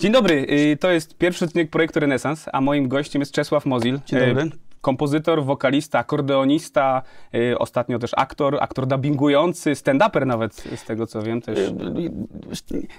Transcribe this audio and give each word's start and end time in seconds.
Dzień 0.00 0.12
dobry, 0.12 0.46
y, 0.50 0.76
to 0.76 0.90
jest 0.90 1.16
pierwszy 1.18 1.44
odcinek 1.44 1.70
projektu 1.70 2.00
Renesans, 2.00 2.46
a 2.52 2.60
moim 2.60 2.88
gościem 2.88 3.22
jest 3.22 3.32
Czesław 3.32 3.66
Mozil. 3.66 4.00
Dzień 4.06 4.20
dobry. 4.20 4.42
Y, 4.42 4.50
Kompozytor, 4.80 5.44
wokalista, 5.44 5.98
akordeonista, 5.98 7.02
y, 7.34 7.58
ostatnio 7.58 7.98
też 7.98 8.10
aktor, 8.16 8.58
aktor 8.60 8.86
dubbingujący, 8.86 9.70
stand-uper 9.72 10.26
nawet, 10.26 10.54
z 10.76 10.84
tego 10.84 11.06
co 11.06 11.22
wiem 11.22 11.40
też. 11.42 11.58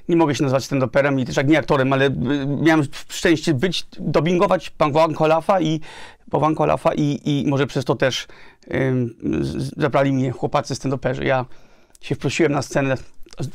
Nie 0.09 0.15
mogę 0.15 0.36
się 0.36 0.43
nazywać 0.43 0.64
stand-uperem 0.64 1.19
i 1.19 1.25
też 1.25 1.37
jak 1.37 1.47
nie 1.47 1.57
aktorem, 1.59 1.93
ale 1.93 2.09
miałem 2.61 2.83
szczęście 3.09 3.54
być, 3.54 3.86
dubbingować 3.99 4.70
Pawła 4.70 5.07
Olafa 5.20 5.61
i 5.61 5.79
Pawła 6.31 6.52
Olafa 6.57 6.93
i, 6.93 7.20
i 7.25 7.45
może 7.49 7.68
przez 7.68 7.86
to 7.86 7.95
też 7.95 8.27
z- 9.41 9.79
zabrali 9.79 10.11
mnie 10.13 10.31
chłopacy 10.31 10.74
stand-uperzy. 10.74 11.24
Ja 11.24 11.46
się 12.02 12.15
wprosiłem 12.15 12.52
na 12.52 12.61
scenę, 12.61 12.96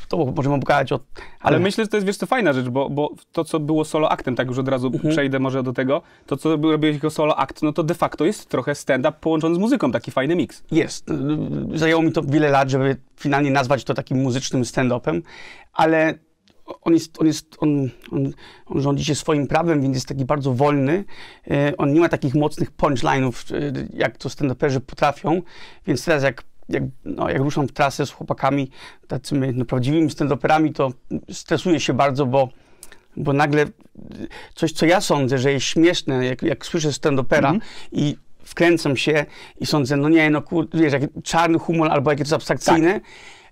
to 0.07 0.17
możemy 0.17 0.55
opowiadać 0.55 0.91
o... 0.91 0.99
Ale 1.39 1.59
myślę, 1.59 1.83
że 1.83 1.87
to 1.87 1.97
jest, 1.97 2.07
wiesz, 2.07 2.17
to 2.17 2.25
fajna 2.25 2.53
rzecz, 2.53 2.69
bo, 2.69 2.89
bo 2.89 3.09
to, 3.31 3.43
co 3.43 3.59
było 3.59 3.85
solo 3.85 4.09
aktem, 4.09 4.35
tak 4.35 4.47
już 4.47 4.57
od 4.57 4.67
razu 4.67 4.87
Mhm. 4.87 5.13
przejdę 5.13 5.39
może 5.39 5.63
do 5.63 5.73
tego, 5.73 6.01
to, 6.25 6.37
co 6.37 6.49
robiłeś 6.55 6.95
jako 6.95 7.09
solo 7.09 7.35
akt, 7.35 7.61
no 7.61 7.73
to 7.73 7.83
de 7.83 7.93
facto 7.93 8.25
jest 8.25 8.49
trochę 8.49 8.75
stand-up 8.75 9.17
połączony 9.21 9.55
z 9.55 9.57
muzyką, 9.57 9.91
taki 9.91 10.11
fajny 10.11 10.35
miks. 10.35 10.63
Jest. 10.71 11.05
Zajęło 11.73 12.01
mi 12.01 12.11
to 12.11 12.21
wiele 12.21 12.49
lat, 12.49 12.69
żeby 12.69 12.97
finalnie 13.19 13.51
nazwać 13.51 13.83
to 13.83 13.93
takim 13.93 14.21
muzycznym 14.21 14.63
stand-upem, 14.63 15.21
ale 15.73 16.13
on, 16.81 16.93
jest, 16.93 17.21
on, 17.21 17.27
jest, 17.27 17.55
on, 17.59 17.89
on, 18.11 18.33
on 18.65 18.81
rządzi 18.81 19.05
się 19.05 19.15
swoim 19.15 19.47
prawem, 19.47 19.81
więc 19.81 19.95
jest 19.95 20.07
taki 20.07 20.25
bardzo 20.25 20.53
wolny. 20.53 21.05
Y, 21.51 21.77
On 21.77 21.93
nie 21.93 21.99
ma 21.99 22.09
takich 22.09 22.35
mocnych 22.35 22.71
punchline'ów, 22.71 23.55
y, 23.55 23.87
jak 23.93 24.17
to 24.17 24.29
stand-uperzy 24.29 24.79
potrafią, 24.79 25.41
więc 25.87 26.05
teraz 26.05 26.23
jak, 26.23 26.43
jak, 26.69 26.83
no, 27.05 27.29
jak 27.29 27.41
ruszam 27.41 27.67
w 27.67 27.71
trasę 27.71 28.05
z 28.05 28.11
chłopakami, 28.11 28.69
tacymi 29.07 29.47
no, 29.53 29.65
prawdziwymi 29.65 30.09
stand-uperami, 30.09 30.73
to 30.73 30.91
stresuję 31.31 31.79
się 31.79 31.93
bardzo, 31.93 32.25
bo 32.25 32.49
bo 33.17 33.33
nagle 33.33 33.63
y, 33.63 33.67
coś, 34.55 34.71
co 34.71 34.85
ja 34.85 35.01
sądzę, 35.01 35.37
że 35.37 35.51
jest 35.51 35.65
śmieszne, 35.65 36.25
jak, 36.25 36.41
jak 36.41 36.65
słyszę 36.65 36.89
stand-upera 36.89 37.51
i 37.91 38.17
wkręcam 38.43 38.97
się 38.97 39.25
i 39.59 39.65
sądzę, 39.65 39.97
no 39.97 40.09
nie, 40.09 40.29
no 40.29 40.41
kur, 40.41 40.67
wiesz, 40.73 40.93
jak 40.93 41.03
czarny 41.23 41.59
humor 41.59 41.91
albo 41.91 42.11
jakieś 42.11 42.33
abstrakcyjne, 42.33 43.01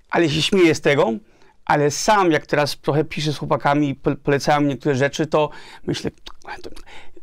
ale 0.10 0.30
się 0.30 0.42
śmieję 0.42 0.76
z 0.76 0.82
tego, 0.82 1.14
ale 1.66 1.92
sam 1.92 2.32
jak 2.32 2.46
teraz 2.46 2.78
trochę 2.78 3.04
piszę 3.04 3.34
z 3.34 3.38
chłopakami 3.38 3.90
i 3.90 3.96
po- 3.96 4.16
polecają 4.16 4.62
mi 4.62 4.68
niektóre 4.68 4.96
rzeczy, 4.96 5.28
to 5.28 5.50
myślę, 5.88 6.12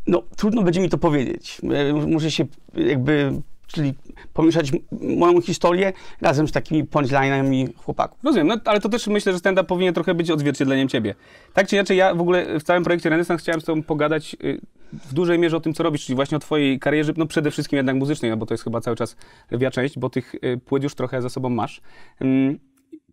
no 0.06 0.22
trudno 0.36 0.62
będzie 0.62 0.80
mi 0.80 0.88
to 0.88 0.98
powiedzieć. 0.98 1.60
E, 1.74 1.92
Muszę 1.92 2.30
się 2.30 2.44
jakby, 2.74 3.32
czyli 3.72 3.94
pomieszać 4.32 4.72
moją 5.00 5.40
historię 5.40 5.92
razem 6.20 6.48
z 6.48 6.52
takimi 6.52 6.84
punchline'ami 6.84 7.68
chłopaków. 7.76 8.18
Rozumiem, 8.24 8.46
no 8.46 8.56
ale 8.64 8.80
to 8.80 8.88
też 8.88 9.06
myślę, 9.06 9.32
że 9.32 9.38
stand-up 9.38 9.66
powinien 9.66 9.94
trochę 9.94 10.14
być 10.14 10.30
odzwierciedleniem 10.30 10.88
ciebie. 10.88 11.14
Tak 11.52 11.68
czy 11.68 11.76
inaczej, 11.76 11.96
ja 11.96 12.14
w 12.14 12.20
ogóle 12.20 12.60
w 12.60 12.62
całym 12.62 12.84
projekcie 12.84 13.10
Renesans 13.10 13.40
chciałem 13.40 13.60
z 13.60 13.64
tobą 13.64 13.82
pogadać 13.82 14.36
y, 14.44 14.60
w 14.92 15.14
dużej 15.14 15.38
mierze 15.38 15.56
o 15.56 15.60
tym, 15.60 15.74
co 15.74 15.82
robisz, 15.82 16.04
czyli 16.04 16.16
właśnie 16.16 16.36
o 16.36 16.40
twojej 16.40 16.78
karierze, 16.78 17.12
no 17.16 17.26
przede 17.26 17.50
wszystkim 17.50 17.76
jednak 17.76 17.96
muzycznej, 17.96 18.30
no 18.30 18.36
bo 18.36 18.46
to 18.46 18.54
jest 18.54 18.64
chyba 18.64 18.80
cały 18.80 18.96
czas 18.96 19.16
lwia 19.50 19.70
część, 19.70 19.98
bo 19.98 20.10
tych 20.10 20.34
y, 20.34 20.60
płyt 20.66 20.82
już 20.82 20.94
trochę 20.94 21.22
za 21.22 21.28
sobą 21.28 21.48
masz. 21.48 21.80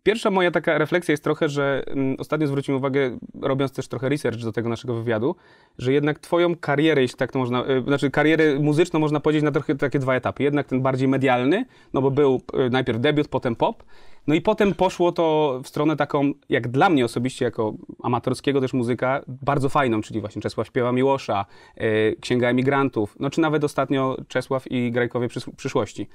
Pierwsza 0.02 0.30
moja 0.30 0.50
taka 0.50 0.78
refleksja 0.78 1.12
jest 1.12 1.24
trochę, 1.24 1.48
że 1.48 1.82
ym, 1.90 2.16
ostatnio 2.18 2.46
zwróciłem 2.46 2.78
uwagę, 2.78 3.18
robiąc 3.42 3.72
też 3.72 3.88
trochę 3.88 4.08
research 4.08 4.38
do 4.38 4.52
tego 4.52 4.68
naszego 4.68 4.94
wywiadu, 4.94 5.36
że 5.78 5.92
jednak 5.92 6.18
twoją 6.18 6.56
karierę, 6.56 7.02
jeśli 7.02 7.18
tak 7.18 7.32
to 7.32 7.38
można, 7.38 7.64
y, 7.70 7.82
znaczy 7.82 8.10
karierę 8.10 8.58
muzyczną 8.60 9.00
można 9.00 9.20
powiedzieć 9.20 9.42
na 9.42 9.50
trochę 9.50 9.74
takie 9.74 9.98
dwa 9.98 10.14
etapy. 10.14 10.42
Jednak 10.42 10.66
ten 10.66 10.82
bardziej 10.82 11.08
medialny, 11.08 11.64
no 11.92 12.02
bo 12.02 12.10
był 12.10 12.40
y, 12.66 12.70
najpierw 12.70 13.00
debiut, 13.00 13.28
potem 13.28 13.56
pop, 13.56 13.82
no 14.26 14.34
i 14.34 14.40
potem 14.40 14.74
poszło 14.74 15.12
to 15.12 15.60
w 15.64 15.68
stronę 15.68 15.96
taką, 15.96 16.32
jak 16.48 16.68
dla 16.68 16.90
mnie 16.90 17.04
osobiście, 17.04 17.44
jako 17.44 17.74
amatorskiego 18.02 18.60
też 18.60 18.72
muzyka, 18.72 19.22
bardzo 19.28 19.68
fajną, 19.68 20.00
czyli 20.00 20.20
właśnie 20.20 20.42
Czesław 20.42 20.66
śpiewa 20.66 20.92
Miłosza, 20.92 21.46
y, 21.80 22.16
Księga 22.20 22.48
Emigrantów, 22.48 23.16
no 23.20 23.30
czy 23.30 23.40
nawet 23.40 23.64
ostatnio 23.64 24.16
Czesław 24.28 24.70
i 24.70 24.92
Grajkowie 24.92 25.28
przys- 25.28 25.54
przyszłości. 25.56 26.08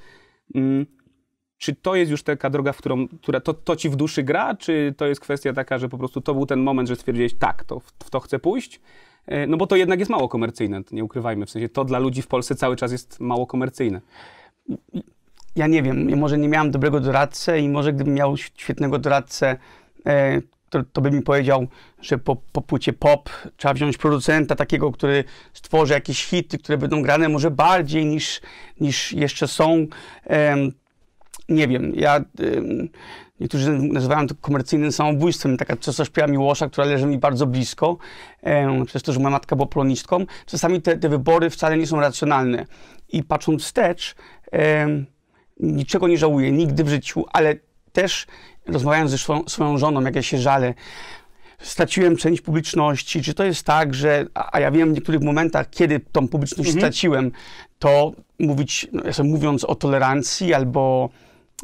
Czy 1.57 1.75
to 1.75 1.95
jest 1.95 2.11
już 2.11 2.23
taka 2.23 2.49
droga, 2.49 2.73
w 2.73 2.77
którą, 2.77 3.07
która 3.07 3.39
to, 3.39 3.53
to 3.53 3.75
ci 3.75 3.89
w 3.89 3.95
duszy 3.95 4.23
gra, 4.23 4.55
czy 4.55 4.93
to 4.97 5.05
jest 5.05 5.21
kwestia 5.21 5.53
taka, 5.53 5.77
że 5.77 5.89
po 5.89 5.97
prostu 5.97 6.21
to 6.21 6.33
był 6.33 6.45
ten 6.45 6.59
moment, 6.59 6.89
że 6.89 6.95
stwierdziłeś, 6.95 7.33
tak, 7.33 7.63
to, 7.63 7.79
w- 7.79 8.09
to 8.09 8.19
chcę 8.19 8.39
pójść? 8.39 8.81
E, 9.27 9.47
No 9.47 9.57
bo 9.57 9.67
to 9.67 9.75
jednak 9.75 9.99
jest 9.99 10.11
mało 10.11 10.29
komercyjne, 10.29 10.81
nie 10.91 11.03
ukrywajmy, 11.03 11.45
w 11.45 11.49
sensie 11.49 11.69
to 11.69 11.85
dla 11.85 11.99
ludzi 11.99 12.21
w 12.21 12.27
Polsce 12.27 12.55
cały 12.55 12.75
czas 12.75 12.91
jest 12.91 13.19
mało 13.19 13.47
komercyjne. 13.47 14.01
ja 15.55 15.67
nie 15.67 15.83
wiem, 15.83 16.17
może 16.19 16.38
nie 16.38 16.49
miałem 16.49 16.71
dobrego 16.71 16.99
doradcę 16.99 17.59
i 17.59 17.69
może 17.69 17.94
gdybym 17.94 18.13
miał 18.13 18.38
świetnego 18.38 18.99
doradcę, 18.99 19.57
e, 20.05 20.41
to, 20.69 20.83
to 20.94 21.01
by 21.01 21.11
mi 21.11 21.21
powiedział, 21.21 21.67
że 22.01 22.17
po, 22.17 22.35
po 22.51 22.61
płycie 22.61 22.94
pop 22.94 23.29
trzeba 23.57 23.73
wziąć 23.73 23.97
producenta 23.97 24.55
takiego, 24.55 24.91
który 24.91 25.23
stworzy 25.53 25.94
jakieś 25.94 26.25
hity, 26.25 26.57
które 26.57 26.77
będą 26.77 27.01
grane 27.01 27.29
może 27.29 27.51
bardziej 27.51 28.05
niż, 28.05 28.41
niż 28.79 29.13
jeszcze 29.13 29.47
są. 29.47 29.85
Nie 31.50 31.67
wiem, 31.67 31.91
ja... 31.95 32.16
em, 32.39 32.89
Niektórzy 33.39 33.72
nazywają 33.72 34.28
to 34.28 34.35
komercyjnym 34.41 34.91
samobójstwem. 34.91 35.57
Taka 35.57 35.78
czasem 35.78 36.06
śpiewa 36.06 36.28
Miłosza, 36.28 36.69
która 36.69 36.88
leży 36.88 37.06
mi 37.06 37.17
bardzo 37.17 37.45
blisko, 37.45 37.97
em, 38.41 38.85
przez 38.85 39.03
to, 39.03 39.13
że 39.13 39.19
moja 39.19 39.29
matka 39.29 39.56
była 39.56 39.67
polonistką. 39.67 40.25
Czasami 40.45 40.81
te, 40.81 40.97
te 40.97 41.09
wybory 41.09 41.50
wcale 41.50 41.78
nie 41.78 41.88
są 41.88 42.00
racjonalne. 42.00 42.66
I 43.09 43.23
patrząc 43.23 43.63
wstecz, 43.63 44.16
em, 44.51 45.06
niczego 45.59 46.07
nie 46.07 46.17
żałuję, 46.17 46.51
nigdy 46.51 46.83
w 46.83 46.89
życiu, 46.89 47.25
ale 47.33 47.56
też 47.91 48.27
rozmawiając 48.67 49.12
ze 49.12 49.17
swoją, 49.17 49.44
swoją 49.47 49.77
żoną, 49.77 50.01
jak 50.01 50.16
ja 50.16 50.22
się 50.22 50.38
żalę, 50.38 50.73
straciłem 51.59 52.17
część 52.17 52.41
publiczności, 52.41 53.22
czy 53.22 53.33
to 53.33 53.44
jest 53.44 53.63
tak, 53.66 53.94
że, 53.94 54.25
a 54.33 54.59
ja 54.59 54.72
wiem 54.72 54.91
w 54.91 54.94
niektórych 54.94 55.22
momentach, 55.22 55.69
kiedy 55.69 56.00
tą 56.12 56.27
publiczność 56.27 56.72
straciłem, 56.72 57.31
to 57.79 58.12
mówić, 58.39 58.88
no, 58.94 59.23
mówiąc 59.23 59.63
o 59.63 59.75
tolerancji 59.75 60.53
albo 60.53 61.09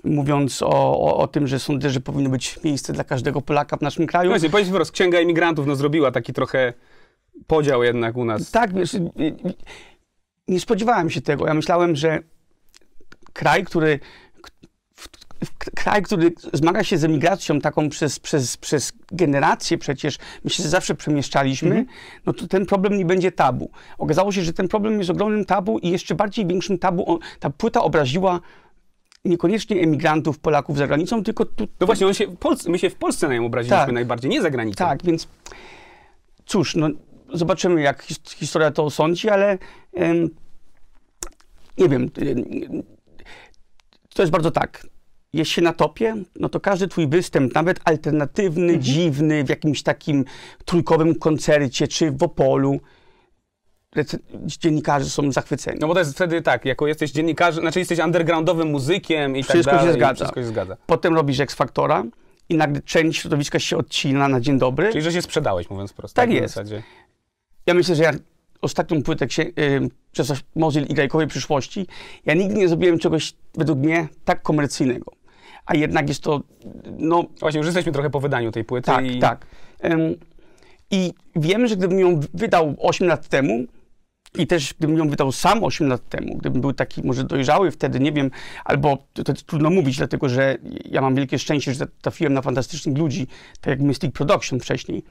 mówiąc 0.03 0.61
o, 0.61 1.01
o, 1.01 1.17
o 1.17 1.27
tym, 1.27 1.47
że 1.47 1.59
sądzę, 1.59 1.89
że 1.89 2.01
powinno 2.01 2.29
być 2.29 2.63
miejsce 2.63 2.93
dla 2.93 3.03
każdego 3.03 3.41
Polaka 3.41 3.77
w 3.77 3.81
naszym 3.81 4.07
kraju. 4.07 4.29
Właśnie, 4.29 4.49
powiedz 4.49 4.67
wprost, 4.67 4.91
Księga 4.91 5.17
Emigrantów 5.19 5.67
no, 5.67 5.75
zrobiła 5.75 6.11
taki 6.11 6.33
trochę 6.33 6.73
podział 7.47 7.83
jednak 7.83 8.17
u 8.17 8.25
nas. 8.25 8.51
Tak, 8.51 8.71
nie 10.47 10.59
spodziewałem 10.59 11.09
się 11.09 11.21
tego. 11.21 11.47
Ja 11.47 11.53
myślałem, 11.53 11.95
że 11.95 12.19
kraj, 13.33 13.63
który 13.63 13.99
kraj, 15.75 16.01
który 16.01 16.33
zmaga 16.53 16.83
się 16.83 16.97
z 16.97 17.03
emigracją 17.03 17.61
taką 17.61 17.89
przez, 17.89 18.19
przez, 18.19 18.57
przez 18.57 18.93
generacje 19.11 19.77
przecież, 19.77 20.17
my 20.43 20.49
się 20.49 20.63
zawsze 20.63 20.95
przemieszczaliśmy, 20.95 21.85
no 22.25 22.33
to 22.33 22.47
ten 22.47 22.65
problem 22.65 22.97
nie 22.97 23.05
będzie 23.05 23.31
tabu. 23.31 23.71
Okazało 23.97 24.31
się, 24.31 24.41
że 24.41 24.53
ten 24.53 24.67
problem 24.67 24.97
jest 24.97 25.09
ogromnym 25.09 25.45
tabu 25.45 25.79
i 25.79 25.89
jeszcze 25.89 26.15
bardziej 26.15 26.47
większym 26.47 26.79
tabu. 26.79 27.19
Ta 27.39 27.49
płyta 27.49 27.81
obraziła 27.81 28.39
niekoniecznie 29.25 29.81
emigrantów, 29.81 30.39
Polaków 30.39 30.77
za 30.77 30.87
granicą, 30.87 31.23
tylko 31.23 31.45
tu, 31.45 31.67
No 31.79 31.85
właśnie, 31.87 32.07
on 32.07 32.13
się 32.13 32.27
Polsce, 32.37 32.69
my 32.71 32.79
się 32.79 32.89
w 32.89 32.95
Polsce 32.95 33.27
na 33.27 33.33
nią 33.33 33.45
obraziliśmy 33.45 33.77
Tak. 33.85 33.91
najbardziej, 33.93 34.31
nie 34.31 34.41
za 34.41 34.49
granicą. 34.49 34.85
Tak, 34.85 35.03
więc 35.03 35.27
cóż, 36.45 36.75
no, 36.75 36.89
zobaczymy, 37.33 37.81
jak 37.81 38.03
his- 38.03 38.35
historia 38.35 38.71
to 38.71 38.83
osądzi, 38.83 39.29
ale 39.29 39.57
nie 41.77 41.89
wiem. 41.89 42.01
em, 42.17 42.83
To 44.15 44.21
jest 44.23 44.31
bardzo 44.31 44.51
tak. 44.51 44.87
Jest 45.33 45.51
się 45.51 45.61
na 45.61 45.73
topie, 45.73 46.15
no 46.39 46.49
to 46.49 46.59
każdy 46.59 46.87
twój 46.87 47.07
występ, 47.07 47.55
nawet 47.55 47.79
alternatywny, 47.85 48.79
dziwny, 48.79 49.43
w 49.43 49.49
jakimś 49.49 49.83
takim 49.83 50.25
trójkowym 50.65 51.15
koncercie, 51.15 51.87
czy 51.87 52.11
w 52.11 52.23
Opolu, 52.23 52.79
dziennikarze 54.45 55.05
są 55.09 55.31
zachwyceni. 55.31 55.77
No 55.81 55.87
bo 55.87 55.93
to 55.93 55.99
jest 55.99 56.13
wtedy 56.13 56.41
tak, 56.41 56.65
jako 56.65 56.87
jesteś 56.87 57.11
dziennikarzem, 57.11 57.63
znaczy 57.63 57.79
jesteś 57.79 57.99
undergroundowym 57.99 58.67
muzykiem 58.69 59.35
i 59.37 59.43
Wszystko 59.43 59.57
się 59.57 59.63
tak 59.63 59.75
dalej. 59.75 59.93
zgadza. 59.93 60.15
Wszystko 60.15 60.41
się 60.41 60.47
zgadza. 60.47 60.77
Potem 60.85 61.15
robisz 61.15 61.39
X 61.39 61.55
Factora 61.55 62.03
i 62.49 62.57
nagle 62.57 62.81
część 62.81 63.19
środowiska 63.21 63.59
się 63.59 63.77
odcina 63.77 64.27
na 64.27 64.39
dzień 64.41 64.59
dobry. 64.59 64.89
Czyli, 64.91 65.01
że 65.03 65.11
się 65.11 65.21
sprzedałeś, 65.21 65.69
mówiąc 65.69 65.93
prosto. 65.93 66.15
Tak 66.15 66.29
na 66.29 66.35
jest. 66.35 66.53
zasadzie. 66.53 66.83
Ja 67.65 67.73
myślę, 67.73 67.95
że 67.95 68.03
ja 68.03 68.11
ostatnią 68.61 69.03
płytę 69.03 69.25
księ- 69.27 69.51
y, 69.59 69.89
przez 70.11 70.33
Mozil 70.55 70.83
i 70.85 70.93
Grajkowej 70.93 71.27
przyszłości, 71.27 71.87
ja 72.25 72.33
nigdy 72.33 72.55
nie 72.55 72.67
zrobiłem 72.67 72.99
czegoś 72.99 73.33
według 73.55 73.79
mnie 73.79 74.07
tak 74.25 74.41
komercyjnego. 74.41 75.11
A 75.65 75.75
jednak 75.75 76.07
jest 76.09 76.21
to, 76.23 76.41
no 76.97 77.23
Właśnie, 77.39 77.57
już 77.57 77.65
jesteśmy 77.67 77.91
trochę 77.91 78.09
po 78.09 78.19
wydaniu 78.19 78.51
tej 78.51 78.63
płyty. 78.63 78.85
tak, 78.85 79.05
i... 79.05 79.19
tak. 79.19 79.45
Ym, 79.85 80.15
I 80.91 81.13
wiem, 81.35 81.67
że 81.67 81.75
gdybym 81.75 81.99
ją 81.99 82.19
wydał 82.33 82.75
8 82.79 83.07
lat 83.07 83.27
temu 83.27 83.65
i 84.37 84.47
też 84.47 84.73
gdybym 84.73 84.97
ją 84.97 85.09
wydał 85.09 85.31
sam 85.31 85.63
8 85.63 85.87
lat 85.87 86.09
temu, 86.09 86.37
gdybym 86.37 86.61
był 86.61 86.73
taki 86.73 87.03
może 87.03 87.23
dojrzały 87.23 87.71
wtedy, 87.71 87.99
nie 87.99 88.11
wiem, 88.11 88.31
albo 88.65 88.97
to, 89.13 89.23
to 89.23 89.33
trudno 89.33 89.69
mówić, 89.69 89.97
dlatego 89.97 90.29
że 90.29 90.57
ja 90.85 91.01
mam 91.01 91.15
wielkie 91.15 91.39
szczęście, 91.39 91.73
że 91.73 91.87
trafiłem 92.01 92.33
na 92.33 92.41
fantastycznych 92.41 92.97
ludzi, 92.97 93.27
tak 93.61 93.71
jak 93.71 93.79
Mystic 93.79 94.13
Production 94.13 94.59
wcześniej, 94.59 95.03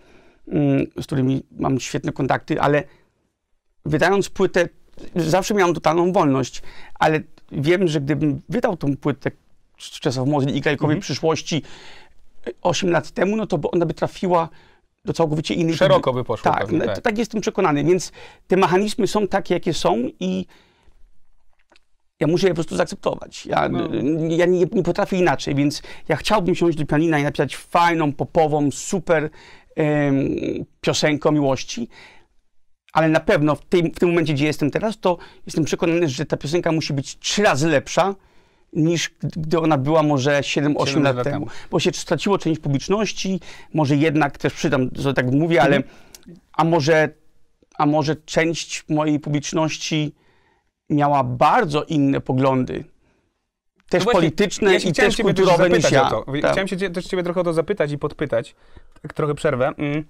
ym, 0.48 0.86
z 1.02 1.06
którymi 1.06 1.42
mam 1.52 1.80
świetne 1.80 2.12
kontakty, 2.12 2.60
ale 2.60 2.84
wydając 3.84 4.28
płytę, 4.28 4.68
zawsze 5.16 5.54
miałem 5.54 5.74
totalną 5.74 6.12
wolność, 6.12 6.62
ale 6.94 7.20
wiem, 7.52 7.88
że 7.88 8.00
gdybym 8.00 8.40
wydał 8.48 8.76
tą 8.76 8.96
płytę 8.96 9.30
z 9.78 10.00
czasów 10.00 10.28
Mozli 10.28 10.56
i 10.56 10.60
Grajkowej 10.60 10.94
Mhm. 10.94 11.00
przyszłości 11.00 11.62
8 12.62 12.90
lat 12.90 13.10
temu, 13.10 13.36
no 13.36 13.46
to 13.46 13.58
ona 13.72 13.86
by 13.86 13.94
trafiła 13.94 14.48
do 15.04 15.12
całkowicie 15.12 15.54
innej... 15.54 15.74
Szeroko 15.76 16.12
by 16.12 16.24
poszło 16.24 16.52
Tak, 16.52 16.60
pewnie, 16.60 16.78
no, 16.78 16.84
tak. 16.86 17.00
tak 17.00 17.18
jestem 17.18 17.40
przekonany, 17.40 17.84
więc 17.84 18.12
te 18.46 18.56
mechanizmy 18.56 19.06
są 19.06 19.28
takie, 19.28 19.54
jakie 19.54 19.74
są 19.74 20.08
i 20.20 20.46
ja 22.20 22.26
muszę 22.26 22.46
je 22.46 22.50
po 22.52 22.54
prostu 22.54 22.76
zaakceptować. 22.76 23.46
Ja, 23.46 23.68
No. 23.68 23.88
ja 24.28 24.46
nie, 24.46 24.66
nie 24.72 24.82
potrafię 24.82 25.16
inaczej, 25.18 25.54
więc 25.54 25.82
ja 26.08 26.16
chciałbym 26.16 26.54
siąść 26.54 26.78
do 26.78 26.86
pianina 26.86 27.18
i 27.18 27.22
napisać 27.22 27.56
fajną, 27.56 28.12
popową, 28.12 28.70
super 28.70 29.30
em, 29.76 30.28
piosenkę 30.80 31.28
o 31.28 31.32
miłości, 31.32 31.88
ale 32.92 33.08
na 33.08 33.20
pewno 33.20 33.54
w 33.54 33.64
tym, 33.66 33.92
w 33.94 33.98
tym 33.98 34.08
momencie, 34.08 34.34
gdzie 34.34 34.46
jestem 34.46 34.70
teraz, 34.70 35.00
to 35.00 35.18
jestem 35.46 35.64
przekonany, 35.64 36.08
że 36.08 36.26
ta 36.26 36.36
piosenka 36.36 36.72
musi 36.72 36.92
być 36.92 37.18
trzy 37.18 37.42
razy 37.42 37.68
lepsza 37.68 38.14
niż 38.72 39.10
gdy 39.22 39.58
ona 39.58 39.78
była 39.78 40.02
może 40.02 40.40
7-8 40.40 40.86
Siedem 40.86 41.02
lat, 41.02 41.16
lat 41.16 41.24
temu. 41.24 41.46
Bo 41.70 41.80
się 41.80 41.90
straciło 41.92 42.38
część 42.38 42.60
publiczności, 42.60 43.40
może 43.74 43.96
jednak 43.96 44.38
też 44.38 44.52
przydam, 44.52 44.90
że 44.92 45.14
tak 45.14 45.32
mówię, 45.32 45.62
ale 45.62 45.76
Mhm. 45.76 45.94
a 46.52 46.64
może, 46.64 47.08
a 47.78 47.86
może 47.86 48.16
część 48.16 48.84
mojej 48.88 49.20
publiczności 49.20 50.14
miała 50.90 51.24
bardzo 51.24 51.84
inne 51.84 52.20
poglądy. 52.20 52.84
Też 53.88 54.00
No 54.00 54.04
właśnie, 54.04 54.20
polityczne 54.20 54.72
ja 54.72 54.78
i 54.78 54.92
też 54.92 55.16
kulturowe 55.16 55.70
niż 55.70 55.90
ja. 55.90 56.10
to. 56.10 56.24
Tak. 56.42 56.52
Chciałem 56.52 56.68
się 56.68 56.76
też 56.90 57.06
ciebie 57.06 57.22
trochę 57.22 57.40
o 57.40 57.44
to 57.44 57.52
zapytać 57.52 57.92
i 57.92 57.98
podpytać. 57.98 58.54
Tak 59.02 59.12
trochę 59.12 59.34
przerwę. 59.34 59.72
Mm. 59.78 60.04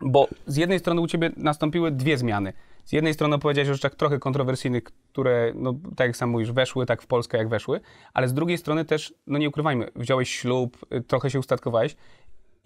Bo 0.00 0.28
z 0.46 0.56
jednej 0.56 0.78
strony 0.78 1.00
u 1.00 1.06
ciebie 1.06 1.30
nastąpiły 1.36 1.90
dwie 1.90 2.18
zmiany. 2.18 2.52
Z 2.88 2.92
jednej 2.92 3.14
strony 3.14 3.36
opowiedziałeś 3.36 3.68
o 3.68 3.74
rzeczach 3.74 3.94
trochę 3.94 4.18
kontrowersyjnych, 4.18 4.82
które, 4.84 5.52
no, 5.54 5.74
tak 5.96 6.06
jak 6.06 6.16
sam 6.16 6.30
mówisz, 6.30 6.52
weszły 6.52 6.86
tak 6.86 7.02
w 7.02 7.06
Polskę, 7.06 7.38
jak 7.38 7.48
weszły, 7.48 7.80
ale 8.14 8.28
z 8.28 8.34
drugiej 8.34 8.58
strony 8.58 8.84
też, 8.84 9.14
no 9.26 9.38
nie 9.38 9.48
ukrywajmy, 9.48 9.90
wziąłeś 9.96 10.30
ślub, 10.30 10.86
y, 10.94 11.00
trochę 11.00 11.30
się 11.30 11.38
ustatkowałeś. 11.38 11.96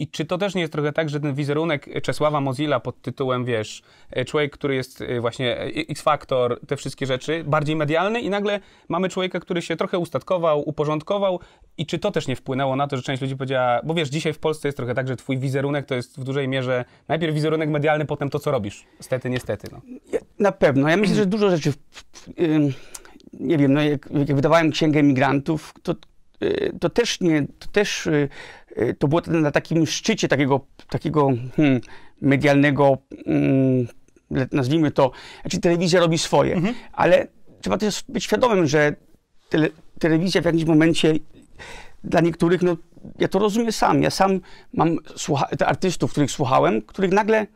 I 0.02 0.08
czy 0.08 0.24
to 0.24 0.38
też 0.38 0.54
nie 0.54 0.60
jest 0.60 0.72
trochę 0.72 0.92
tak, 0.92 1.10
że 1.10 1.20
ten 1.20 1.34
wizerunek 1.34 2.02
Czesława 2.02 2.40
Mozilla 2.40 2.80
pod 2.80 3.02
tytułem, 3.02 3.44
wiesz, 3.44 3.82
e, 4.10 4.24
człowiek, 4.24 4.52
który 4.52 4.74
jest 4.74 5.00
e, 5.00 5.20
właśnie 5.20 5.58
e, 5.58 5.64
X-Factor, 5.64 6.60
te 6.66 6.76
wszystkie 6.76 7.06
rzeczy, 7.06 7.44
bardziej 7.44 7.76
medialny 7.76 8.20
i 8.20 8.30
nagle 8.30 8.60
mamy 8.88 9.08
człowieka, 9.08 9.40
który 9.40 9.62
się 9.62 9.76
trochę 9.76 9.98
ustatkował, 9.98 10.68
uporządkował 10.68 11.40
i 11.78 11.86
czy 11.86 11.98
to 11.98 12.10
też 12.10 12.28
nie 12.28 12.36
wpłynęło 12.36 12.76
na 12.76 12.86
to, 12.86 12.96
że 12.96 13.02
część 13.02 13.22
ludzi 13.22 13.36
powiedziała, 13.36 13.80
bo 13.84 13.94
wiesz, 13.94 14.08
dzisiaj 14.08 14.32
w 14.32 14.38
Polsce 14.38 14.68
jest 14.68 14.76
trochę 14.76 14.94
tak, 14.94 15.08
że 15.08 15.16
twój 15.16 15.38
wizerunek 15.38 15.86
to 15.86 15.94
jest 15.94 16.20
w 16.20 16.24
dużej 16.24 16.48
mierze 16.48 16.84
najpierw 17.08 17.34
wizerunek 17.34 17.70
medialny, 17.70 18.04
potem 18.04 18.30
to, 18.30 18.38
co 18.38 18.50
robisz. 18.50 18.84
Stety, 19.00 19.30
niestety, 19.30 19.68
no. 19.72 19.80
Na 20.38 20.52
pewno. 20.52 20.88
Ja 20.88 20.96
myślę, 20.96 21.14
że 21.14 21.26
dużo 21.26 21.50
rzeczy. 21.50 21.72
W, 21.72 22.04
nie 23.32 23.58
wiem, 23.58 23.72
no 23.72 23.82
jak, 23.82 24.08
jak 24.12 24.36
wydawałem 24.36 24.70
księgę 24.70 25.00
emigrantów, 25.00 25.74
to, 25.82 25.94
to 26.80 26.90
też 26.90 27.20
nie, 27.20 27.46
to 27.58 27.68
też 27.72 28.06
y, 28.06 28.28
y, 28.78 28.94
to 28.98 29.08
było 29.08 29.20
na 29.26 29.50
takim 29.50 29.86
szczycie 29.86 30.28
takiego, 30.28 30.60
takiego 30.90 31.28
hmm, 31.56 31.80
medialnego, 32.20 32.98
mm, 33.26 33.86
le- 34.30 34.48
nazwijmy 34.52 34.90
to, 34.90 35.10
znaczy 35.42 35.60
telewizja 35.60 36.00
robi 36.00 36.18
swoje, 36.18 36.60
ale 36.92 37.26
trzeba 37.60 37.78
też 37.78 38.04
być 38.08 38.24
świadomym, 38.24 38.66
że 38.66 38.94
tele, 39.48 39.68
telewizja 39.98 40.42
w 40.42 40.44
jakimś 40.44 40.64
momencie 40.64 41.14
dla 42.04 42.20
niektórych, 42.20 42.62
no 42.62 42.76
ja 43.18 43.28
to 43.28 43.38
rozumiem 43.38 43.72
sam. 43.72 44.02
Ja 44.02 44.10
sam 44.10 44.40
mam 44.74 44.96
słucha- 45.16 45.56
te 45.58 45.66
artystów, 45.66 46.10
których 46.10 46.30
słuchałem, 46.30 46.82
których 46.82 47.12
nagle, 47.12 47.46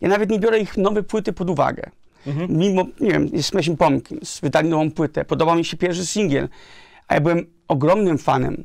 ja 0.00 0.08
nawet 0.08 0.30
nie 0.30 0.38
biorę 0.38 0.58
ich 0.58 0.76
nowe 0.76 1.02
płyty 1.02 1.32
pod 1.32 1.50
uwagę. 1.50 1.90
Mimo, 2.48 2.84
nie 3.00 3.10
wiem, 3.12 3.28
jest 3.32 3.48
Smashing 3.48 3.78
Pumpkins, 3.78 4.40
wydali 4.40 4.68
nową 4.68 4.90
płytę, 4.90 5.24
podobał 5.24 5.56
mi 5.56 5.64
się 5.64 5.76
pierwszy 5.76 6.06
singiel, 6.06 6.48
a 7.08 7.14
ja 7.14 7.20
byłem 7.20 7.46
ogromnym 7.68 8.18
fanem 8.18 8.64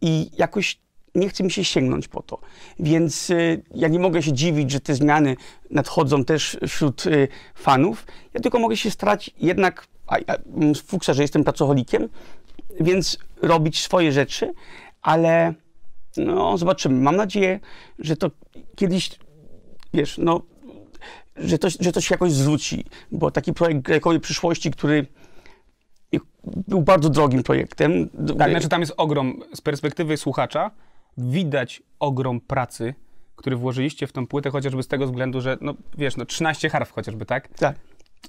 i 0.00 0.30
jakoś 0.38 0.84
nie 1.14 1.28
chce 1.28 1.44
mi 1.44 1.50
się 1.50 1.64
sięgnąć 1.64 2.08
po 2.08 2.22
to. 2.22 2.40
Więc 2.78 3.30
y, 3.30 3.62
ja 3.74 3.88
nie 3.88 3.98
mogę 3.98 4.22
się 4.22 4.32
dziwić, 4.32 4.70
że 4.70 4.80
te 4.80 4.94
zmiany 4.94 5.36
nadchodzą 5.70 6.24
też 6.24 6.58
wśród 6.68 7.06
y, 7.06 7.28
fanów. 7.54 8.06
Ja 8.34 8.40
tylko 8.40 8.58
mogę 8.58 8.76
się 8.76 8.90
starać 8.90 9.30
jednak, 9.40 9.86
a 10.06 10.18
ja 10.18 10.24
mam 10.56 10.74
fuksa, 10.74 11.14
że 11.14 11.22
jestem 11.22 11.44
pracocholikiem, 11.44 12.08
więc 12.80 13.18
robić 13.42 13.82
swoje 13.82 14.12
rzeczy, 14.12 14.52
ale 15.02 15.54
no 16.16 16.58
zobaczymy. 16.58 17.00
Mam 17.00 17.16
nadzieję, 17.16 17.60
że 17.98 18.16
to 18.16 18.30
kiedyś, 18.76 19.10
wiesz, 19.94 20.18
no, 20.18 20.42
że 21.36 21.58
to, 21.58 21.68
że 21.80 21.92
to 21.92 22.00
się 22.00 22.14
jakoś 22.14 22.32
zwróci, 22.32 22.84
bo 23.12 23.30
taki 23.30 23.52
projekt 23.52 23.80
Grekowej 23.80 24.20
Przyszłości, 24.20 24.70
który 24.70 25.06
był 26.68 26.82
bardzo 26.82 27.10
drogim 27.10 27.42
projektem. 27.42 28.08
Tak, 28.38 28.50
znaczy 28.50 28.68
tam 28.68 28.80
jest 28.80 28.94
ogrom, 28.96 29.40
z 29.54 29.60
perspektywy 29.60 30.16
słuchacza, 30.16 30.70
widać 31.18 31.82
ogrom 32.00 32.40
pracy, 32.40 32.94
który 33.36 33.56
włożyliście 33.56 34.06
w 34.06 34.12
tą 34.12 34.26
płytę, 34.26 34.50
chociażby 34.50 34.82
z 34.82 34.88
tego 34.88 35.06
względu, 35.06 35.40
że, 35.40 35.58
no 35.60 35.74
wiesz, 35.98 36.16
no 36.16 36.24
13 36.24 36.70
harf 36.70 36.90
chociażby, 36.90 37.26
tak? 37.26 37.48
tak. 37.48 37.76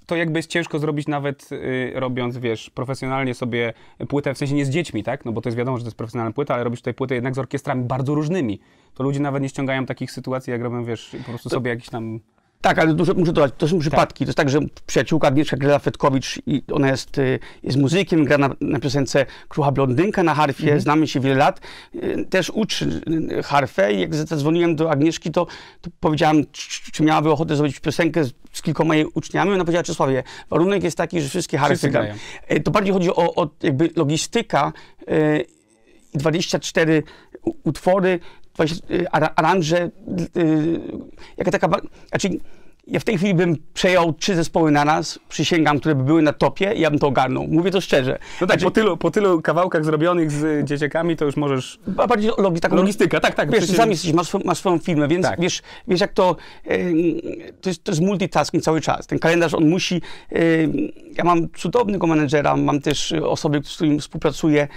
to 0.05 0.15
jakby 0.15 0.39
jest 0.39 0.49
ciężko 0.49 0.79
zrobić 0.79 1.07
nawet 1.07 1.51
y, 1.51 1.91
robiąc, 1.95 2.37
wiesz, 2.37 2.69
profesjonalnie 2.69 3.33
sobie 3.33 3.73
płytę, 4.09 4.33
w 4.33 4.37
sensie 4.37 4.55
nie 4.55 4.65
z 4.65 4.69
dziećmi, 4.69 5.03
tak? 5.03 5.25
No 5.25 5.31
bo 5.31 5.41
to 5.41 5.49
jest 5.49 5.57
wiadomo, 5.57 5.77
że 5.77 5.83
to 5.83 5.87
jest 5.87 5.97
profesjonalna 5.97 6.33
płyta, 6.33 6.53
ale 6.53 6.63
robisz 6.63 6.79
tutaj 6.79 6.93
płytę 6.93 7.15
jednak 7.15 7.35
z 7.35 7.39
orkiestrami 7.39 7.83
bardzo 7.83 8.15
różnymi. 8.15 8.59
To 8.93 9.03
ludzie 9.03 9.19
nawet 9.19 9.43
nie 9.43 9.49
ściągają 9.49 9.85
takich 9.85 10.11
sytuacji, 10.11 10.51
jak 10.51 10.61
robią, 10.61 10.85
wiesz, 10.85 11.15
po 11.17 11.29
prostu 11.29 11.49
sobie 11.49 11.69
jakiś 11.69 11.89
tam... 11.89 12.19
Tak, 12.65 12.79
ale 12.79 12.93
dużo, 12.93 13.13
muszę 13.13 13.33
dodać, 13.33 13.53
to 13.57 13.67
są 13.67 13.79
przypadki. 13.79 14.25
To 14.25 14.29
jest 14.29 14.37
tak, 14.37 14.49
że 14.49 14.59
przyjaciółka 14.85 15.27
Agnieszka 15.27 15.57
Grela-Fetkowicz, 15.57 16.41
i 16.45 16.63
ona 16.71 16.87
jest, 16.91 17.17
y, 17.17 17.39
jest 17.63 17.77
muzykiem, 17.77 18.25
gra 18.25 18.37
na, 18.37 18.49
na 18.61 18.79
piosence 18.79 19.25
Krucha 19.49 19.71
Blondynka 19.71 20.23
na 20.23 20.35
harfie, 20.35 20.79
znamy 20.79 21.07
się 21.07 21.19
wiele 21.19 21.35
lat, 21.35 21.61
y, 21.95 22.25
też 22.29 22.49
uczy 22.49 23.01
y, 23.39 23.43
harfę 23.43 23.93
i 23.93 23.99
jak 23.99 24.15
zadzwoniłem 24.15 24.75
do 24.75 24.91
Agnieszki, 24.91 25.31
to, 25.31 25.47
to 25.81 25.89
powiedziałem, 25.99 26.43
czy, 26.51 26.91
czy 26.91 27.03
miałaby 27.03 27.31
ochotę 27.31 27.55
zrobić 27.55 27.79
piosenkę 27.79 28.23
z, 28.23 28.33
z 28.51 28.61
kilkoma 28.61 28.95
jej 28.95 29.05
uczniami. 29.13 29.51
Ona 29.51 29.63
powiedziała, 29.63 29.83
Czesławie, 29.83 30.23
warunek 30.49 30.83
jest 30.83 30.97
taki, 30.97 31.21
że 31.21 31.29
wszystkie 31.29 31.57
harfy 31.57 31.75
grają. 31.89 32.15
To 32.63 32.71
bardziej 32.71 32.93
chodzi 32.93 33.09
o, 33.09 33.35
o 33.35 33.49
jakby 33.63 33.89
logistyka 33.95 34.73
y, 35.01 35.45
i 36.13 36.17
24 36.17 37.03
u- 37.45 37.53
utwory, 37.63 38.19
20, 38.19 38.19
ara- 38.19 38.44
aranże, 39.11 39.89
y, 40.37 40.79
jaka 41.37 41.51
taka, 41.51 41.67
znaczy 42.09 42.29
ja 42.87 42.99
w 42.99 43.03
tej 43.03 43.17
chwili 43.17 43.33
bym 43.33 43.57
przejął 43.73 44.13
trzy 44.13 44.35
zespoły 44.35 44.71
na 44.71 44.83
raz, 44.83 45.19
przysięgam, 45.29 45.79
które 45.79 45.95
by 45.95 46.03
były 46.03 46.21
na 46.21 46.33
topie 46.33 46.73
i 46.73 46.81
ja 46.81 46.89
bym 46.89 46.99
to 46.99 47.07
ogarnął. 47.07 47.47
Mówię 47.47 47.71
to 47.71 47.81
szczerze. 47.81 48.19
No 48.41 48.47
tak, 48.47 48.59
Znaczy, 48.59 48.63
po, 48.65 48.71
tylu, 48.71 48.97
po 48.97 49.11
tylu 49.11 49.41
kawałkach 49.41 49.85
zrobionych 49.85 50.31
z 50.31 50.65
dzieciakami, 50.67 51.15
to 51.15 51.25
już 51.25 51.37
możesz... 51.37 51.79
a 51.97 52.07
bardziej 52.07 52.31
logi, 52.37 52.61
taką 52.61 52.75
Logistyka, 52.75 53.19
tak, 53.19 53.35
tak. 53.35 53.51
Wiesz, 53.51 53.57
przecież- 53.57 53.77
sam 53.77 53.91
jesteś, 53.91 54.13
masz, 54.13 54.33
masz 54.33 54.57
swoją 54.57 54.77
firmę, 54.79 55.07
więc 55.07 55.25
Tak. 55.25 55.41
wiesz, 55.41 55.61
wiesz 55.87 56.01
jak 56.01 56.13
to, 56.13 56.35
to, 57.61 57.69
jest, 57.69 57.83
to 57.83 57.91
jest 57.91 58.01
multitasking 58.01 58.63
cały 58.63 58.81
czas. 58.81 59.07
Ten 59.07 59.19
kalendarz, 59.19 59.53
on 59.53 59.69
musi, 59.69 60.01
ja 61.17 61.23
mam 61.23 61.49
cudownego 61.49 62.07
menedżera, 62.07 62.57
mam 62.57 62.81
też 62.81 63.11
e, 63.11 63.27
osoby, 63.27 63.61
z 63.63 63.75
którymi 63.75 63.99
współpracuję, 63.99 64.67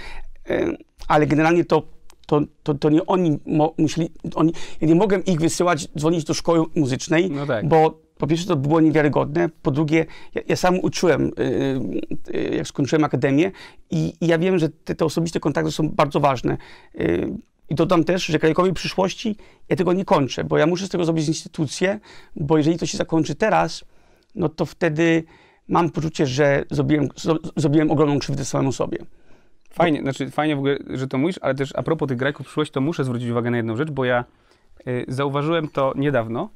ale 1.07 1.27
generalnie 1.27 1.65
to, 1.65 1.83
to, 2.29 2.41
to, 2.63 2.73
to 2.73 2.89
nie 2.89 3.05
oni 3.05 3.39
mo, 3.45 3.73
musieli, 3.77 4.09
oni, 4.35 4.53
ja 4.81 4.87
nie 4.87 4.95
mogę 4.95 5.19
ich 5.19 5.39
wysyłać, 5.39 5.87
dzwonić 5.97 6.23
do 6.23 6.33
szkoły 6.33 6.65
muzycznej, 6.75 7.31
No 7.31 7.45
tak. 7.45 7.67
bo 7.67 7.99
po 8.17 8.27
pierwsze 8.27 8.47
to 8.47 8.55
było 8.55 8.81
niewiarygodne, 8.81 9.49
po 9.61 9.71
drugie 9.71 10.05
ja, 10.35 10.41
ja 10.47 10.55
sam 10.55 10.79
uczyłem, 10.79 11.31
y, 11.39 12.35
y, 12.35 12.55
jak 12.55 12.67
skończyłem 12.67 13.03
akademię 13.03 13.51
i, 13.91 14.13
i 14.21 14.27
ja 14.27 14.37
wiem, 14.37 14.59
że 14.59 14.69
te, 14.69 14.95
te 14.95 15.05
osobiste 15.05 15.39
kontakty 15.39 15.71
są 15.71 15.89
bardzo 15.89 16.19
ważne. 16.19 16.57
Y, 16.95 17.29
I 17.69 17.75
dodam 17.75 18.03
też, 18.03 18.25
że 18.25 18.39
krajkowej 18.39 18.73
przyszłości 18.73 19.35
ja 19.69 19.75
tego 19.75 19.93
nie 19.93 20.05
kończę, 20.05 20.43
bo 20.43 20.57
ja 20.57 20.65
muszę 20.65 20.85
z 20.85 20.89
tego 20.89 21.05
zrobić 21.05 21.27
instytucję, 21.27 21.99
bo 22.35 22.57
jeżeli 22.57 22.77
to 22.77 22.85
się 22.85 22.97
zakończy 22.97 23.35
teraz, 23.35 23.85
no 24.35 24.49
to 24.49 24.65
wtedy 24.65 25.23
mam 25.67 25.89
poczucie, 25.89 26.25
że 26.25 26.65
zrobiłem, 26.71 27.09
zro, 27.15 27.35
zrobiłem 27.55 27.91
ogromną 27.91 28.19
krzywdę 28.19 28.45
samemu 28.45 28.71
sobie. 28.71 28.97
Fajnie, 29.69 30.01
znaczy 30.01 30.31
fajnie 30.31 30.55
w 30.55 30.59
ogóle, 30.59 30.77
że 30.89 31.07
to 31.07 31.17
mówisz, 31.17 31.39
ale 31.41 31.55
też 31.55 31.75
a 31.75 31.83
propos 31.83 32.09
tych 32.09 32.17
Greków 32.17 32.45
przyszłości, 32.45 32.73
to 32.73 32.81
muszę 32.81 33.03
zwrócić 33.03 33.29
uwagę 33.29 33.51
na 33.51 33.57
jedną 33.57 33.75
rzecz, 33.75 33.91
bo 33.91 34.05
ja 34.05 34.25
y, 34.87 35.05
zauważyłem 35.07 35.67
to 35.67 35.93
niedawno. 35.95 36.49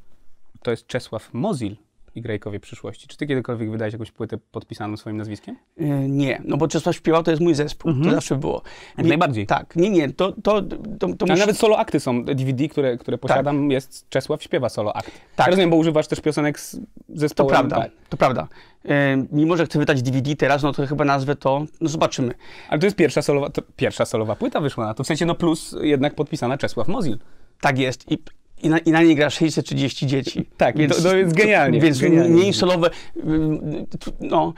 To 0.61 0.71
jest 0.71 0.87
Czesław 0.87 1.33
Mozil 1.33 1.75
i 2.15 2.21
Grejkowie 2.21 2.59
przyszłości. 2.59 3.07
Czy 3.07 3.17
ty 3.17 3.27
kiedykolwiek 3.27 3.71
wydałeś 3.71 3.93
jakąś 3.93 4.11
płytę 4.11 4.37
podpisaną 4.51 4.97
swoim 4.97 5.17
nazwiskiem? 5.17 5.55
Y, 5.81 5.83
Nie, 6.09 6.41
no 6.45 6.57
bo 6.57 6.67
Czesław 6.67 6.95
śpiewał 6.95 7.23
to 7.23 7.31
jest 7.31 7.43
mój 7.43 7.55
zespół, 7.55 7.93
to 8.03 8.11
zawsze 8.11 8.35
było. 8.35 8.61
Jak 8.97 9.05
Nie- 9.05 9.09
najbardziej. 9.09 9.47
Tak, 9.47 9.75
nie, 9.75 9.89
nie, 9.89 10.09
to, 10.13 10.31
to, 10.31 10.61
to, 10.99 11.13
to 11.17 11.25
nawet 11.25 11.57
solo 11.57 11.77
akty 11.77 11.99
są, 11.99 12.23
DVD, 12.25 12.67
które, 12.67 12.97
które 12.97 13.17
posiadam, 13.17 13.71
jest 13.71 14.09
Czesław 14.09 14.43
śpiewa 14.43 14.69
solo 14.69 14.95
akt. 14.95 15.11
Tak. 15.35 15.47
Ja 15.47 15.51
rozumiem, 15.51 15.69
bo 15.69 15.75
używasz 15.75 16.07
też 16.07 16.19
piosenek 16.21 16.59
z 16.59 16.71
To 16.71 16.79
zespołem. 17.15 17.49
prawda, 17.51 17.75
tak. 17.75 17.91
to 18.09 18.17
prawda. 18.17 18.47
E, 18.85 19.25
mimo, 19.31 19.57
że 19.57 19.65
chcę 19.65 19.79
wydać 19.79 20.01
DVD 20.01 20.35
teraz, 20.35 20.63
no 20.63 20.73
to 20.73 20.87
chyba 20.87 21.05
nazwę 21.05 21.35
to, 21.35 21.65
no 21.81 21.89
zobaczymy. 21.89 22.33
Ale 22.69 22.79
to 22.79 22.85
jest 22.87 22.97
pierwsza 22.97 23.21
solowa, 23.21 23.49
to 23.49 23.61
pierwsza 23.75 24.05
solowa 24.05 24.35
płyta 24.35 24.59
wyszła 24.59 24.85
na 24.85 24.93
to. 24.93 25.03
W 25.03 25.07
sensie, 25.07 25.25
no 25.25 25.35
plus 25.35 25.75
jednak 25.81 26.15
podpisana 26.15 26.57
Czesław 26.57 26.87
Mozil. 26.87 27.17
Tak 27.61 27.79
jest. 27.79 28.11
I, 28.11 28.17
i, 28.63 28.69
na, 28.69 28.77
i 28.79 28.91
na 28.91 29.01
niej 29.03 29.15
gra 29.15 29.29
630 29.29 30.07
dzieci. 30.07 30.45
Tak, 30.57 30.75
to- 30.89 31.01
to 31.01 31.17
jest 31.17 31.35
genialnie, 31.35 31.79
Więc 31.81 31.99
genialnie. 31.99 32.29
mniej 32.35 32.53
solowe, 32.53 32.89
ym, 33.27 33.59
tu- 33.99 34.11
no, 34.21 34.53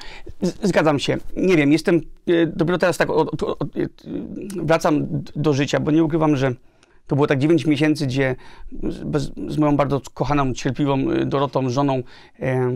zgadzam 0.63 0.99
się. 0.99 1.17
Nie 1.37 1.57
wiem, 1.57 1.71
jestem, 1.71 2.01
e, 2.27 2.45
dopiero 2.47 2.77
teraz 2.77 2.97
tak 2.97 3.09
od, 3.09 3.33
od, 3.33 3.43
od, 3.43 3.77
e, 3.77 3.87
wracam 4.63 5.07
do 5.35 5.53
życia, 5.53 5.79
bo 5.79 5.91
nie 5.91 6.03
ukrywam, 6.03 6.35
że 6.35 6.53
To 7.07 7.15
było 7.15 7.27
tak 7.27 7.39
9 7.39 7.65
miesięcy, 7.65 8.05
gdzie 8.07 8.35
z, 8.89 9.03
bez, 9.03 9.31
z 9.47 9.57
moją 9.57 9.77
bardzo 9.77 10.01
kochaną, 10.13 10.53
cierpliwą 10.53 11.11
y, 11.11 11.25
Dorotą, 11.25 11.69
żoną, 11.69 12.03
e, 12.39 12.71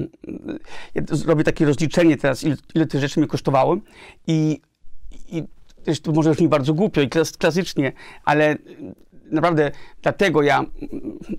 ja 0.96 1.02
robię 1.26 1.44
takie 1.44 1.66
rozliczenie 1.66 2.18
teraz, 2.18 2.44
ile, 2.44 2.56
ile 2.76 2.86
te 2.86 3.00
rzeczy 3.00 3.20
mi 3.20 3.28
kosztowały 3.28 3.80
i, 4.28 4.62
i 5.32 5.44
też 5.84 6.00
to 6.02 6.12
może 6.12 6.32
brzmi 6.32 6.48
bardzo 6.48 6.74
głupio 6.74 7.02
i 7.02 7.10
klas, 7.10 7.38
klasycznie, 7.38 7.92
ale 8.26 8.58
naprawdę 9.32 9.72
dlatego 10.02 10.42
ja 10.42 10.66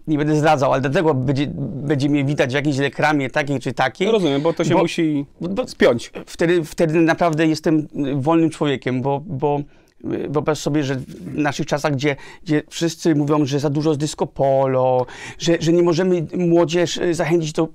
nie 0.07 0.19
będę 0.19 0.37
zdradzał, 0.37 0.73
ale 0.73 0.83
dlatego 0.83 1.15
będzie, 1.15 1.47
będzie 1.57 2.09
mnie 2.09 2.25
witać 2.25 2.51
w 2.51 2.55
jakiejś 2.55 2.79
reklamie 2.79 3.31
takiej 3.31 3.61
czy 3.61 3.73
takiej. 3.73 4.07
No 4.07 4.13
rozumiem, 4.13 4.43
bo 4.43 4.53
to 4.53 4.65
się 4.65 4.75
Bo- 4.75 4.81
musi 4.81 5.27
bo- 5.41 5.69
spiąć. 5.69 6.13
Wtedy, 6.27 6.65
wtedy 6.65 7.01
naprawdę 7.01 7.47
jestem 7.47 7.89
wolnym 8.17 8.51
człowiekiem, 8.51 9.03
bo, 9.03 9.23
bo 9.27 9.61
wyobraź 10.05 10.59
sobie, 10.59 10.85
że 10.85 10.97
w 10.97 11.35
naszych 11.35 11.67
czasach, 11.67 11.93
gdzie, 11.93 12.17
gdzie 12.45 12.63
wszyscy 12.69 13.15
mówią, 13.15 13.47
że 13.47 13.61
za 13.61 13.71
dużo 13.71 13.95
z 13.95 13.99
disco 13.99 14.27
polo, 14.27 15.07
że, 15.39 15.57
że 15.61 15.73
nie 15.73 15.83
możemy 15.83 16.27
młodzież 16.37 16.97
y, 16.97 17.15
zachęcić 17.15 17.53
do 17.53 17.69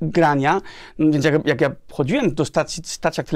grania, 0.00 0.62
no 0.98 1.12
więc 1.12 1.24
jak, 1.24 1.46
jak 1.46 1.60
ja 1.60 1.70
chodziłem 1.92 2.34
do 2.34 2.44
stacji, 2.44 2.82
stacjach, 2.86 3.26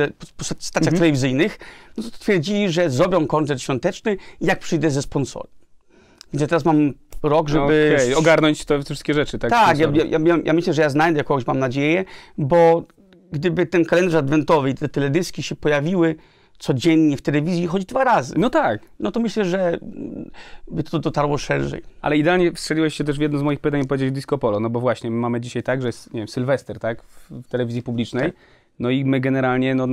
stacjach 0.58 0.94
telewizyjnych, 0.94 1.58
no 1.96 2.02
to 2.02 2.10
twierdzili, 2.10 2.70
że 2.70 2.90
zrobią 2.90 3.26
koncert 3.26 3.60
świąteczny, 3.60 4.16
jak 4.40 4.58
przyjdę 4.58 4.90
ze 4.90 5.02
sponsorem. 5.02 5.59
Ja 6.32 6.46
teraz 6.46 6.64
mam 6.64 6.92
rok, 7.22 7.48
żeby... 7.48 7.94
Okej, 7.96 8.14
ogarnąć 8.14 8.64
te 8.64 8.82
wszystkie 8.82 9.14
rzeczy, 9.14 9.38
tak? 9.38 9.50
Tak, 9.50 9.78
ja, 9.78 9.88
ja, 9.94 10.18
ja, 10.24 10.36
ja 10.44 10.52
myślę, 10.52 10.72
że 10.72 10.82
ja 10.82 10.90
znajdę 10.90 11.24
kogoś, 11.24 11.46
mam 11.46 11.58
nadzieję, 11.58 12.04
bo 12.38 12.84
gdyby 13.32 13.66
ten 13.66 13.84
kalendarz 13.84 14.14
adwentowy 14.14 14.70
i 14.70 14.74
te 14.74 14.88
teledyski 14.88 15.42
się 15.42 15.56
pojawiły 15.56 16.14
codziennie 16.58 17.16
w 17.16 17.22
telewizji 17.22 17.66
choć 17.66 17.84
dwa 17.84 18.04
razy, 18.04 18.34
No 18.38 18.50
tak, 18.50 18.80
no 19.00 19.10
to 19.10 19.20
myślę, 19.20 19.44
że 19.44 19.68
mm, 19.68 20.30
by 20.68 20.82
to 20.82 20.98
dotarło 20.98 21.38
szerzej. 21.38 21.82
ale 22.02 22.16
idealnie 22.16 22.52
wstrzeliłeś 22.52 22.94
się 22.94 23.04
też 23.04 23.18
w 23.18 23.20
jedno 23.20 23.38
z 23.38 23.42
moich 23.42 23.60
pytań 23.60 23.84
i 23.84 23.86
powiedzieć 23.86 24.12
disco 24.12 24.38
polo, 24.38 24.60
no 24.60 24.70
bo 24.70 24.80
właśnie 24.80 25.10
my 25.10 25.16
mamy 25.16 25.40
dzisiaj 25.40 25.62
tak, 25.62 25.82
że 25.82 25.88
jest, 25.88 26.14
nie 26.14 26.20
wiem, 26.20 26.28
Sylwester, 26.28 26.78
tak, 26.78 27.02
w, 27.02 27.30
w 27.30 27.48
telewizji 27.48 27.82
publicznej, 27.82 28.24
Tak. 28.24 28.40
no 28.78 28.90
i 28.90 29.04
my 29.04 29.20
generalnie, 29.20 29.74
no 29.74 29.86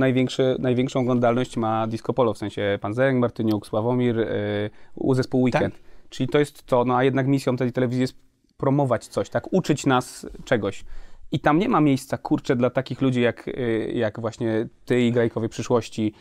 największą 0.58 1.00
oglądalność 1.00 1.56
ma 1.56 1.86
disco 1.86 2.12
polo, 2.12 2.34
w 2.34 2.38
sensie 2.38 2.78
Pan 2.80 2.94
Zerek, 2.94 3.16
Martyniuk, 3.16 3.66
Sławomir, 3.66 4.16
yy, 4.16 4.70
u 4.94 5.14
zespół 5.14 5.42
Weekend. 5.42 5.87
Czyli 6.08 6.28
to 6.28 6.38
jest 6.38 6.66
to, 6.66 6.84
no 6.84 6.96
a 6.96 7.04
jednak 7.04 7.26
misją 7.26 7.56
tej 7.56 7.72
telewizji 7.72 8.00
jest 8.00 8.14
promować 8.56 9.06
coś, 9.06 9.30
tak, 9.30 9.52
uczyć 9.52 9.86
nas 9.86 10.26
czegoś. 10.44 10.84
I 11.32 11.40
tam 11.40 11.58
nie 11.58 11.68
ma 11.68 11.80
miejsca, 11.80 12.18
kurczę, 12.18 12.56
dla 12.56 12.70
takich 12.70 13.00
ludzi 13.00 13.20
jak, 13.20 13.48
y, 13.48 13.92
jak 13.94 14.20
właśnie 14.20 14.68
ty 14.84 15.00
i 15.00 15.12
Grajkowie 15.12 15.48
przyszłości, 15.48 16.12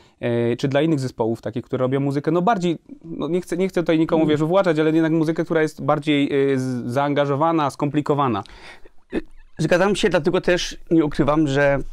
y, 0.51 0.57
czy 0.57 0.67
dla 0.67 0.81
innych 0.81 0.99
zespołów, 0.99 1.41
takich, 1.41 1.65
które 1.65 1.81
robią 1.81 1.99
muzykę, 1.99 2.31
no 2.31 2.41
bardziej, 2.41 2.77
no 3.03 3.27
nie 3.27 3.41
chcę, 3.41 3.57
nie 3.57 3.67
chcę 3.67 3.81
tutaj 3.81 3.99
nikomu, 3.99 4.25
wiesz, 4.25 4.41
uwłaczać, 4.41 4.79
ale 4.79 4.91
jednak 4.91 5.11
muzykę, 5.11 5.45
która 5.45 5.61
jest 5.61 5.83
bardziej 5.83 6.51
y, 6.53 6.59
zaangażowana, 6.85 7.69
skomplikowana. 7.69 8.43
Zgadzam 9.57 9.95
się, 9.95 10.09
dlatego 10.09 10.41
też 10.41 10.77
nie 10.91 11.05
ukrywam, 11.05 11.47
że 11.47 11.73
mm, 11.73 11.83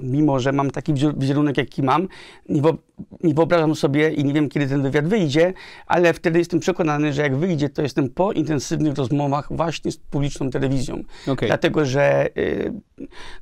mimo, 0.00 0.40
że 0.40 0.52
mam 0.52 0.70
taki 0.70 0.94
wizerunek, 1.16 1.56
jaki 1.56 1.82
mam, 1.82 2.08
nie, 2.48 3.34
wyobrażam 3.34 3.74
sobie 3.74 4.12
i 4.12 4.24
nie 4.24 4.32
wiem, 4.32 4.48
kiedy 4.48 4.66
ten 4.66 4.82
wywiad 4.82 5.08
wyjdzie, 5.08 5.52
ale 5.86 6.12
wtedy 6.12 6.38
jestem 6.38 6.60
przekonany, 6.60 7.12
że 7.12 7.22
jak 7.22 7.36
wyjdzie, 7.36 7.68
to 7.68 7.82
jestem 7.82 8.08
po 8.08 8.32
intensywnych 8.32 8.94
rozmowach 8.94 9.48
właśnie 9.50 9.92
z 9.92 9.96
publiczną 9.96 10.50
telewizją. 10.50 11.02
Okej. 11.28 11.48
Dlatego, 11.48 11.84
że 11.84 12.28
y, 12.36 12.72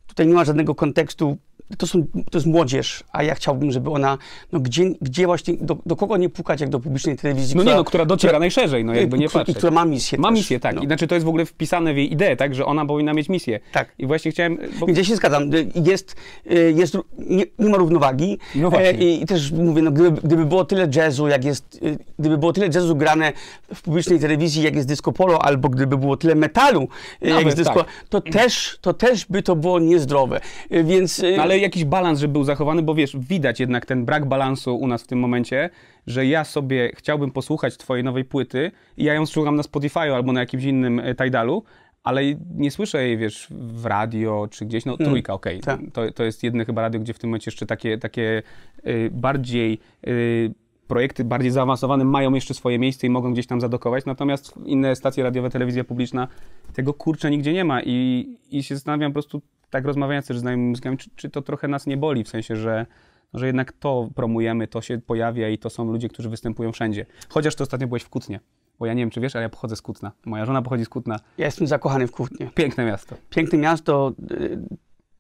tutaj 0.07 0.27
nie 0.27 0.35
ma 0.35 0.45
żadnego 0.45 0.75
kontekstu. 0.75 1.37
To, 1.79 1.87
są, 1.87 2.07
to 2.31 2.39
jest 2.39 2.47
młodzież, 2.47 3.05
a 3.13 3.23
ja 3.23 3.35
chciałbym, 3.35 3.71
żeby 3.73 3.91
ona, 3.91 4.19
no 4.53 4.61
gdzie, 4.61 4.85
gdzie 5.01 5.27
właśnie, 5.27 5.55
do, 5.61 5.79
do 5.87 5.97
kogo 5.97 6.17
nie 6.17 6.29
pukać, 6.29 6.61
jak 6.61 6.71
do 6.71 6.81
publicznej 6.81 7.17
telewizji, 7.17 7.57
No 7.57 7.63
nie, 7.63 7.75
no, 7.75 7.85
która 7.85 8.05
dociera 8.05 8.39
najszerzej, 8.39 8.85
no 8.85 8.95
jakby 8.95 9.19
nie 9.19 9.29
która, 9.29 9.43
i 9.43 9.47
patrzeć. 9.47 9.57
która 9.57 9.73
ma 9.73 9.85
misję 9.85 10.19
Ma 10.19 10.29
też, 10.29 10.39
misję, 10.39 10.61
tak. 10.61 10.75
no. 10.75 10.83
I 10.83 10.87
znaczy 10.87 11.07
to 11.07 11.15
jest 11.15 11.25
w 11.25 11.29
ogóle 11.29 11.45
wpisane 11.47 11.95
w 11.95 11.97
jej 11.97 12.13
ideę, 12.13 12.37
tak, 12.37 12.55
że 12.55 12.67
ona 12.67 12.87
powinna 12.87 13.13
mieć 13.15 13.29
misję. 13.29 13.61
Tak. 13.73 13.95
I 13.99 14.07
właśnie 14.07 14.31
chciałem, 14.31 14.59
bo 14.81 14.87
ja 14.89 15.05
się 15.05 15.17
zgadzam. 15.17 15.51
Jest, 15.89 16.17
y, 16.51 16.75
jest 16.77 16.99
nie, 17.19 17.45
nie 17.59 17.69
ma 17.69 17.77
równowagi. 17.77 18.39
No. 18.55 18.73
E, 18.73 18.93
I, 18.93 19.27
też 19.27 19.53
mówię, 19.53 19.83
no, 19.83 19.91
gdyby, 19.91 20.21
gdyby 20.21 20.45
było 20.45 20.65
tyle 20.65 20.89
jazzu, 20.97 21.29
jak 21.29 21.45
jest, 21.45 21.81
y, 21.83 21.99
gdyby 22.19 22.39
było 22.39 22.53
tyle 22.53 22.69
jazzu 22.75 22.97
grane 22.97 23.33
w 23.75 23.83
publicznej 23.83 24.21
telewizji, 24.21 24.63
jak 24.63 24.77
jest 24.77 24.89
disco 24.89 25.13
polo, 25.13 25.43
albo 25.43 25.69
gdyby 25.69 25.97
było 25.97 26.17
tyle 26.17 26.35
metalu, 26.35 26.83
y, 26.83 26.87
jak 27.21 27.31
Nawet 27.31 27.45
jest 27.45 27.57
disco, 27.57 27.75
tak. 27.75 27.87
to, 28.09 28.21
też, 28.21 28.79
to 28.81 28.95
też 28.95 29.27
by 29.27 29.43
to 29.43 29.57
było 29.57 29.79
niezdrowe. 29.79 30.41
Więc 30.71 31.23
No, 31.37 31.43
ale 31.43 31.59
jakiś 31.59 31.85
balans, 31.85 32.21
żeby 32.21 32.33
był 32.33 32.45
zachowany, 32.45 32.83
bo 32.83 32.95
wiesz, 32.95 33.17
widać 33.17 33.61
jednak 33.61 33.87
ten 33.87 34.05
brak 34.05 34.27
balansu 34.27 34.77
u 34.77 34.87
nas 34.87 35.03
w 35.03 35.07
tym 35.07 35.19
momencie, 35.19 35.71
że 36.07 36.27
ja 36.27 36.45
sobie 36.45 36.93
chciałbym 36.97 37.31
posłuchać 37.31 37.77
twojej 37.77 38.05
nowej 38.05 38.25
płyty 38.25 38.71
i 38.97 39.05
ja 39.05 39.15
ją 39.15 39.27
słucham 39.27 39.57
na 39.57 39.63
Spotify 39.63 40.01
albo 40.01 40.33
na 40.33 40.41
jakimś 40.41 40.65
innym 40.65 41.03
Tidalu, 41.25 41.63
ale 42.09 42.23
nie 42.55 42.71
słyszę 42.71 43.03
jej, 43.03 43.19
wiesz, 43.19 43.47
w 43.51 43.87
radio 43.87 44.49
czy 44.51 44.67
gdzieś, 44.67 44.85
no 44.85 44.97
trójka, 44.97 45.35
okej. 45.35 45.61
tak. 45.61 45.81
To, 45.93 46.13
to 46.13 46.25
jest 46.25 46.43
jedyne 46.43 46.65
chyba 46.65 46.83
radio, 46.83 47.01
gdzie 47.01 47.15
w 47.15 47.19
tym 47.19 47.31
momencie 47.31 47.51
jeszcze 47.51 47.67
takie, 47.67 47.99
takie 47.99 48.43
y, 48.87 49.11
bardziej... 49.13 49.79
Y, 50.07 50.55
projekty 50.89 51.25
bardziej 51.25 51.51
zaawansowane 51.51 52.05
mają 52.05 52.35
jeszcze 52.35 52.55
swoje 52.55 52.79
miejsce 52.79 53.07
i 53.07 53.11
mogą 53.11 53.33
gdzieś 53.33 53.47
tam 53.47 53.61
zadokować, 53.61 54.05
natomiast 54.05 54.55
inne 54.65 54.97
stacje 54.97 55.25
radiowe, 55.25 55.51
telewizja 55.51 55.85
publiczna 55.85 56.29
tego 56.75 56.95
kurczę 56.95 57.31
nigdzie 57.31 57.53
nie 57.53 57.65
ma 57.65 57.83
i, 57.83 58.29
i 58.51 58.63
się 58.63 58.75
zastanawiam 58.75 59.13
po 59.13 59.15
prostu, 59.15 59.43
tak 59.71 59.85
rozmawiając 59.85 60.27
też 60.27 60.39
z 60.39 60.41
znajomymi 60.41 60.71
muzykami, 60.71 60.97
czy, 60.97 61.11
czy 61.17 61.31
to 61.31 61.43
trochę 61.43 61.69
nas 61.69 61.87
nie 61.87 61.97
boli, 61.97 62.25
w 62.25 62.29
sensie, 62.29 62.57
że, 62.57 62.87
że 63.35 63.47
jednak 63.47 63.73
to 63.73 64.09
promujemy, 64.15 64.69
to 64.69 64.81
się 64.81 64.99
pojawia 64.99 65.49
i 65.49 65.59
to 65.59 65.71
są 65.71 65.93
ludzie, 65.93 66.09
którzy 66.09 66.29
występują 66.29 66.73
wszędzie. 66.73 67.07
Chociaż 67.29 67.55
to 67.55 67.65
ostatnio 67.65 67.87
byłeś 67.87 68.03
w 68.03 68.09
Kutnie, 68.09 68.41
bo 68.79 68.87
ja 68.87 68.95
nie 68.95 69.03
wiem, 69.03 69.11
czy 69.11 69.21
wiesz, 69.21 69.37
ale 69.37 69.43
ja 69.43 69.49
pochodzę 69.49 69.77
z 69.77 69.83
Kutna. 69.83 70.13
Moja 70.25 70.47
żona 70.47 70.63
pochodzi 70.63 70.85
z 70.85 70.89
Kutna. 70.89 71.21
ja 71.39 71.47
jestem 71.47 71.67
zakochany 71.67 72.07
w 72.07 72.11
Kutnie. 72.11 72.51
Piękne 72.55 72.85
miasto. 72.85 73.17
Piękne 73.31 73.59
miasto, 73.59 74.13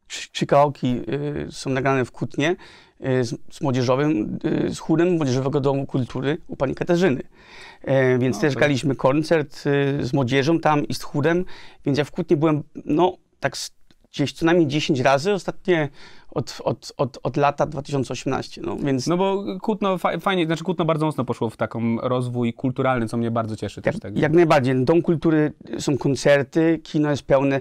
trzy 0.08 0.46
kawałki 0.46 1.02
y, 1.48 1.52
są 1.52 1.70
nagrane 1.70 2.04
w 2.04 2.12
Kutnie 2.12 2.56
y, 3.06 3.24
z, 3.24 3.60
młodzieżowym, 3.60 4.38
y, 4.68 4.74
z 4.74 4.78
chórem 4.78 5.10
Młodzieżowego 5.16 5.60
Domu 5.60 5.86
Kultury 5.86 6.38
u 6.46 6.56
pani 6.56 6.74
Katarzyny. 6.74 7.22
E, 7.82 8.18
więc 8.18 8.36
No, 8.36 8.40
też 8.40 8.54
graliśmy 8.54 8.96
koncert 8.96 9.62
z 10.00 10.12
młodzieżą 10.12 10.60
tam 10.60 10.88
i 10.88 10.94
z 10.94 11.02
chórem, 11.02 11.44
więc 11.84 11.98
ja 11.98 12.04
w 12.04 12.10
Kutnie 12.10 12.36
byłem, 12.36 12.62
no, 12.84 13.16
tak 13.40 13.56
z, 13.56 13.77
gdzieś 14.12 14.32
co 14.32 14.46
najmniej 14.46 14.66
10 14.68 15.00
razy, 15.00 15.32
ostatnie 15.32 15.88
od, 16.30 16.58
od, 16.64 16.92
od, 16.96 17.18
od 17.22 17.36
lata 17.36 17.66
2018, 17.66 18.60
no, 18.64 18.76
więc 18.76 19.06
No 19.06 19.16
bo 19.16 19.44
Kutno 19.62 19.98
fa- 19.98 20.18
fajnie, 20.18 20.46
znaczy 20.46 20.64
Kutno 20.64 20.84
bardzo 20.84 21.06
mocno 21.06 21.24
poszło 21.24 21.50
w 21.50 21.56
taką 21.56 21.96
rozwój 22.00 22.52
kulturalny, 22.54 23.08
co 23.08 23.16
mnie 23.16 23.30
bardzo 23.30 23.56
cieszy 23.56 23.82
też. 23.82 23.94
Jak, 23.94 24.02
Tak. 24.02 24.18
jak 24.18 24.32
najbardziej. 24.32 24.84
Dom 24.84 25.02
Kultury 25.02 25.52
są 25.78 25.98
koncerty, 25.98 26.80
kino 26.82 27.10
jest 27.10 27.22
pełne. 27.22 27.60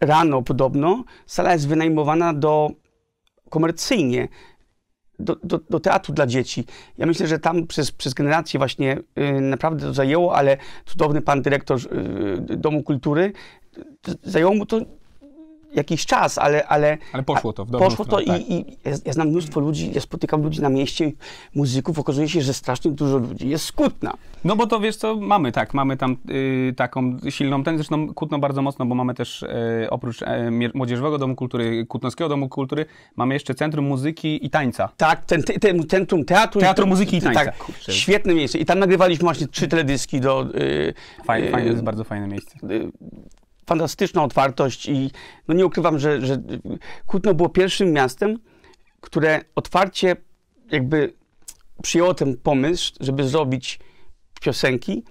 Rano 0.00 0.42
podobno 0.42 1.04
sala 1.26 1.52
jest 1.52 1.68
wynajmowana 1.68 2.34
do 2.34 2.70
komercyjnie. 3.50 4.28
Do, 5.20 5.36
do, 5.44 5.58
do 5.70 5.80
teatru 5.80 6.14
dla 6.14 6.26
dzieci. 6.26 6.64
Ja 6.98 7.06
myślę, 7.06 7.26
że 7.26 7.38
tam 7.38 7.66
przez, 7.66 7.92
przez 7.92 8.14
generację 8.14 8.58
właśnie 8.58 8.98
y, 9.18 9.40
naprawdę 9.40 9.86
to 9.86 9.94
zajęło, 9.94 10.36
ale 10.36 10.56
cudowny 10.86 11.22
pan 11.22 11.42
dyrektor 11.42 11.78
y, 12.50 12.56
Domu 12.56 12.82
Kultury, 12.82 13.32
y, 13.78 13.82
zajęło 14.22 14.54
mu 14.54 14.66
to 14.66 14.80
jakiś 15.78 16.06
czas, 16.06 16.38
ale... 16.38 16.66
Ale, 16.66 16.98
Ale 17.12 17.22
poszło 17.22 17.52
to 17.52 17.64
w 17.64 17.70
dobrą 17.70 17.86
Poszło 17.88 18.04
to 18.04 18.20
stronę, 18.20 18.38
tak. 18.38 18.48
i, 18.48 18.54
i 18.54 18.76
ja, 18.84 18.92
ja 19.04 19.12
znam 19.12 19.28
mnóstwo 19.28 19.60
ludzi, 19.60 19.90
ja 19.94 20.00
spotykam 20.00 20.42
ludzi 20.42 20.62
na 20.62 20.68
mieście, 20.68 21.12
muzyków, 21.54 21.98
okazuje 21.98 22.28
się, 22.28 22.40
że 22.40 22.54
strasznie 22.54 22.90
dużo 22.90 23.18
ludzi 23.18 23.48
jest 23.48 23.64
skutna. 23.64 24.14
No 24.44 24.56
bo 24.56 24.66
to 24.66 24.80
wiesz 24.80 24.96
co, 24.96 25.16
mamy 25.16 25.52
tak, 25.52 25.74
mamy 25.74 25.96
tam 25.96 26.16
y, 26.30 26.74
taką 26.76 27.16
silną 27.28 27.62
ten, 27.62 27.76
zresztą 27.76 28.14
Kutno 28.14 28.38
bardzo 28.38 28.62
mocno, 28.62 28.86
bo 28.86 28.94
mamy 28.94 29.14
też 29.14 29.42
y, 29.42 29.46
oprócz 29.90 30.22
y, 30.22 30.26
Młodzieżowego 30.74 31.18
Domu 31.18 31.36
Kultury, 31.36 31.86
Kutnowskiego 31.86 32.28
Domu 32.28 32.48
Kultury, 32.48 32.86
mamy 33.16 33.34
jeszcze 33.34 33.54
Centrum 33.54 33.84
Muzyki 33.86 34.46
i 34.46 34.50
Tańca. 34.50 34.88
Tak, 34.96 35.24
ten, 35.24 35.42
ten, 35.42 35.60
ten 35.60 35.86
centrum 35.88 36.24
teatru. 36.24 36.60
Teatru, 36.60 36.86
muzyki 36.86 37.16
i 37.16 37.20
tańca. 37.22 37.44
Tak, 37.44 37.58
Kurczę. 37.58 37.92
świetne 37.92 38.34
miejsce. 38.34 38.58
I 38.58 38.64
tam 38.64 38.78
nagrywaliśmy 38.78 39.24
właśnie 39.24 39.48
trzy 39.48 39.68
teledyski 39.68 40.20
do... 40.20 40.46
y, 40.54 40.94
Fajne, 41.24 41.48
y, 41.48 41.50
fajne, 41.50 41.70
jest 41.70 41.82
bardzo 41.82 42.04
fajne 42.04 42.28
miejsce. 42.28 42.58
Fantastyczna 43.68 44.22
otwartość 44.24 44.88
i 44.88 45.10
no 45.48 45.54
nie 45.54 45.66
ukrywam, 45.66 45.98
że, 45.98 46.26
że 46.26 46.42
Kutno 47.06 47.34
było 47.34 47.48
pierwszym 47.48 47.92
miastem, 47.92 48.38
które 49.00 49.40
otwarcie 49.54 50.16
jakby 50.70 51.12
przyjęło 51.82 52.14
ten 52.14 52.36
pomysł, 52.36 52.92
żeby 53.00 53.28
zrobić 53.28 53.80
piosenki 54.40 55.04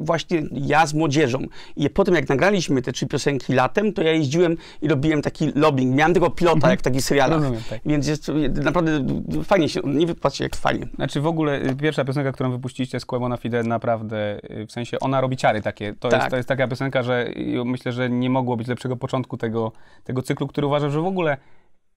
właśnie 0.00 0.42
ja 0.52 0.86
z 0.86 0.94
młodzieżą. 0.94 1.38
I 1.76 1.90
potem 1.90 2.14
jak 2.14 2.28
nagraliśmy 2.28 2.82
te 2.82 2.92
trzy 2.92 3.06
piosenki 3.06 3.52
latem, 3.52 3.92
to 3.92 4.02
ja 4.02 4.12
jeździłem 4.12 4.56
i 4.82 4.88
robiłem 4.88 5.22
taki 5.22 5.52
lobbying. 5.54 5.94
Miałem 5.96 6.14
tego 6.14 6.30
pilota, 6.30 6.70
jak 6.70 6.80
w 6.80 6.82
takich 6.82 7.02
serialach. 7.02 7.36
Mhm. 7.36 7.54
Rozumiem, 7.54 7.70
tak. 7.70 7.80
Więc 7.86 8.08
jest 8.08 8.32
naprawdę 8.62 9.06
fajnie 9.44 9.68
się, 9.68 9.80
nie 9.84 10.06
wypatrzcie 10.06 10.44
jak 10.44 10.56
fajnie. 10.56 10.86
Znaczy 10.94 11.20
w 11.20 11.26
ogóle 11.26 11.62
y, 11.62 11.76
pierwsza 11.76 12.04
piosenka, 12.04 12.32
którą 12.32 12.50
wypuściliście 12.50 13.00
z 13.00 13.04
Kłemona 13.04 13.36
Fide, 13.36 13.62
naprawdę, 13.62 14.38
y, 14.50 14.66
w 14.66 14.72
sensie 14.72 15.00
ona 15.00 15.20
robi 15.20 15.36
ciary 15.36 15.62
takie. 15.62 15.94
To, 15.94 16.08
Tak. 16.08 16.20
jest, 16.20 16.30
to 16.30 16.36
jest 16.36 16.48
taka 16.48 16.68
piosenka, 16.68 17.02
że 17.02 17.30
myślę, 17.64 17.92
że 17.92 18.10
nie 18.10 18.30
mogło 18.30 18.56
być 18.56 18.68
lepszego 18.68 18.96
początku 18.96 19.36
tego, 19.36 19.72
tego 20.04 20.22
cyklu, 20.22 20.46
który 20.46 20.66
uważam, 20.66 20.90
że 20.90 21.00
w 21.00 21.06
ogóle 21.06 21.36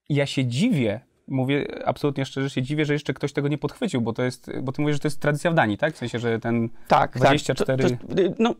ja 0.09 0.25
się 0.25 0.45
dziwię, 0.45 0.99
mówię 1.29 1.86
absolutnie 1.86 2.25
szczerze, 2.25 2.50
się 2.50 2.62
dziwię, 2.62 2.86
że 2.86 2.93
jeszcze 2.93 3.13
ktoś 3.13 3.33
tego 3.33 3.48
nie 3.48 3.57
podchwycił, 3.57 4.01
bo 4.01 4.13
to 4.13 4.24
jest, 4.24 4.51
bo 4.62 4.71
ty 4.71 4.81
mówisz, 4.81 4.95
że 4.95 5.00
to 5.00 5.07
jest 5.07 5.19
tradycja 5.19 5.51
w 5.51 5.53
Danii, 5.53 5.77
tak? 5.77 5.93
W 5.93 5.98
sensie, 5.98 6.19
że 6.19 6.39
ten 6.39 6.69
Tak, 6.88 7.15
24... 7.15 7.83
tak. 7.83 8.00
To, 8.01 8.15
to, 8.15 8.21
no, 8.39 8.55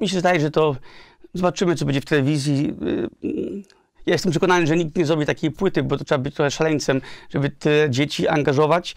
mi 0.00 0.08
się 0.08 0.20
zdaje, 0.20 0.40
że 0.40 0.50
to 0.50 0.76
zobaczymy, 1.34 1.74
co 1.74 1.84
będzie 1.84 2.00
w 2.00 2.04
telewizji. 2.04 2.74
Y, 3.24 3.62
ja 4.06 4.12
jestem 4.14 4.30
przekonany, 4.30 4.66
że 4.66 4.76
nikt 4.76 4.96
nie 4.96 5.06
zrobi 5.06 5.26
takiej 5.26 5.50
płyty, 5.50 5.82
bo 5.82 5.96
to 5.96 6.04
trzeba 6.04 6.18
być 6.18 6.34
trochę 6.34 6.50
szaleńcem, 6.50 7.00
żeby 7.30 7.50
te 7.50 7.86
dzieci 7.90 8.28
angażować. 8.28 8.96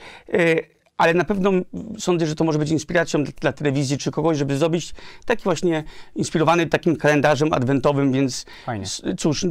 Ale 0.97 1.13
na 1.13 1.23
pewno 1.23 1.51
sądzę, 1.99 2.27
że 2.27 2.35
to 2.35 2.43
może 2.43 2.59
być 2.59 2.69
inspiracją 2.69 3.23
dla, 3.23 3.33
dla, 3.41 3.53
telewizji 3.53 3.97
czy 3.97 4.11
kogoś, 4.11 4.37
żeby 4.37 4.57
zrobić 4.57 4.93
taki 5.25 5.43
właśnie 5.43 5.83
inspirowany 6.15 6.67
takim 6.67 6.95
kalendarzem 6.95 7.53
adwentowym, 7.53 8.11
więc 8.11 8.45
Fajnie. 8.65 8.85
cóż, 9.17 9.45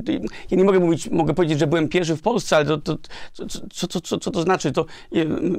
ja 0.50 0.56
nie 0.56 0.64
mogę 0.64 0.80
mówić, 0.80 1.11
mogę 1.11 1.34
powiedzieć, 1.34 1.58
że 1.58 1.66
byłem 1.66 1.88
pierwszy 1.88 2.16
w 2.16 2.22
Polsce, 2.22 2.56
ale 2.56 2.64
to, 2.64 2.78
to, 2.78 2.96
co, 3.72 3.87
co, 3.87 4.00
co, 4.00 4.18
co 4.18 4.30
to 4.30 4.42
znaczy? 4.42 4.72
To 4.72 4.87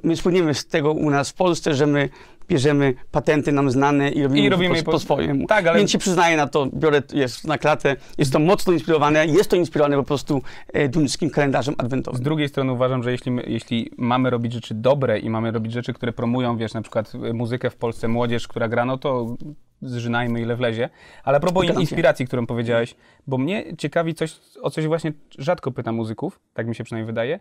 my 0.04 0.16
słynimy 0.16 0.54
z 0.54 0.66
tego 0.66 0.92
u 0.92 1.10
nas 1.10 1.30
w 1.30 1.34
Polsce, 1.34 1.74
że 1.74 1.88
my 1.88 2.10
bierzemy 2.48 2.94
patenty 3.12 3.52
nam 3.52 3.72
znane 3.72 4.10
i 4.10 4.24
robimy, 4.24 4.48
I 4.48 4.50
robimy 4.50 4.84
po, 4.84 4.92
po, 4.92 5.00
swojemu. 5.00 5.48
Tak, 5.48 5.68
ale... 5.68 5.78
Więc 5.78 5.92
się 5.92 5.98
przyznaję 5.98 6.38
na 6.38 6.48
to, 6.48 6.68
biorę 6.74 7.02
jest 7.14 7.48
na 7.48 7.58
klatę, 7.58 7.96
jest 8.18 8.34
to 8.34 8.40
mocno 8.40 8.74
inspirowane, 8.74 9.28
jest 9.28 9.50
to 9.50 9.56
inspirowane 9.56 9.96
po 9.96 10.04
prostu 10.04 10.42
e, 10.74 10.90
duńskim 10.90 11.30
kalendarzem 11.30 11.76
adwentowym. 11.78 12.20
Z 12.20 12.24
drugiej 12.24 12.50
strony 12.50 12.72
uważam, 12.72 13.04
że 13.04 13.12
jeśli, 13.12 13.32
my, 13.32 13.44
jeśli 13.48 13.92
mamy 13.98 14.30
robić 14.30 14.54
rzeczy 14.54 14.74
dobre 14.74 15.20
i 15.20 15.30
mamy 15.30 15.52
robić 15.52 15.73
rzeczy, 15.74 15.94
które 15.94 16.14
promują, 16.14 16.58
wiesz, 16.58 16.74
na 16.74 16.82
przykład 16.82 17.14
e, 17.16 17.34
muzykę 17.34 17.70
w 17.70 17.76
Polsce, 17.76 18.08
młodzież, 18.08 18.48
która 18.48 18.68
gra, 18.68 18.86
no 18.86 18.98
to 18.98 19.36
zżynajmy 19.82 20.42
ile 20.42 20.56
wlezie. 20.56 20.90
Ale 21.24 21.38
a 21.38 21.40
propos 21.40 21.66
się. 21.66 21.80
inspiracji, 21.80 22.28
którą 22.28 22.46
powiedziałeś, 22.46 22.96
bo 23.28 23.38
mnie 23.38 23.78
ciekawi 23.78 24.14
coś, 24.14 24.40
o 24.62 24.70
coś 24.70 24.88
właśnie 24.88 25.14
rzadko 25.38 25.72
pytam 25.72 25.96
muzyków, 25.96 26.40
tak 26.54 26.68
mi 26.68 26.76
się 26.76 26.84
przynajmniej 26.84 27.08
wydaje, 27.08 27.40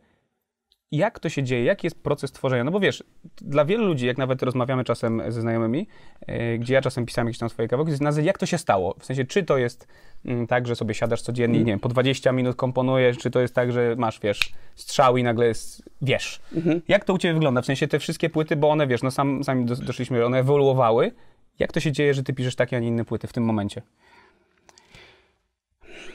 jak 0.93 1.19
to 1.19 1.29
się 1.29 1.43
dzieje, 1.43 1.65
jaki 1.65 1.87
jest 1.87 2.03
proces 2.03 2.33
tworzenia? 2.33 2.65
No 2.65 2.71
bo 2.71 2.81
wiesz, 2.81 3.05
dla 3.37 3.65
wielu 3.65 3.87
ludzi, 3.87 4.07
jak 4.07 4.19
nawet 4.19 4.43
rozmawiamy 4.43 4.85
czasem 4.85 5.23
ze 5.29 5.41
znajomymi, 5.41 5.87
yy, 6.29 6.59
gdzie 6.59 6.75
ja 6.75 6.83
czasem 6.83 7.07
pisałem 7.07 7.29
jakieś 7.29 7.39
tam 7.39 7.51
swoje 7.51 7.69
kawałki, 7.69 7.93
jest 7.93 8.23
jak 8.23 8.39
to 8.39 8.47
się 8.47 8.59
stało? 8.59 8.95
W 8.99 9.05
sensie, 9.05 9.25
czy 9.25 9.43
to 9.43 9.59
jest 9.59 9.89
mm, 10.25 10.47
tak, 10.47 10.67
że 10.67 10.77
sobie 10.77 10.95
siadasz 10.95 11.23
codziennie 11.23 11.59
i 11.59 11.65
nie 11.65 11.73
wiem, 11.73 11.81
po 11.81 11.89
20 11.89 12.33
minut 12.33 12.57
komponujesz, 12.57 13.19
czy 13.19 13.31
to 13.31 13.41
jest 13.41 13.55
tak, 13.55 13.73
że 13.73 13.95
masz, 13.99 14.21
wiesz, 14.21 14.53
strzał 14.75 15.17
i 15.17 15.23
nagle 15.23 15.47
jest, 15.47 15.91
wiesz. 16.03 16.41
Mhm. 16.57 16.83
Jak 16.89 17.05
to 17.05 17.15
u 17.15 17.19
Ciebie 17.19 17.35
wygląda? 17.35 17.63
W 17.63 17.67
sensie 17.67 17.89
te 17.89 17.99
wszystkie 17.99 18.31
płyty, 18.31 18.57
bo 18.57 18.71
one, 18.71 18.87
wiesz, 18.87 19.03
no 19.03 19.11
sam, 19.11 19.45
sami 19.45 19.65
dos- 19.65 19.81
doszliśmy, 19.81 20.27
one 20.27 20.39
ewoluowały. 20.39 21.13
Jak 21.59 21.73
to 21.73 21.81
się 21.81 21.93
dzieje, 21.93 22.15
że 22.15 22.23
Ty 22.23 22.33
piszesz 22.33 22.57
takie, 22.57 22.77
a 22.77 22.81
nie 22.81 22.89
inne 22.89 23.05
płyty 23.05 23.27
w 23.27 23.33
tym 23.33 23.45
momencie? 23.45 23.83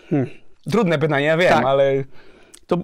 Hmm. 0.09 0.29
Trudne 0.71 0.99
pytanie, 0.99 1.25
ja 1.25 1.37
wiem, 1.37 1.49
Tak. 1.49 1.65
ale... 1.65 2.03
to 2.67 2.77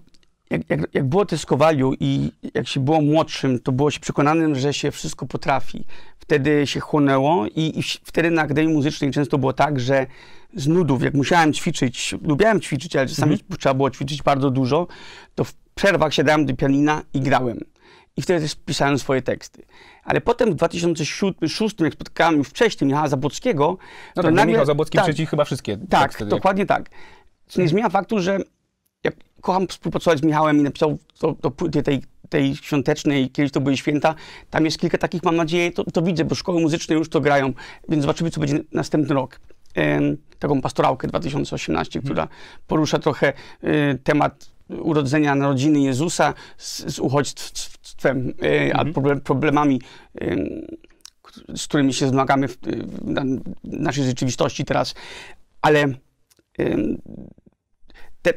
jak, 0.53 0.69
jak, 0.69 0.79
jak 0.93 1.05
było 1.05 1.25
teskowaliu 1.25 1.93
i 1.99 2.31
jak 2.53 2.67
się 2.67 2.79
było 2.79 3.01
młodszym, 3.01 3.59
to 3.59 3.71
było 3.71 3.91
się 3.91 3.99
przekonanym, 3.99 4.55
że 4.55 4.73
się 4.73 4.91
wszystko 4.91 5.25
potrafi. 5.25 5.85
Wtedy 6.19 6.67
się 6.67 6.79
chłonęło 6.79 7.45
i, 7.47 7.79
i 7.79 7.83
wtedy 7.83 8.31
na 8.31 8.41
Akademii 8.41 8.73
Muzycznej 8.73 9.11
często 9.11 9.37
było 9.37 9.53
tak, 9.53 9.79
że 9.79 10.07
z 10.55 10.67
nudów, 10.67 11.03
jak 11.03 11.13
musiałem 11.13 11.53
ćwiczyć, 11.53 12.15
lubiałem 12.21 12.61
ćwiczyć, 12.61 12.95
ale 12.95 13.07
czasami 13.07 13.39
trzeba 13.59 13.73
było 13.73 13.91
ćwiczyć 13.91 14.23
bardzo 14.23 14.49
dużo, 14.51 14.87
to 15.35 15.43
w 15.43 15.53
przerwach 15.75 16.13
siadałem 16.13 16.45
do 16.45 16.55
pianina 16.55 17.01
i 17.13 17.19
grałem. 17.19 17.59
I 18.17 18.21
wtedy 18.21 18.41
też 18.41 18.55
pisałem 18.55 18.99
swoje 18.99 19.21
teksty. 19.21 19.65
Ale 20.03 20.21
potem 20.21 20.51
w 20.51 20.55
2006, 20.55 21.75
jak 21.79 21.93
spotkałem 21.93 22.37
już 22.37 22.47
wcześniej 22.47 22.87
Michała 22.87 23.07
Zabłockiego, 23.07 23.77
No 24.15 24.21
to 24.23 24.27
tak, 24.27 24.33
nagle- 24.35 24.51
Michał 24.51 24.65
Zabłocki 24.65 24.97
tak, 24.97 25.15
chyba 25.29 25.45
wszystkie 25.45 25.77
tak, 25.77 26.01
teksty. 26.03 26.25
dokładnie 26.25 26.65
tak. 26.65 26.89
Co 27.47 27.61
nie 27.61 27.67
zmienia 27.67 27.89
faktu, 27.89 28.19
że 28.19 28.39
kocham 29.43 29.67
współpracować 29.67 30.19
z 30.19 30.23
Michałem 30.23 30.59
i 30.59 30.61
napisał 30.61 30.97
do, 31.21 31.31
do 31.41 31.51
płyty 31.51 31.83
tej, 31.83 32.01
tej 32.29 32.55
świątecznej, 32.55 33.29
kiedyś 33.29 33.51
to 33.51 33.61
były 33.61 33.77
święta. 33.77 34.15
Tam 34.49 34.65
jest 34.65 34.79
kilka 34.79 34.97
takich, 34.97 35.23
mam 35.23 35.35
nadzieję, 35.35 35.71
to, 35.71 35.83
to 35.83 36.01
widzę, 36.01 36.25
bo 36.25 36.35
szkoły 36.35 36.61
muzyczne 36.61 36.95
już 36.95 37.09
to 37.09 37.21
grają, 37.21 37.53
więc 37.89 38.01
zobaczymy, 38.01 38.31
co 38.31 38.39
będzie 38.39 38.59
następny 38.71 39.15
rok. 39.15 39.39
Taką 40.39 40.61
pastorałkę 40.61 41.07
2018, 41.07 42.01
która 42.01 42.27
porusza 42.67 42.99
trochę 42.99 43.33
e, 43.61 43.95
temat 43.97 44.51
urodzenia, 44.69 45.35
narodziny 45.35 45.79
Jezusa 45.79 46.33
z, 46.57 46.95
z 46.95 46.99
uchodźstwem, 46.99 48.33
e, 48.43 48.75
a 48.75 48.85
problem, 48.85 49.21
problemami, 49.21 49.81
em, 50.15 50.47
z 51.55 51.67
którymi 51.67 51.93
się 51.93 52.07
zmagamy 52.07 52.47
w, 52.47 52.57
w 52.57 53.09
na- 53.09 53.41
naszej 53.63 54.03
rzeczywistości 54.03 54.65
teraz. 54.65 54.95
Ale 55.61 55.87
te, 58.21 58.33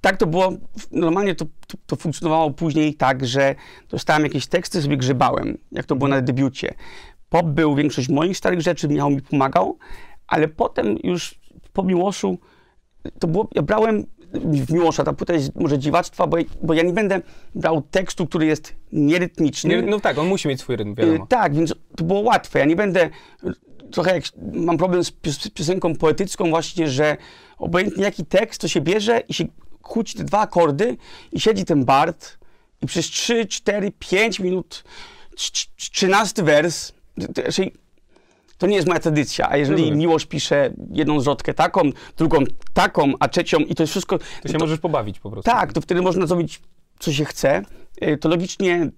tak 0.00 0.16
to 0.16 0.26
było, 0.26 0.52
normalnie 0.92 1.34
to, 1.34 1.44
to, 1.44 1.78
to 1.86 1.96
funkcjonowało 1.96 2.50
później 2.50 2.94
tak, 2.94 3.26
że 3.26 3.54
dostałem 3.88 4.22
jakieś 4.22 4.46
teksty, 4.46 4.82
sobie 4.82 4.96
grzebałem, 4.96 5.58
jak 5.72 5.86
to 5.86 5.96
było 5.96 6.08
na 6.08 6.20
debiucie. 6.20 6.74
Pop 7.28 7.46
był 7.46 7.74
większość 7.74 8.08
moich 8.08 8.36
starych 8.36 8.60
rzeczy, 8.60 8.88
Michał 8.88 9.10
mi 9.10 9.22
pomagał, 9.22 9.78
ale 10.26 10.48
potem 10.48 10.96
już 11.04 11.40
po 11.72 11.82
Miłoszu 11.82 12.38
to 13.18 13.28
było, 13.28 13.48
ja 13.54 13.62
brałem 13.62 14.06
w 14.34 14.72
Miłosza, 14.72 15.04
ta 15.04 15.12
płyta 15.12 15.32
jest 15.32 15.54
może 15.54 15.78
dziwactwa, 15.78 16.26
bo, 16.26 16.36
bo 16.62 16.74
ja 16.74 16.82
nie 16.82 16.92
będę 16.92 17.20
brał 17.54 17.82
tekstu, 17.82 18.26
który 18.26 18.46
jest 18.46 18.74
nierytmiczny. 18.92 19.76
Nie, 19.76 19.82
no 19.82 20.00
tak, 20.00 20.18
on 20.18 20.26
musi 20.26 20.48
mieć 20.48 20.60
swój 20.60 20.76
rytm, 20.76 20.90
Y, 20.92 20.94
wiadomo. 20.94 21.26
Tak, 21.26 21.54
więc 21.54 21.74
to 21.96 22.04
było 22.04 22.20
łatwe. 22.20 22.58
Ja 22.58 22.64
nie 22.64 22.76
będę. 22.76 23.10
Trochę 23.90 24.14
jak 24.14 24.24
mam 24.52 24.76
problem 24.78 25.04
z 25.04 25.12
pios- 25.12 25.50
piosenką 25.50 25.94
poetycką, 25.94 26.50
właśnie, 26.50 26.88
że 26.88 27.16
obojętnie 27.58 28.04
jaki 28.04 28.24
tekst, 28.26 28.60
to 28.60 28.68
się 28.68 28.80
bierze 28.80 29.20
i 29.28 29.34
się 29.34 29.44
kłóci 29.86 30.16
te 30.16 30.24
dwa 30.24 30.38
akordy 30.40 30.96
i 31.32 31.40
siedzi 31.40 31.64
ten 31.64 31.84
Bart 31.84 32.38
i 32.82 32.86
przez 32.86 33.06
3, 33.06 33.46
4, 33.46 33.92
5 33.98 34.40
minut, 34.40 34.84
trz- 35.36 35.68
trz- 35.76 35.90
13 35.90 36.42
wers. 36.42 36.92
to- 37.34 37.42
Raczej 37.42 37.72
to 38.58 38.66
nie 38.66 38.76
jest 38.76 38.88
moja 38.88 39.00
tradycja, 39.00 39.48
a 39.50 39.56
jeżeli 39.56 39.78
Rozumiem. 39.78 39.98
Miłosz 39.98 40.26
pisze 40.26 40.70
jedną 40.90 41.20
zwrotkę 41.20 41.54
taką, 41.54 41.82
drugą 42.16 42.38
taką, 42.74 43.12
a 43.20 43.28
trzecią 43.28 43.58
i 43.58 43.74
to 43.74 43.82
jest 43.82 43.90
wszystko... 43.90 44.18
To 44.42 44.48
się 44.48 44.58
możesz 44.58 44.78
pobawić 44.80 45.20
po 45.20 45.30
prostu. 45.30 45.50
Tak, 45.50 45.72
to 45.72 45.80
wtedy 45.80 46.02
można 46.02 46.26
zrobić, 46.26 46.60
co 46.98 47.12
się 47.12 47.24
chce. 47.24 47.62
Y, 48.02 48.16
To 48.18 48.28
logicznie 48.28 48.72
mm, 48.74 48.92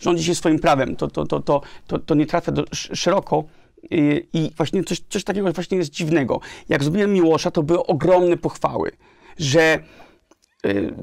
rządzi 0.00 0.24
się 0.24 0.34
swoim 0.34 0.58
prawem. 0.58 0.96
To, 0.96 1.08
to, 1.08 1.26
to, 1.26 1.40
to, 1.40 1.60
to, 1.86 1.98
to 1.98 2.14
nie 2.14 2.26
trafia 2.26 2.52
do, 2.52 2.62
sz- 2.72 2.98
szeroko. 2.98 3.44
Y, 3.92 4.26
I 4.32 4.50
właśnie 4.56 4.84
coś, 4.84 5.00
coś 5.08 5.24
takiego 5.24 5.52
właśnie 5.52 5.78
jest 5.78 5.90
dziwnego. 5.90 6.40
Jak 6.68 6.82
zrobiłem 6.82 7.12
Miłosza, 7.12 7.50
to 7.50 7.62
były 7.62 7.86
ogromne 7.86 8.36
pochwały, 8.36 8.90
że 9.38 9.78
y, 10.66 10.94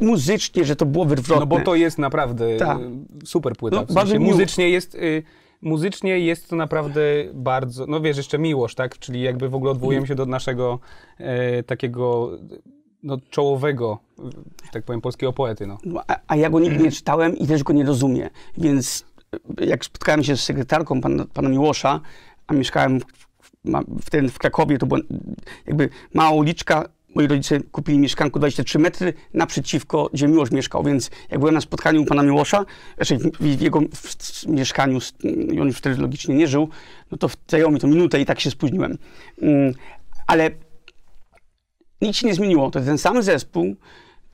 muzycznie, 0.00 0.64
że 0.64 0.76
to 0.76 0.86
było 0.86 1.04
wywrotne. 1.04 1.40
No 1.40 1.46
bo 1.46 1.60
to 1.60 1.74
jest 1.74 1.98
naprawdę 1.98 2.44
y, 2.46 2.58
super 3.26 3.52
płyta. 3.56 3.76
No, 3.76 3.86
w 3.86 3.92
sensie 3.92 4.18
muzycznie 4.18 4.68
jest... 4.70 4.94
Y, 4.94 5.22
Muzycznie 5.62 6.18
jest 6.18 6.50
to 6.50 6.56
naprawdę 6.56 7.00
bardzo, 7.34 7.86
no 7.86 8.00
wiesz, 8.00 8.16
jeszcze 8.16 8.38
miłość, 8.38 8.74
tak? 8.74 8.98
Czyli 8.98 9.22
jakby 9.22 9.48
w 9.48 9.54
ogóle 9.54 9.70
odwołujemy 9.70 10.06
się 10.06 10.14
do 10.14 10.26
naszego 10.26 10.78
e, 11.18 11.62
takiego 11.62 12.30
no, 13.02 13.18
czołowego, 13.30 13.98
że 14.64 14.70
tak 14.72 14.84
powiem, 14.84 15.00
polskiego 15.00 15.32
poety, 15.32 15.66
no. 15.66 15.78
No, 15.84 16.02
a, 16.08 16.16
a 16.26 16.36
ja 16.36 16.50
go 16.50 16.60
nigdy 16.60 16.84
nie 16.84 16.90
czytałem 16.92 17.36
i 17.36 17.46
też 17.46 17.62
go 17.62 17.72
nie 17.72 17.84
rozumiem. 17.84 18.28
Więc 18.58 19.04
y, 19.60 19.64
jak 19.64 19.84
spotkałem 19.84 20.24
się 20.24 20.36
z 20.36 20.42
sekretarką 20.42 21.00
pana, 21.00 21.24
pana 21.34 21.48
Miłosza, 21.48 22.00
a 22.46 22.54
mieszkałem 22.54 23.00
w, 23.00 23.04
w, 23.42 23.50
ma- 23.64 23.84
wtedy 24.02 24.28
w 24.28 24.38
Krakowie, 24.38 24.78
to 24.78 24.86
była 24.86 25.00
jakby 25.66 25.88
mała 26.14 26.30
uliczka. 26.30 26.88
Moi 27.14 27.26
rodzice 27.26 27.60
kupili 27.60 27.98
mieszkanko 27.98 28.38
23 28.38 28.78
metry 28.78 29.14
naprzeciwko, 29.34 30.10
gdzie 30.12 30.28
Miłosz 30.28 30.50
mieszkał, 30.50 30.84
więc 30.84 31.10
jak 31.30 31.40
byłem 31.40 31.54
na 31.54 31.60
spotkaniu 31.60 32.02
u 32.02 32.04
pana 32.04 32.22
Miłosza, 32.22 32.64
znaczy 32.96 33.18
w, 33.40 33.60
jego 33.60 33.80
mieszkaniu, 34.48 34.98
on 35.60 35.66
już 35.66 35.76
wtedy 35.76 36.02
logicznie 36.02 36.34
nie 36.34 36.48
żył, 36.48 36.68
no 37.10 37.18
to 37.18 37.30
zajęło 37.48 37.70
mi 37.70 37.80
to 37.80 37.86
minutę 37.86 38.20
i 38.20 38.26
tak 38.26 38.40
się 38.40 38.50
spóźniłem. 38.50 38.98
Mm, 39.42 39.74
ale 40.26 40.50
nic 42.00 42.16
się 42.16 42.26
nie 42.26 42.34
zmieniło. 42.34 42.70
To 42.70 42.80
ten 42.80 42.98
sam 42.98 43.22
zespół. 43.22 43.76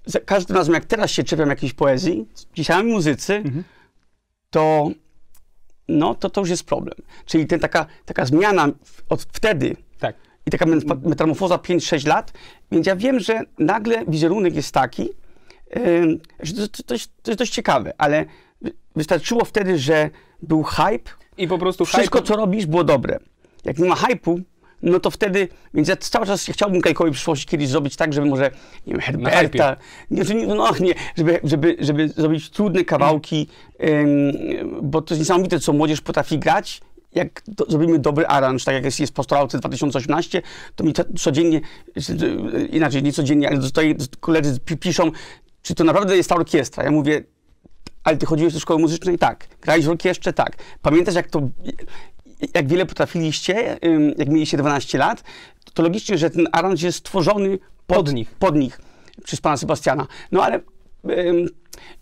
Za 0.06 0.20
każdym 0.20 0.56
razem, 0.56 0.74
jak 0.74 0.84
teraz 0.84 1.10
się 1.10 1.24
czepiam 1.24 1.48
jakiejś 1.48 1.72
poezji, 1.72 2.28
ci 2.54 2.64
sami 2.64 2.92
muzycy, 2.92 3.42
to, 4.50 4.90
no, 5.88 6.14
to 6.14 6.30
to 6.30 6.40
już 6.40 6.50
jest 6.50 6.64
problem. 6.64 6.94
Czyli 7.26 7.46
ten, 7.46 7.60
taka, 7.60 7.86
taka 8.04 8.26
zmiana 8.26 8.68
od 9.08 9.22
wtedy 9.22 9.76
Tak. 9.98 10.16
I 10.46 10.50
taka 10.50 10.66
met- 10.66 11.08
metamorfoza 11.08 11.56
5-6 11.56 12.06
lat, 12.06 12.32
więc 12.72 12.86
ja 12.86 12.96
wiem, 12.96 13.20
że 13.20 13.40
nagle 13.58 14.04
wizerunek 14.08 14.54
jest 14.54 14.72
taki, 14.74 15.08
że 16.42 16.54
to, 16.54 16.68
to, 16.68 16.82
to, 16.82 16.94
jest, 16.94 17.10
to 17.22 17.30
jest 17.30 17.38
dość 17.38 17.52
ciekawe, 17.52 17.92
ale 17.98 18.24
wy- 18.62 18.72
wystarczyło 18.96 19.44
wtedy, 19.44 19.78
że 19.78 20.10
był 20.42 20.62
hype, 20.62 21.10
I 21.38 21.48
po 21.48 21.58
prostu 21.58 21.84
wszystko, 21.84 22.18
hype- 22.18 22.26
co 22.26 22.36
robisz, 22.36 22.66
było 22.66 22.84
dobre. 22.84 23.18
Jak 23.64 23.78
nie 23.78 23.88
ma 23.88 23.94
hype'u, 23.94 24.40
no 24.82 25.00
to 25.00 25.10
wtedy, 25.10 25.48
więc 25.74 25.88
ja 25.88 25.96
cały 25.96 26.26
czas 26.26 26.46
chciałbym 26.46 26.80
Kajkowi 26.80 27.10
w 27.10 27.14
przyszłości 27.14 27.46
kiedyś 27.46 27.68
zrobić 27.68 27.96
tak, 27.96 28.12
żeby 28.12 28.26
może, 28.26 28.50
nie 28.86 28.92
wiem, 28.92 29.00
Herberta, 29.00 29.76
nie, 30.10 30.46
no 30.46 30.70
nie, 30.80 30.94
żeby, 31.16 31.40
żeby, 31.44 31.76
żeby 31.80 32.08
zrobić 32.08 32.50
trudne 32.50 32.84
kawałki, 32.84 33.46
bo 34.82 35.02
to 35.02 35.14
jest 35.14 35.20
niesamowite, 35.20 35.60
co 35.60 35.72
młodzież 35.72 36.00
potrafi 36.00 36.38
grać, 36.38 36.80
jak 37.14 37.42
to, 37.56 37.64
zrobimy 37.68 37.98
dobry 37.98 38.26
aranż, 38.26 38.64
tak 38.64 38.74
jak 38.74 38.84
jest, 38.84 39.00
jest 39.00 39.14
Pastorałce 39.14 39.58
2018, 39.58 40.42
to 40.76 40.84
mi 40.84 40.92
co- 40.92 41.04
codziennie, 41.18 41.60
inaczej, 42.70 43.02
nie 43.02 43.12
codziennie, 43.12 43.48
ale 43.48 43.58
dostaję, 43.58 43.94
koledzy 44.20 44.60
pi- 44.60 44.76
piszą, 44.76 45.10
czy 45.62 45.74
to 45.74 45.84
naprawdę 45.84 46.16
jest 46.16 46.28
ta 46.28 46.34
orkiestra? 46.34 46.84
Ja 46.84 46.90
mówię, 46.90 47.24
ale 48.04 48.16
ty 48.16 48.26
chodziłeś 48.26 48.54
do 48.54 48.60
szkoły 48.60 48.80
muzycznej? 48.80 49.18
Tak. 49.18 49.46
Grałeś 49.60 49.84
w 49.86 49.90
orkiestrze? 49.90 50.32
Tak. 50.32 50.56
Pamiętasz, 50.82 51.14
jak 51.14 51.28
to, 51.28 51.48
jak 52.54 52.68
wiele 52.68 52.86
potrafiliście, 52.86 53.78
jak 54.18 54.28
mieliście 54.28 54.56
12 54.56 54.98
lat? 54.98 55.24
To 55.74 55.82
logicznie, 55.82 56.18
że 56.18 56.30
ten 56.30 56.46
aranż 56.52 56.82
jest 56.82 56.98
stworzony 56.98 57.58
pod, 57.86 57.96
Pod 57.96 58.12
nich. 58.12 58.30
pod 58.30 58.56
nich 58.56 58.80
przez 59.24 59.40
pana 59.40 59.56
Sebastiana. 59.56 60.06
No 60.32 60.42
ale 60.44 60.60
ym, 61.10 61.48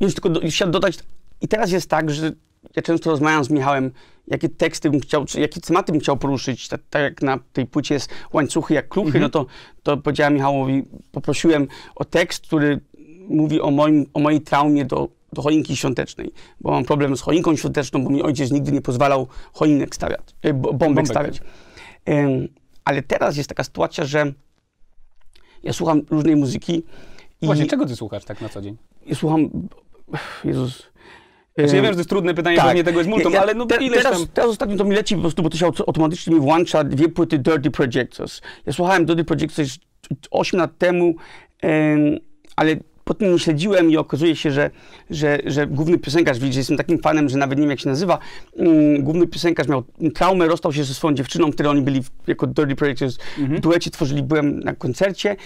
już 0.01 0.15
tylko 0.15 0.29
do, 0.29 0.41
już 0.41 0.55
chciałem 0.55 0.73
dodać, 0.73 0.99
i 1.41 1.49
teraz 1.49 1.71
jest 1.71 1.91
tak, 1.91 2.11
że 2.11 2.33
ja 2.77 2.83
często 2.83 3.11
rozmawiam 3.11 3.45
z 3.45 3.51
Michałem, 3.51 3.91
jakie 4.27 4.49
teksty 4.49 4.91
bym 4.91 5.01
chciał, 5.01 5.25
czy 5.25 5.41
jakie 5.41 5.61
tematy 5.61 5.93
bym 5.93 6.01
chciał 6.01 6.17
poruszyć, 6.17 6.69
tak, 6.69 6.81
tak 6.91 7.03
jak 7.03 7.23
na 7.23 7.39
tej 7.53 7.67
płycie 7.67 7.95
jest 7.95 8.11
łańcuchy 8.33 8.75
jak 8.75 8.89
kluchy, 8.89 9.21
no 9.21 9.29
to, 9.29 9.47
to 9.83 9.97
powiedziałem 9.97 10.35
Michałowi, 10.35 10.83
poprosiłem 11.13 11.69
o 11.95 12.05
tekst, 12.05 12.47
który 12.47 12.81
mówi 13.29 13.61
o, 13.61 13.71
moim, 13.71 14.07
o 14.15 14.21
mojej 14.21 14.41
traumie 14.41 14.85
do, 14.85 15.09
do 15.33 15.43
choinki 15.43 15.77
świątecznej, 15.77 16.33
bo 16.61 16.71
mam 16.71 16.85
problem 16.85 17.17
z 17.17 17.21
choinką 17.21 17.57
świąteczną, 17.57 18.05
bo 18.05 18.11
mi 18.11 18.23
ojciec 18.23 18.51
nigdy 18.51 18.73
nie 18.73 18.81
pozwalał 18.83 19.27
choinek 19.53 19.95
stawiać, 19.95 20.21
e, 20.43 20.55
bo- 20.55 20.73
bombek, 20.73 20.79
Bombek. 20.79 21.07
stawiać. 21.07 21.41
Ale 22.85 23.03
teraz 23.03 23.37
jest 23.37 23.49
taka 23.49 23.65
sytuacja, 23.65 24.05
że 24.05 24.33
ja 25.63 25.73
słucham 25.73 26.03
różnej 26.11 26.37
muzyki 26.37 26.83
i, 27.41 27.47
Właśnie, 27.47 27.67
czego 27.67 27.87
ty 27.87 27.97
słuchasz 27.97 28.25
tak 28.25 28.41
na 28.41 28.49
co 28.49 28.63
dzień? 28.63 28.77
i 29.07 29.15
słucham, 29.15 29.51
Jezus, 30.45 30.83
Znaczy, 31.59 31.73
ja 31.73 31.79
em, 31.79 31.83
wiem, 31.85 31.85
że 31.85 31.93
to 31.93 31.99
jest 32.01 32.11
trudne 32.11 32.35
pytanie, 32.35 32.57
tak. 32.57 32.67
pewnie 32.67 32.85
tego 32.85 32.99
jest 32.99 33.11
multum, 33.11 33.33
Ja- 33.33 33.43
ale 33.43 33.55
no 33.55 33.67
te, 33.67 33.77
ileś 33.85 34.03
teraz, 34.03 34.19
tam... 34.19 34.27
teraz 34.35 34.51
ostatnio 34.51 34.77
to 34.77 34.85
mi 34.85 34.95
leci 34.97 35.15
po 35.15 35.21
prostu, 35.21 35.43
bo 35.43 35.51
to 35.51 35.57
się 35.57 35.67
auto- 35.67 35.85
automatycznie 35.87 36.35
mi 36.35 36.41
włącza 36.41 36.85
dwie 36.85 37.09
płyty 37.09 37.39
Dirty 37.39 37.71
Projectors. 37.71 38.41
Ja 38.67 38.73
słuchałem 38.73 39.07
Dirty 39.07 39.25
Projectors 39.25 39.79
8 40.31 40.61
lat 40.61 40.79
temu, 40.79 41.15
em, 41.63 42.19
ale 42.57 42.77
potem 43.05 43.33
nie 43.33 43.39
śledziłem 43.39 43.91
i 43.91 43.97
okazuje 43.97 44.37
się, 44.37 44.51
że, 44.51 44.71
że, 45.11 45.39
że 45.47 45.67
główny 45.67 45.99
piosenkarz, 45.99 46.39
widzisz, 46.39 46.57
jestem 46.57 46.77
takim 46.77 46.99
fanem, 46.99 47.29
że 47.29 47.39
nawet 47.39 47.59
nie 47.59 47.63
wiem 47.63 47.71
jak 47.71 47.81
się 47.81 47.89
nazywa, 47.89 48.19
mm, 48.57 49.03
główny 49.03 49.27
piosenkarz 49.27 49.69
miał 49.69 49.83
traumę, 50.15 50.47
rozstał 50.49 50.73
się 50.73 50.85
ze 50.85 50.95
swoją 50.95 51.15
dziewczyną, 51.15 51.53
której 51.53 51.71
oni 51.73 51.83
byli 51.83 52.03
w, 52.03 52.11
jako 52.27 52.47
Dirty 52.47 52.77
Projectors 52.77 53.19
Mhm. 53.39 53.59
w 53.59 53.61
duecie, 53.61 53.91
tworzyli, 53.91 54.23
byłem 54.23 54.61
na 54.61 54.75
koncercie 54.75 55.37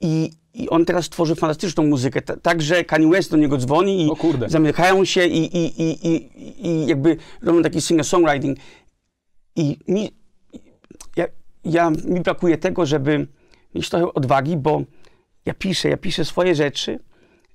i, 0.00 0.30
i 0.62 0.68
on 0.68 0.84
teraz 0.84 1.08
tworzy 1.08 1.34
fantastyczną 1.34 1.84
muzykę. 1.86 2.22
Ta- 2.22 2.36
Także 2.36 2.84
Kanye 2.84 3.08
West 3.08 3.30
do 3.30 3.36
niego 3.36 3.58
dzwoni 3.58 4.02
i 4.06 4.10
zamykają 4.50 5.04
się 5.04 5.26
i, 5.26 5.56
i, 5.56 5.82
i, 5.82 6.08
i, 6.08 6.30
i 6.66 6.86
jakby 6.86 7.16
robią 7.42 7.62
taki 7.62 7.78
singer-songwriting. 7.78 8.54
I 9.56 9.78
mi, 9.88 10.10
ja, 11.16 11.26
ja, 11.64 11.90
mi 11.90 12.20
brakuje 12.20 12.58
tego, 12.58 12.86
żeby 12.86 13.26
mieć 13.74 13.88
trochę 13.90 14.14
odwagi, 14.14 14.56
bo 14.56 14.82
ja 15.46 15.54
piszę, 15.54 15.88
ja 15.88 15.96
piszę 15.96 16.24
swoje 16.24 16.54
rzeczy, 16.54 16.98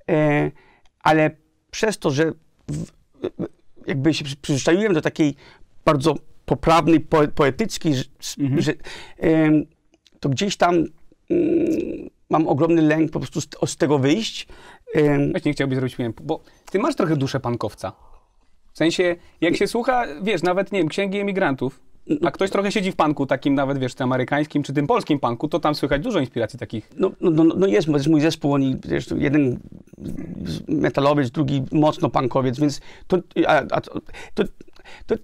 e, 0.09 0.51
ale 0.99 1.31
przez 1.71 1.97
to, 1.97 2.11
że 2.11 2.31
w, 2.67 2.85
jakby 3.87 4.13
się 4.13 4.23
przy- 4.25 4.35
przyzwyczaiłem 4.35 4.93
do 4.93 5.01
takiej 5.01 5.35
bardzo 5.85 6.15
poprawnej, 6.45 6.99
poe, 6.99 7.27
poetyckiej, 7.27 7.95
że, 7.95 8.03
Mhm. 8.39 8.61
że 8.61 8.73
em, 9.17 9.65
to 10.19 10.29
gdzieś 10.29 10.57
tam 10.57 10.75
mm, 10.75 12.09
mam 12.31 12.47
ogromny 12.47 12.81
lęk 12.81 13.11
po 13.11 13.19
prostu 13.19 13.41
z, 13.41 13.47
z 13.65 13.77
tego 13.77 13.99
wyjść. 13.99 14.47
Właśnie 15.31 15.53
chciałbyś 15.53 15.75
zrobić 15.75 15.95
film, 15.95 16.13
bo 16.23 16.39
ty 16.71 16.79
masz 16.79 16.95
trochę 16.95 17.15
duszę 17.15 17.39
pankowca. 17.39 17.91
W 18.73 18.77
sensie, 18.77 19.15
jak 19.41 19.55
się 19.55 19.67
słucha, 19.67 20.05
wiesz, 20.21 20.43
nawet, 20.43 20.71
nie 20.71 20.79
wiem, 20.79 20.87
księgi 20.87 21.19
emigrantów, 21.19 21.79
a 22.25 22.31
ktoś 22.31 22.49
trochę 22.49 22.71
siedzi 22.71 22.91
w 22.91 22.95
panku 22.95 23.25
takim 23.25 23.55
nawet, 23.55 23.77
wiesz, 23.77 23.95
tym 23.95 24.03
amerykańskim 24.03 24.63
czy 24.63 24.73
tym 24.73 24.87
polskim 24.87 25.19
panku, 25.19 25.47
to 25.47 25.59
tam 25.59 25.75
słychać 25.75 26.01
dużo 26.01 26.19
inspiracji 26.19 26.59
takich. 26.59 26.89
No, 26.97 27.11
no, 27.21 27.31
no, 27.31 27.43
no 27.57 27.67
jest, 27.67 27.91
bo 27.91 27.97
jest 27.97 28.07
mój 28.07 28.21
zespół, 28.21 28.53
oni, 28.53 28.77
wiesz, 28.85 29.07
jeden 29.17 29.59
metalowiec, 30.67 31.31
drugi 31.31 31.63
mocno 31.71 32.09
punkowiec, 32.09 32.59
więc 32.59 32.81
to, 33.07 33.17
a, 33.47 33.63
a, 33.71 33.81
to, 33.81 34.43
to 35.05 35.15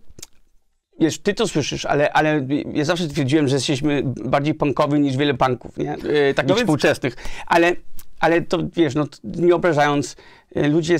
wiesz, 1.00 1.20
ty 1.20 1.34
to 1.34 1.48
słyszysz, 1.48 1.86
ale, 1.86 2.14
ale 2.14 2.48
ja 2.74 2.86
zawsze 2.86 3.08
twierdziłem, 3.08 3.48
że 3.48 3.56
jesteśmy 3.56 4.04
bardziej 4.06 4.54
punkowi 4.54 5.00
niż 5.00 5.18
wiele 5.18 5.34
punków, 5.34 5.78
nie? 5.78 5.94
E, 5.94 6.34
takich 6.34 6.50
No 6.50 6.56
więc- 6.56 6.60
współczesnych, 6.60 7.16
ale, 7.48 7.76
ale 8.20 8.42
to, 8.42 8.58
wiesz, 8.76 8.96
no, 8.96 9.06
nie 9.24 9.56
obrażając, 9.56 10.16
e, 10.56 10.68
ludzie 10.68 10.98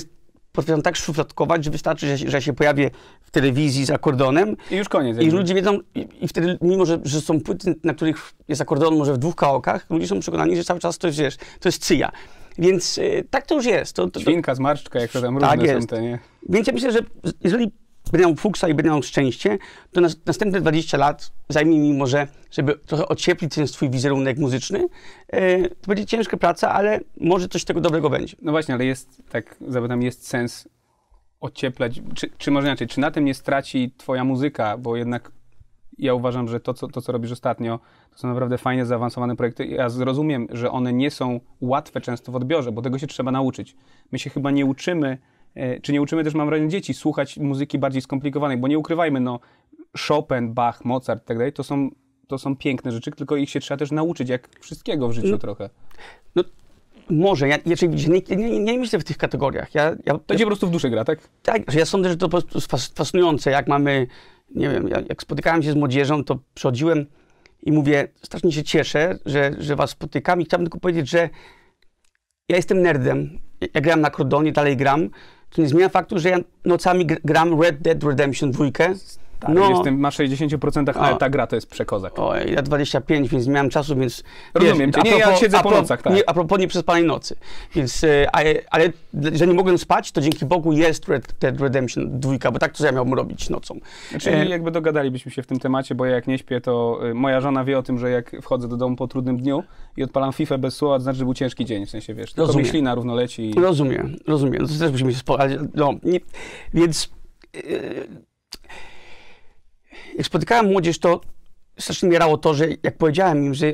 potrafią 0.52 0.82
tak 0.82 0.96
szufladkować, 0.96 1.64
że 1.64 1.70
wystarczy, 1.70 2.16
że, 2.16 2.30
że 2.30 2.42
się 2.42 2.52
pojawię 2.52 2.90
w 3.22 3.30
telewizji 3.30 3.84
z 3.84 3.90
akordeonem 3.90 4.56
I 4.70 4.76
już 4.76 4.88
koniec. 4.88 5.16
i 5.16 5.20
jakby. 5.20 5.36
ludzie 5.36 5.54
wiedzą, 5.54 5.78
i, 5.94 6.08
i 6.20 6.28
wtedy, 6.28 6.58
mimo 6.62 6.86
że, 6.86 6.98
że 7.04 7.20
są 7.20 7.40
płyty, 7.40 7.74
na 7.84 7.94
których 7.94 8.32
jest 8.48 8.60
akordeon 8.60 8.96
może 8.96 9.12
w 9.14 9.18
dwóch 9.18 9.34
kawałkach, 9.36 9.86
ludzie 9.90 10.06
są 10.06 10.20
przekonani, 10.20 10.56
że 10.56 10.64
cały 10.64 10.80
czas 10.80 10.98
to 10.98 11.06
jest, 11.06 11.18
wiesz, 11.18 11.36
to 11.36 11.68
jest 11.68 11.84
cyja. 11.84 12.12
Więc 12.58 12.98
y, 12.98 13.24
tak 13.30 13.46
to 13.46 13.54
już 13.54 13.64
jest. 13.66 13.96
To, 13.96 14.04
to, 14.04 14.10
to, 14.10 14.20
Świnka, 14.20 14.54
zmarszczka, 14.54 15.00
jak 15.00 15.10
to 15.10 15.22
tam 15.22 15.38
Tak 15.40 15.58
różne 15.58 15.68
są 15.72 15.76
jest. 15.76 15.88
te, 15.88 16.02
nie? 16.02 16.18
więc 16.48 16.66
ja 16.66 16.72
myślę, 16.72 16.92
że 16.92 16.98
jeżeli 17.44 17.72
będę 18.10 18.26
miał 18.26 18.36
fuksa 18.36 18.68
i 18.68 18.74
będę 18.74 18.90
miał 18.90 19.02
szczęście, 19.02 19.58
to 19.92 20.00
nas, 20.00 20.16
następne 20.26 20.60
20 20.60 20.98
lat 20.98 21.32
zajmie 21.48 21.78
mi 21.78 21.94
może, 21.94 22.26
żeby 22.50 22.74
trochę 22.86 23.08
ocieplić 23.08 23.54
ten 23.54 23.68
swój 23.68 23.90
wizerunek 23.90 24.38
muzyczny. 24.38 24.88
Y, 25.34 25.70
to 25.80 25.86
będzie 25.88 26.06
ciężka 26.06 26.36
praca, 26.36 26.72
ale 26.72 27.00
może 27.20 27.48
coś 27.48 27.64
tego 27.64 27.80
dobrego 27.80 28.10
będzie. 28.10 28.36
No 28.42 28.52
właśnie, 28.52 28.74
ale 28.74 28.84
jest, 28.84 29.22
tak 29.30 29.56
zapytam, 29.68 30.02
jest 30.02 30.28
sens 30.28 30.68
ocieplać, 31.40 32.00
czy, 32.14 32.30
czy 32.38 32.50
może 32.50 32.66
inaczej, 32.66 32.88
czy 32.88 33.00
na 33.00 33.10
tym 33.10 33.24
nie 33.24 33.34
straci 33.34 33.94
twoja 33.96 34.24
muzyka, 34.24 34.78
bo 34.78 34.96
jednak 34.96 35.32
ja 35.98 36.14
uważam, 36.14 36.48
że 36.48 36.60
to 36.60 36.74
co, 36.74 36.88
to, 36.88 37.00
co 37.00 37.12
robisz 37.12 37.32
ostatnio, 37.32 37.80
to 38.12 38.18
są 38.18 38.28
naprawdę 38.28 38.58
fajne, 38.58 38.86
zaawansowane 38.86 39.36
projekty. 39.36 39.66
Ja 39.66 39.88
zrozumiem, 39.88 40.46
że 40.50 40.70
one 40.70 40.92
nie 40.92 41.10
są 41.10 41.40
łatwe 41.60 42.00
często 42.00 42.32
w 42.32 42.36
odbiorze, 42.36 42.72
bo 42.72 42.82
tego 42.82 42.98
się 42.98 43.06
trzeba 43.06 43.30
nauczyć. 43.30 43.76
My 44.12 44.18
się 44.18 44.30
chyba 44.30 44.50
nie 44.50 44.66
uczymy, 44.66 45.08
e, 45.08 45.18
czy 45.82 45.92
nie 45.92 46.02
uczymy 46.02 46.24
też, 46.24 46.34
mam 46.34 46.48
wrażenie, 46.48 46.68
dzieci 46.68 46.94
słuchać 46.94 47.36
muzyki 47.36 47.78
bardziej 47.78 48.02
skomplikowanej, 48.02 48.56
bo 48.56 48.68
nie 48.68 48.78
ukrywajmy, 48.78 49.20
no 49.20 49.40
Chopin, 50.08 50.54
Bach, 50.54 50.84
Mozart 50.84 51.22
i 51.24 51.26
tak 51.26 51.38
dalej, 51.38 51.52
to 51.52 51.62
są, 51.64 51.90
to 52.28 52.38
są 52.38 52.56
piękne 52.56 52.92
rzeczy, 52.92 53.10
tylko 53.10 53.36
ich 53.36 53.50
się 53.50 53.60
trzeba 53.60 53.78
też 53.78 53.90
nauczyć, 53.90 54.28
jak 54.28 54.48
wszystkiego 54.60 55.08
w 55.08 55.12
życiu 55.12 55.28
No. 55.28 55.38
trochę. 55.38 55.70
Może, 57.10 57.48
ja, 57.48 57.58
ja 57.66 57.76
nie, 58.30 58.36
nie, 58.36 58.60
nie, 58.60 58.78
myślę 58.78 58.98
w 58.98 59.04
tych 59.04 59.16
kategoriach. 59.18 59.74
Ja, 59.74 59.96
ja, 60.06 60.18
To 60.26 60.34
ci 60.36 60.40
po 60.42 60.46
prostu 60.46 60.66
w 60.66 60.70
duszy 60.70 60.90
gra, 60.90 61.04
tak? 61.04 61.28
Tak, 61.42 61.70
że 61.72 61.78
ja 61.78 61.86
sądzę, 61.86 62.08
że 62.08 62.16
to 62.16 62.28
po 62.28 62.42
prostu 62.42 62.60
fascynujące, 62.96 63.50
jak 63.50 63.68
mamy, 63.68 64.06
nie 64.54 64.68
wiem, 64.68 64.88
ja- 64.88 65.02
jak 65.08 65.22
spotykałem 65.22 65.62
się 65.62 65.72
z 65.72 65.74
młodzieżą, 65.74 66.24
to 66.24 66.38
przychodziłem 66.54 67.06
i 67.62 67.72
mówię, 67.72 68.08
strasznie 68.22 68.52
się 68.52 68.62
cieszę, 68.62 69.18
że, 69.26 69.50
że 69.58 69.76
was 69.76 69.90
spotykam 69.90 70.40
i 70.40 70.44
chciałbym 70.44 70.66
tylko 70.66 70.80
powiedzieć, 70.80 71.08
że 71.10 71.28
ja 72.48 72.56
jestem 72.56 72.82
nerdem, 72.82 73.38
ja 73.74 73.80
grałem 73.80 74.00
na 74.00 74.08
akordeonie, 74.08 74.52
dalej 74.52 74.76
gram, 74.76 75.10
to 75.50 75.62
nie 75.62 75.68
zmienia 75.68 75.88
faktu, 75.88 76.18
że 76.18 76.28
ja 76.28 76.38
nocami 76.64 77.06
gr- 77.06 77.20
gram 77.24 77.60
Red 77.60 77.78
Dead 77.82 78.04
Redemption 78.04 78.50
2. 78.50 78.64
Tak, 79.40 79.54
no. 79.54 79.70
jestem, 79.70 79.98
ma 79.98 80.10
60%, 80.10 80.98
ale 80.98 81.16
ta 81.16 81.30
gra 81.30 81.46
to 81.46 81.56
jest 81.56 81.70
przekozak. 81.70 82.12
Oj, 82.16 82.52
ja 82.52 82.62
25, 82.62 83.28
więc 83.28 83.46
nie 83.46 83.52
miałem 83.52 83.70
czasu, 83.70 83.96
więc... 83.96 84.24
Rozumiem 84.54 84.92
cię. 84.92 85.00
a 85.00 85.02
Nie, 85.02 85.18
ja 85.18 85.36
siedzę 85.36 85.60
po 85.62 85.70
nocach, 85.70 86.02
tak. 86.02 86.14
Nie, 86.14 86.28
a 86.28 86.34
propos 86.34 86.58
nieprzespanej 86.58 87.04
nocy. 87.04 87.36
Więc, 87.74 88.04
e, 88.04 88.26
ale, 88.32 88.54
ale, 88.70 88.92
że 89.32 89.46
nie 89.46 89.54
mogłem 89.54 89.78
spać, 89.78 90.12
to 90.12 90.20
dzięki 90.20 90.46
Bogu 90.46 90.72
jest 90.72 91.08
Red 91.08 91.34
Dead 91.40 91.60
Redemption 91.60 92.20
2, 92.20 92.50
bo 92.52 92.58
tak 92.58 92.76
to 92.76 92.86
ja 92.86 92.92
miałbym 92.92 93.14
robić 93.14 93.50
nocą. 93.50 93.80
Czyli 94.20 94.36
E, 94.36 94.46
jakby 94.46 94.70
dogadalibyśmy 94.70 95.30
się 95.30 95.42
w 95.42 95.46
tym 95.46 95.58
temacie, 95.58 95.94
bo 95.94 96.04
ja 96.04 96.14
jak 96.14 96.26
nie 96.26 96.38
śpię, 96.38 96.60
to 96.60 97.00
y, 97.06 97.14
moja 97.14 97.40
żona 97.40 97.64
wie 97.64 97.78
o 97.78 97.82
tym, 97.82 97.98
że 97.98 98.10
jak 98.10 98.36
wchodzę 98.42 98.68
do 98.68 98.76
domu 98.76 98.96
po 98.96 99.08
trudnym 99.08 99.36
dniu 99.36 99.62
i 99.96 100.02
odpalam 100.02 100.32
FIFA 100.32 100.58
bez 100.58 100.76
słowa, 100.76 100.96
to 100.96 101.02
znaczy, 101.02 101.18
że 101.18 101.24
był 101.24 101.34
ciężki 101.34 101.64
dzień, 101.64 101.86
w 101.86 101.90
sensie, 101.90 102.14
wiesz, 102.14 102.32
tylko 102.32 102.46
Rozumiem. 102.46 102.64
mi 102.64 102.70
ślina 102.70 102.94
równo 102.94 103.14
leci 103.14 103.50
i... 103.50 103.54
Rozumiem, 103.54 104.16
rozumiem. 104.26 104.66
To 104.66 104.78
też 104.78 104.92
musimy 104.92 105.12
się 105.12 105.18
spotkać. 105.18 105.52
No, 105.74 105.94
nie, 106.02 106.20
więc 106.74 107.10
yy, 107.54 108.08
jak 110.18 110.26
spotykałem 110.26 110.66
młodzież, 110.66 110.98
to 110.98 111.20
strasznie 111.78 112.08
mierało 112.08 112.38
to, 112.38 112.54
że 112.54 112.66
jak 112.82 112.96
powiedziałem 112.96 113.44
im, 113.44 113.54
że 113.54 113.66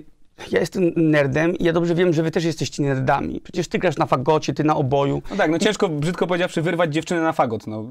ja 0.52 0.60
jestem 0.60 0.92
nerdem 0.96 1.56
i 1.58 1.64
ja 1.64 1.72
dobrze 1.72 1.94
wiem, 1.94 2.12
że 2.12 2.22
wy 2.22 2.30
też 2.30 2.44
jesteście 2.44 2.82
nerdami. 2.82 3.40
Przecież 3.40 3.68
ty 3.68 3.78
grasz 3.78 3.96
na 3.96 4.06
fagocie, 4.06 4.54
ty 4.54 4.64
na 4.64 4.76
oboju. 4.76 5.22
No 5.30 5.36
tak, 5.36 5.50
no 5.50 5.58
ciężko, 5.58 5.88
brzydko 5.88 6.26
powiedziawszy, 6.26 6.62
wyrwać 6.62 6.94
dziewczynę 6.94 7.20
na 7.20 7.32
fagot, 7.32 7.66
no. 7.66 7.84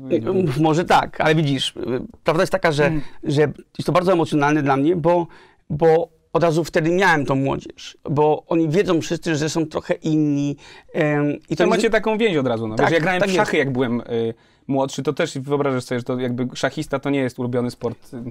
Może 0.60 0.86
tak, 0.86 1.22
ale 1.22 1.36
widzisz, 1.36 1.70
y, 1.78 1.82
prawda 2.24 2.44
jest 2.44 2.52
taka, 2.52 2.72
że, 2.72 2.86
Mm. 2.86 3.02
że 3.24 3.42
jest 3.42 3.86
to 3.86 3.92
bardzo 3.92 4.14
emocjonalne 4.14 4.64
dla 4.64 4.78
mnie, 4.78 4.96
bo, 4.96 5.28
bo 5.70 6.10
od 6.34 6.44
razu 6.44 6.64
wtedy 6.64 6.90
miałem 6.92 7.26
tą 7.26 7.36
młodzież, 7.36 7.98
bo 8.10 8.44
oni 8.48 8.70
wiedzą 8.70 9.02
wszyscy, 9.02 9.36
że 9.36 9.50
są 9.50 9.66
trochę 9.66 9.94
inni. 9.94 10.56
em, 10.94 11.38
I 11.50 11.56
To 11.56 11.68
macie 11.68 11.90
taką 11.90 12.18
więź 12.18 12.38
od 12.38 12.48
razu, 12.48 12.68
no. 12.68 12.76
Tak, 12.76 12.86
Wiesz, 12.86 12.94
ja 12.94 13.00
grałem 13.02 13.20
tak 13.20 13.30
w 13.30 13.34
jest. 13.34 13.46
szachy, 13.46 13.58
jak 13.58 13.72
byłem 13.72 14.02
y, 14.02 14.34
młodszy, 14.68 15.04
to 15.04 15.14
też 15.14 15.38
wyobrażasz 15.38 15.84
sobie, 15.84 16.00
że 16.00 16.06
to 16.06 16.20
jakby 16.20 16.48
szachista 16.56 17.00
to 17.00 17.10
nie 17.10 17.20
jest 17.20 17.40
ulubiony 17.40 17.72
sport 17.72 18.14
y, 18.14 18.24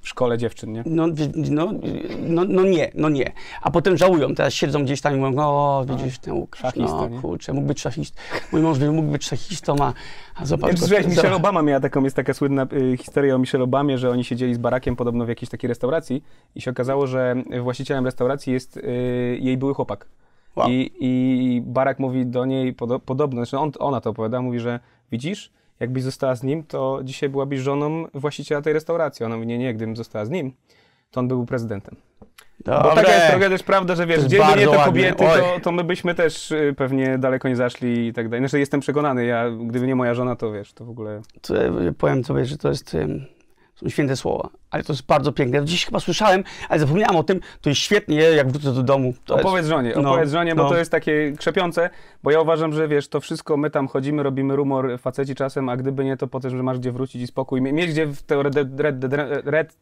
w 0.00 0.08
szkole 0.08 0.38
dziewczyn, 0.38 0.72
nie? 0.72 0.82
No, 0.86 1.06
no, 1.50 1.72
no, 2.20 2.44
no 2.48 2.62
nie, 2.62 2.90
no 2.94 3.08
nie. 3.08 3.32
A 3.62 3.70
potem 3.70 3.96
żałują, 3.96 4.34
teraz 4.34 4.54
siedzą 4.54 4.84
gdzieś 4.84 5.00
tam 5.00 5.14
i 5.16 5.20
mówią, 5.20 5.36
o 5.38 5.84
widzisz 5.88 6.18
ten 6.18 6.34
Łukasz, 6.34 6.60
Szachista, 6.62 6.96
no 6.96 7.08
nie? 7.08 7.20
kurczę, 7.20 7.52
mógł 7.52 7.66
być 7.66 7.80
szachistą. 7.80 8.20
Mój 8.52 8.62
mąż 8.62 8.78
mógł 8.78 9.10
być 9.12 9.24
szachistą, 9.24 9.76
a, 9.80 9.92
a 10.34 10.46
zobacz. 10.46 10.70
Jak 10.70 10.78
słyszałeś, 10.78 11.04
za- 11.04 11.10
Michelle 11.10 11.36
Obama 11.36 11.62
miała 11.62 11.80
taką, 11.80 12.04
jest 12.04 12.16
taka 12.16 12.34
słynna 12.34 12.66
y, 12.72 12.96
historia 12.96 13.34
o 13.34 13.38
Michelle 13.38 13.64
Obamie, 13.64 13.98
że 13.98 14.10
oni 14.10 14.24
siedzieli 14.24 14.54
z 14.54 14.58
barakiem 14.58 14.96
podobno 14.96 15.24
w 15.24 15.28
jakiejś 15.28 15.50
takiej 15.50 15.68
restauracji 15.68 16.24
i 16.54 16.60
się 16.60 16.70
okazało, 16.70 17.06
że 17.06 17.34
właścicielem 17.62 18.04
restauracji 18.04 18.52
jest 18.52 18.76
y, 18.76 18.82
jej 19.40 19.56
były 19.56 19.74
chłopak. 19.74 20.06
Wow. 20.56 20.68
I, 20.70 20.90
I 21.00 21.62
Barack 21.66 22.00
mówi 22.00 22.26
do 22.26 22.44
niej 22.44 22.74
podo, 22.74 22.98
podobno, 22.98 23.44
znaczy 23.44 23.58
on, 23.58 23.72
ona 23.78 24.00
to 24.00 24.10
opowiada, 24.10 24.42
mówi, 24.42 24.60
że 24.60 24.80
widzisz, 25.12 25.50
jakbyś 25.80 26.02
została 26.02 26.34
z 26.34 26.42
nim, 26.42 26.64
to 26.64 27.00
dzisiaj 27.04 27.28
byłabyś 27.28 27.60
żoną 27.60 28.04
właściciela 28.14 28.62
tej 28.62 28.72
restauracji. 28.72 29.26
Ona 29.26 29.36
mówi, 29.36 29.46
nie, 29.46 29.58
nie, 29.58 29.74
gdybym 29.74 29.96
została 29.96 30.24
z 30.24 30.30
nim, 30.30 30.52
to 31.10 31.20
on 31.20 31.28
by 31.28 31.34
był 31.34 31.46
prezydentem. 31.46 31.96
Bo 32.64 32.72
Dobre. 32.72 32.94
taka 32.94 33.14
jest 33.14 33.30
trochę 33.30 33.48
też 33.48 33.62
prawda, 33.62 33.94
że 33.94 34.06
wiesz, 34.06 34.24
gdyby 34.24 34.44
nie 34.58 34.66
te 34.68 34.84
kobiety, 34.84 35.24
to, 35.24 35.60
to 35.62 35.72
my 35.72 35.84
byśmy 35.84 36.14
też 36.14 36.50
y, 36.50 36.74
pewnie 36.76 37.18
daleko 37.18 37.48
nie 37.48 37.56
zaszli 37.56 38.06
i 38.06 38.12
tak 38.12 38.28
dalej. 38.28 38.40
Znaczy 38.40 38.58
jestem 38.58 38.80
przekonany, 38.80 39.24
ja, 39.24 39.50
gdyby 39.50 39.86
nie 39.86 39.94
moja 39.94 40.14
żona, 40.14 40.36
to 40.36 40.52
wiesz, 40.52 40.72
to 40.72 40.84
w 40.84 40.90
ogóle... 40.90 41.20
To, 41.42 41.54
powiem 41.98 42.24
sobie, 42.24 42.44
że 42.44 42.58
to 42.58 42.68
jest, 42.68 42.96
są 43.80 43.88
święte 43.88 44.16
słowa, 44.16 44.48
ale 44.70 44.82
to 44.84 44.92
jest 44.92 45.06
bardzo 45.06 45.32
piękne. 45.32 45.64
Dziś 45.64 45.84
chyba 45.86 46.00
słyszałem, 46.00 46.44
ale 46.68 46.80
zapomniałem 46.80 47.16
o 47.16 47.22
tym, 47.22 47.40
to 47.60 47.70
jest 47.70 47.80
świetnie, 47.80 48.16
jak 48.16 48.50
wrócę 48.50 48.72
do 48.72 48.82
domu. 48.82 49.14
To 49.24 49.34
jest- 49.34 49.46
Opowiedz 49.46 49.66
żonie, 49.66 49.92
no, 50.02 50.10
opowiedz 50.10 50.30
żonie, 50.30 50.54
bo 50.54 50.62
no. 50.62 50.68
to 50.68 50.76
jest 50.76 50.90
takie 50.90 51.32
krzepiące, 51.38 51.90
bo 52.22 52.30
ja 52.30 52.40
uważam, 52.40 52.72
że 52.72 52.88
wiesz, 52.88 53.08
to 53.08 53.20
wszystko 53.20 53.56
my 53.56 53.70
tam 53.70 53.88
chodzimy, 53.88 54.22
robimy 54.22 54.56
rumor 54.56 54.98
faceci 54.98 55.34
czasem, 55.34 55.68
a 55.68 55.76
gdyby 55.76 56.04
nie, 56.04 56.16
to 56.16 56.26
potem, 56.26 56.50
że 56.56 56.62
masz 56.62 56.78
gdzie 56.78 56.92
wrócić 56.92 57.22
i 57.22 57.26
spokój, 57.26 57.60
mie- 57.62 57.72
mieć 57.72 57.90
gdzie 57.90 58.06
w 58.06 58.22
te 58.22 58.42
Red 58.42 58.54
Red, 58.80 59.04
Red, 59.44 59.78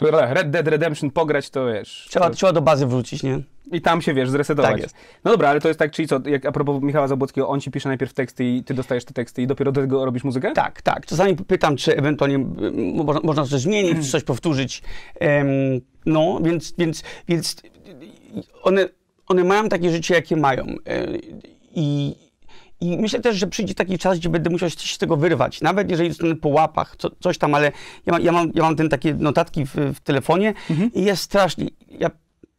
Red 0.00 0.50
Dead 0.50 0.68
Redemption 0.68 1.10
pograć, 1.10 1.50
to 1.50 1.66
wiesz. 1.66 2.06
Trzeba, 2.10 2.28
to, 2.30 2.34
trzeba 2.36 2.52
do 2.52 2.62
bazy 2.62 2.86
wrócić, 2.86 3.22
nie? 3.22 3.40
I 3.72 3.80
tam 3.80 4.02
się, 4.02 4.14
wiesz, 4.14 4.30
zresetować. 4.30 4.72
Tak 4.72 4.82
jest. 4.82 4.94
No 5.24 5.30
dobra, 5.30 5.48
ale 5.48 5.60
to 5.60 5.68
jest 5.68 5.78
tak, 5.78 5.92
czyli 5.92 6.08
co, 6.08 6.20
jak 6.24 6.46
a 6.46 6.52
propos 6.52 6.82
Michała 6.82 7.08
Zabłockiego, 7.08 7.48
on 7.48 7.60
ci 7.60 7.70
pisze 7.70 7.88
najpierw 7.88 8.12
teksty 8.12 8.44
i 8.44 8.64
ty 8.64 8.74
dostajesz 8.74 9.04
te 9.04 9.14
teksty 9.14 9.42
i 9.42 9.46
dopiero 9.46 9.72
do 9.72 9.80
tego 9.80 10.04
robisz 10.04 10.24
muzykę? 10.24 10.52
Tak, 10.52 10.82
tak. 10.82 11.06
Czasami 11.06 11.36
pytam, 11.36 11.76
czy 11.76 11.96
ewentualnie 11.96 12.36
mm, 12.36 12.94
można, 12.94 13.20
można 13.24 13.46
coś 13.46 13.60
zmienić, 13.60 14.06
czy 14.06 14.10
coś 14.10 14.24
powtórzyć. 14.24 14.82
Em, 15.20 15.48
no, 16.06 16.38
więc, 16.42 16.74
więc, 16.78 17.02
więc 17.28 17.56
one, 18.62 18.88
one 19.26 19.44
mają 19.44 19.68
takie 19.68 19.90
życie, 19.90 20.14
jakie 20.14 20.36
mają. 20.36 20.66
I, 21.74 22.16
I 22.80 22.98
myślę 22.98 23.20
też, 23.20 23.36
że 23.36 23.46
przyjdzie 23.46 23.74
taki 23.74 23.98
czas, 23.98 24.18
gdzie 24.18 24.28
będę 24.28 24.50
musiał 24.50 24.70
się 24.70 24.94
z 24.94 24.98
tego 24.98 25.16
wyrwać. 25.16 25.60
Nawet 25.60 25.90
jeżeli 25.90 26.08
zostanę 26.08 26.36
po 26.36 26.48
łapach, 26.48 26.96
co, 26.98 27.10
coś 27.20 27.38
tam, 27.38 27.54
ale 27.54 27.72
ja, 28.06 28.12
ma, 28.12 28.20
ja, 28.20 28.32
mam, 28.32 28.50
ja 28.54 28.62
mam 28.62 28.76
ten 28.76 28.88
takie 28.88 29.14
notatki 29.14 29.66
w, 29.66 29.74
w 29.74 30.00
telefonie 30.00 30.54
i 30.94 31.04
jest 31.04 31.22
strasznie. 31.22 31.66
Ja, 31.98 32.10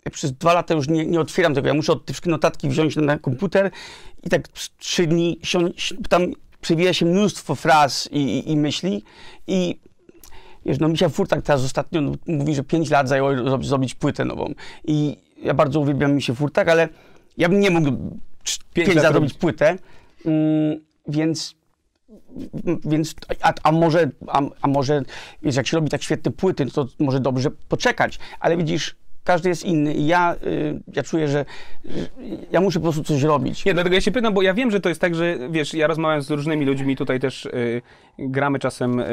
ja 0.05 0.11
przez 0.11 0.33
dwa 0.33 0.53
lata 0.53 0.73
już 0.73 0.87
nie, 0.87 1.05
nie 1.05 1.19
otwieram 1.19 1.55
tego. 1.55 1.67
Ja 1.67 1.73
muszę 1.73 1.91
od 1.93 2.05
te 2.05 2.13
wszystkie 2.13 2.29
notatki 2.29 2.69
wziąć 2.69 2.95
na, 2.95 3.01
na 3.01 3.19
komputer 3.19 3.71
i 4.23 4.29
tak 4.29 4.47
trzy 4.77 5.07
dni 5.07 5.39
sią- 5.43 5.73
si- 5.77 5.97
tam 6.09 6.21
przewija 6.61 6.93
się 6.93 7.05
mnóstwo 7.05 7.55
fraz 7.55 8.09
i, 8.11 8.17
i, 8.17 8.51
i 8.51 8.57
myśli 8.57 9.03
i 9.47 9.79
wiesz, 10.65 10.79
no 10.79 10.87
Misia 10.87 11.09
Furtak 11.09 11.41
teraz 11.41 11.63
ostatnio 11.63 12.01
mówi, 12.27 12.55
że 12.55 12.63
5 12.63 12.89
lat 12.89 13.07
zajęło 13.07 13.35
zrobić, 13.43 13.67
zrobić 13.67 13.95
płytę 13.95 14.25
nową 14.25 14.53
i 14.85 15.17
ja 15.43 15.53
bardzo 15.53 15.79
uwielbiam 15.79 16.13
Misię 16.15 16.35
Furtak, 16.35 16.67
ale 16.69 16.89
ja 17.37 17.49
bym 17.49 17.59
nie 17.59 17.71
mógł 17.71 17.87
Pięć 18.73 18.85
5 18.87 18.87
lat 18.87 18.95
lat 18.95 19.13
robić. 19.13 19.29
zrobić 19.29 19.33
płytę, 19.41 19.77
mm, 20.25 20.79
więc 21.07 21.55
więc, 22.85 23.15
a, 23.41 23.53
a, 23.63 23.71
może, 23.71 24.09
a, 24.27 24.41
a 24.61 24.67
może, 24.67 25.01
wiesz, 25.43 25.55
jak 25.55 25.67
się 25.67 25.77
robi 25.77 25.89
tak 25.89 26.03
świetne 26.03 26.31
płyty, 26.31 26.65
no 26.65 26.71
to 26.71 26.87
może 26.99 27.19
dobrze 27.19 27.51
poczekać, 27.51 28.19
ale 28.39 28.57
widzisz, 28.57 28.95
każdy 29.23 29.49
jest 29.49 29.65
inny 29.65 29.93
i 29.93 30.07
ja, 30.07 30.35
y, 30.43 30.79
ja 30.95 31.03
czuję, 31.03 31.27
że, 31.27 31.45
ja 32.51 32.61
muszę 32.61 32.79
po 32.79 32.83
prostu 32.83 33.03
coś 33.03 33.23
robić. 33.23 33.65
Nie, 33.65 33.73
dlatego 33.73 33.95
ja 33.95 34.01
się 34.01 34.11
pytam, 34.11 34.33
bo 34.33 34.41
ja 34.41 34.53
wiem, 34.53 34.71
że 34.71 34.79
to 34.79 34.89
jest 34.89 35.01
tak, 35.01 35.15
że 35.15 35.37
wiesz, 35.49 35.73
ja 35.73 35.87
rozmawiam 35.87 36.21
z 36.21 36.31
różnymi 36.31 36.65
ludźmi, 36.65 36.95
tutaj 36.95 37.19
też 37.19 37.45
y, 37.45 37.81
gramy 38.19 38.59
czasem 38.59 38.99
y, 38.99 39.03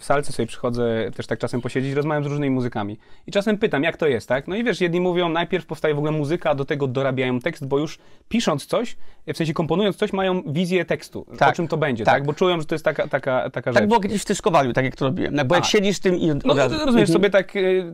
w 0.00 0.04
salce, 0.04 0.32
sobie 0.32 0.46
przychodzę 0.46 1.10
też 1.16 1.26
tak 1.26 1.38
czasem 1.38 1.60
posiedzieć, 1.60 1.92
rozmawiam 1.92 2.24
z 2.24 2.26
różnymi 2.26 2.54
muzykami. 2.54 2.98
I 3.26 3.32
czasem 3.32 3.58
pytam, 3.58 3.82
jak 3.82 3.96
to 3.96 4.06
jest, 4.06 4.28
tak? 4.28 4.48
No 4.48 4.56
i 4.56 4.64
wiesz, 4.64 4.80
jedni 4.80 5.00
mówią, 5.00 5.28
najpierw 5.28 5.66
powstaje 5.66 5.94
w 5.94 5.98
ogóle 5.98 6.12
muzyka, 6.12 6.50
a 6.50 6.54
do 6.54 6.64
tego 6.64 6.86
dorabiają 6.86 7.40
tekst, 7.40 7.66
bo 7.68 7.78
już 7.78 7.98
pisząc 8.28 8.66
coś, 8.66 8.96
w 9.34 9.36
sensie 9.36 9.52
komponując 9.52 9.96
coś, 9.96 10.12
mają 10.12 10.42
wizję 10.46 10.84
tekstu, 10.84 11.26
Tak, 11.38 11.48
o 11.48 11.52
czym 11.52 11.68
to 11.68 11.76
będzie, 11.76 12.04
tak? 12.04 12.14
tak. 12.14 12.24
Bo 12.26 12.32
czują, 12.32 12.60
że 12.60 12.66
to 12.66 12.74
jest 12.74 12.84
taka, 12.84 13.08
taka, 13.08 13.50
taka 13.50 13.72
rzecz. 13.72 13.78
Tak 13.80 13.88
było 13.88 14.00
kiedyś 14.00 14.22
w 14.22 14.24
Tyskowaliu, 14.24 14.72
tak 14.72 14.84
jak 14.84 14.96
to 14.96 15.04
robiłem. 15.04 15.34
Bo 15.46 15.54
jak 15.54 15.64
A. 15.64 15.66
siedzisz 15.66 15.96
z 15.96 16.00
tym 16.00 16.16
i 16.16 16.30
od, 16.30 16.44
No, 16.44 16.52
od 16.52 16.58
razu... 16.58 16.74
rozumiesz 16.74 17.08
Mhm. 17.10 17.12
sobie 17.12 17.30
tak 17.30 17.56
y, 17.56 17.92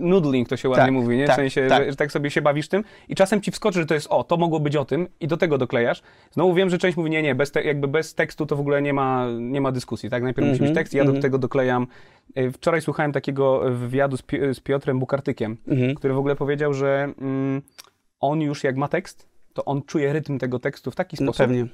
noodling, 0.00 0.48
to 0.48 0.56
się 0.56 0.68
ładnie 0.68 0.84
Tak, 0.84 0.92
mówi, 0.92 0.99
nie? 1.08 1.24
W 1.24 1.26
tak, 1.26 1.36
sensie, 1.36 1.66
tak. 1.68 1.84
Że, 1.84 1.90
że 1.90 1.96
tak 1.96 2.12
sobie 2.12 2.30
się 2.30 2.42
bawisz 2.42 2.68
tym 2.68 2.84
i 3.08 3.14
czasem 3.14 3.40
ci 3.40 3.50
wskoczy, 3.50 3.78
że 3.80 3.86
to 3.86 3.94
jest 3.94 4.06
o, 4.10 4.24
to 4.24 4.36
mogło 4.36 4.60
być 4.60 4.76
o 4.76 4.84
tym 4.84 5.08
i 5.20 5.26
do 5.28 5.36
tego 5.36 5.58
doklejasz. 5.58 6.02
Znowu 6.30 6.54
wiem, 6.54 6.70
że 6.70 6.78
część 6.78 6.96
mówi, 6.96 7.10
nie, 7.10 7.22
nie, 7.22 7.34
bez 7.34 7.50
te, 7.52 7.62
jakby 7.64 7.88
bez 7.88 8.14
tekstu 8.14 8.46
to 8.46 8.56
w 8.56 8.60
ogóle 8.60 8.82
nie 8.82 8.92
ma, 8.92 9.26
nie 9.40 9.60
ma 9.60 9.72
dyskusji, 9.72 10.10
tak? 10.10 10.22
Najpierw 10.22 10.48
musi 10.48 10.60
być 10.60 10.68
Mhm, 10.68 10.74
tekst 10.74 10.94
i 10.94 10.96
ja 10.96 11.04
do 11.04 11.08
mhm. 11.10 11.22
tego 11.22 11.38
doklejam. 11.38 11.86
Y, 12.38 12.52
Wczoraj 12.52 12.80
słuchałem 12.80 13.12
takiego 13.12 13.60
wywiadu 13.70 14.16
z, 14.16 14.22
Pi- 14.22 14.54
z 14.54 14.60
Piotrem 14.60 14.98
Bukartykiem, 14.98 15.56
Mhm. 15.68 15.94
który 15.94 16.14
w 16.14 16.18
ogóle 16.18 16.36
powiedział, 16.36 16.74
że 16.74 17.08
mm, 17.20 17.62
on 18.20 18.40
już 18.40 18.64
jak 18.64 18.76
ma 18.76 18.88
tekst, 18.88 19.28
to 19.54 19.64
on 19.64 19.82
czuje 19.82 20.12
rytm 20.12 20.38
tego 20.38 20.58
tekstu 20.58 20.90
w 20.90 20.94
taki 20.96 21.16
No 21.20 21.32
sposób, 21.32 21.46
pewnie. 21.46 21.66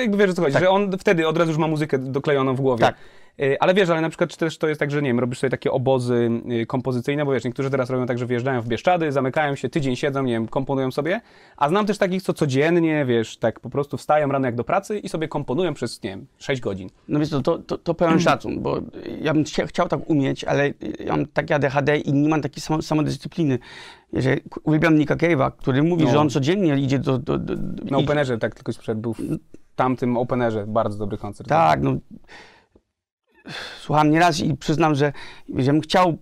jakby 0.00 0.18
wiesz 0.18 0.34
co 0.34 0.42
chodzi, 0.42 0.52
Tak. 0.54 0.62
że 0.62 0.70
on 0.70 0.98
wtedy 0.98 1.28
od 1.28 1.36
razu 1.38 1.50
już 1.50 1.58
ma 1.58 1.68
muzykę 1.68 1.98
doklejoną 1.98 2.54
w 2.54 2.60
głowie. 2.60 2.80
Tak. 2.80 2.96
Y, 3.42 3.56
Ale 3.60 3.74
wiesz, 3.74 3.90
ale 3.90 4.00
na 4.00 4.08
przykład 4.08 4.30
czy 4.30 4.36
też 4.38 4.58
to 4.58 4.68
jest 4.68 4.80
tak, 4.80 4.90
że 4.90 5.02
nie 5.02 5.08
wiem, 5.08 5.20
robisz 5.20 5.38
sobie 5.38 5.50
takie 5.50 5.70
obozy 5.72 6.30
y, 6.62 6.66
kompozycyjne, 6.66 7.24
bo 7.24 7.32
wiesz, 7.32 7.44
niektórzy 7.44 7.70
teraz 7.70 7.90
robią 7.90 8.06
tak, 8.06 8.18
że 8.18 8.26
wjeżdżają 8.26 8.60
w 8.62 8.68
Bieszczady, 8.68 9.12
zamykają 9.12 9.54
się, 9.54 9.68
tydzień 9.68 9.96
siedzą, 9.96 10.22
nie 10.22 10.32
wiem, 10.32 10.48
komponują 10.48 10.90
sobie, 10.90 11.20
a 11.56 11.68
znam 11.68 11.86
też 11.86 11.98
takich, 11.98 12.22
co 12.22 12.32
codziennie, 12.32 13.04
wiesz, 13.06 13.36
tak 13.36 13.60
po 13.60 13.70
prostu 13.70 13.96
wstają 13.96 14.28
rano 14.28 14.46
jak 14.46 14.54
do 14.54 14.64
pracy 14.64 14.98
i 14.98 15.08
sobie 15.08 15.28
komponują 15.28 15.74
przez, 15.74 16.02
nie 16.02 16.10
wiem, 16.10 16.26
6 16.38 16.60
godzin. 16.60 16.88
No 17.08 17.18
więc 17.18 17.30
to, 17.30 17.40
to, 17.42 17.58
to, 17.58 17.78
to 17.78 17.94
pełen 17.94 18.20
szacun, 18.26 18.62
bo 18.62 18.80
ja 19.20 19.34
bym 19.34 19.44
chcia- 19.44 19.66
chciał 19.66 19.88
tak 19.88 20.10
umieć, 20.10 20.44
ale 20.44 20.72
ja 21.04 21.16
mam 21.16 21.26
takie 21.26 21.54
ADHD 21.54 21.98
i 21.98 22.12
nie 22.12 22.28
mam 22.28 22.42
takiej 22.42 22.60
samo, 22.62 22.82
samodyscypliny. 22.82 23.58
Że 24.12 24.36
uwielbiam 24.64 24.98
Nicka 24.98 25.16
Cave'a, 25.16 25.52
który 25.58 25.82
mówi, 25.82 26.04
No. 26.04 26.10
że 26.10 26.18
on 26.18 26.30
codziennie 26.30 26.76
idzie 26.76 26.98
do... 26.98 27.18
do, 27.18 27.38
do, 27.38 27.56
do 27.56 27.84
Na 27.84 27.88
idzie- 27.90 27.96
Openerze, 28.04 28.38
tak 28.38 28.54
tylko 28.54 28.72
sprzed 28.72 28.98
był 29.00 29.14
w 29.14 29.18
tamtym 29.76 30.16
Openerze, 30.16 30.64
bardzo 30.66 30.98
dobry 30.98 31.18
koncert. 31.18 31.48
Tak, 31.48 31.82
no. 31.82 31.96
Słucham 33.80 34.10
nieraz 34.10 34.40
i 34.40 34.56
przyznam, 34.56 34.94
że, 34.94 35.12
że 35.56 35.72
bym 35.72 35.80
chciał 35.80 36.18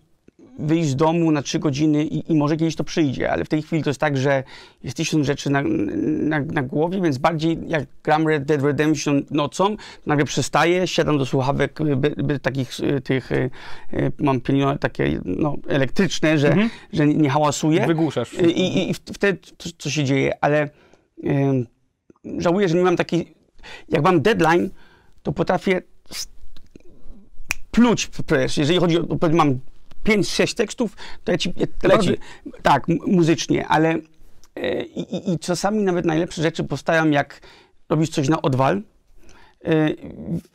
wyjść 0.59 0.89
z 0.89 0.97
domu 0.97 1.31
na 1.31 1.43
trzy 1.43 1.59
godziny 1.59 2.05
i, 2.05 2.33
i 2.33 2.37
może 2.37 2.57
kiedyś 2.57 2.77
to 2.77 2.85
przyjdzie, 2.85 3.31
ale 3.31 3.45
w 3.45 3.49
tej 3.49 3.63
chwili 3.63 3.83
to 3.83 3.91
jest 3.91 4.01
tak, 4.01 4.17
że 4.17 4.43
jest 4.83 4.97
tysiąc 4.97 5.27
rzeczy 5.27 5.51
na, 5.51 5.63
na, 5.63 6.41
na 6.41 6.63
głowie, 6.63 7.01
więc 7.01 7.19
bardziej 7.19 7.59
jak 7.67 7.85
gram 8.03 8.29
Red 8.29 8.45
Dead 8.45 8.63
Redemption 8.63 9.23
nocą, 9.31 9.77
nagle 10.07 10.25
przestaję, 10.25 10.87
siadam 10.87 11.19
do 11.19 11.27
słuchawek 11.27 11.79
by, 11.97 12.11
by 12.11 12.39
takich 12.39 12.81
y, 12.81 13.01
tych, 13.01 13.33
y, 13.33 13.51
y, 13.93 14.13
mam 14.19 14.41
pieniądze 14.41 14.79
takie 14.79 15.21
no, 15.25 15.57
elektryczne, 15.69 16.39
że, 16.39 16.49
Mhm. 16.49 16.71
że 16.93 17.07
nie 17.07 17.31
hałasuję. 17.31 17.87
Wygłuszasz. 17.87 18.35
I, 18.35 18.91
i, 18.91 18.95
wtedy 18.95 19.39
co, 19.79 19.91
się 19.91 20.05
dzieje, 20.05 20.33
ale 20.41 20.69
em, 21.23 21.67
żałuję, 22.39 22.69
że 22.69 22.77
nie 22.77 22.85
mam 22.85 22.97
takiej. 22.97 23.35
Jak 23.89 24.03
mam 24.03 24.21
deadline, 24.21 24.71
to 25.23 25.33
potrafię 25.33 25.83
pluć 27.75 28.07
przecież. 28.07 28.57
Jeżeli 28.59 28.79
chodzi 28.79 28.99
o. 28.99 29.07
Mam 29.33 29.59
5-6 30.05 30.55
tekstów, 30.55 30.97
to 31.25 31.33
ja 31.33 31.39
ci. 31.39 31.55
Naprawdę, 31.83 32.13
tak, 32.63 32.89
muzycznie, 33.07 33.67
ale. 33.69 33.99
e, 34.57 34.83
I, 34.85 35.17
i, 35.17 35.33
I 35.33 35.39
czasami 35.39 35.83
nawet 35.83 36.05
najlepsze 36.05 36.43
rzeczy 36.43 36.65
powstają, 36.65 37.11
jak 37.11 37.41
robisz 37.89 38.09
coś 38.11 38.29
na 38.29 38.43
odwal. 38.43 38.83
E, 39.65 39.95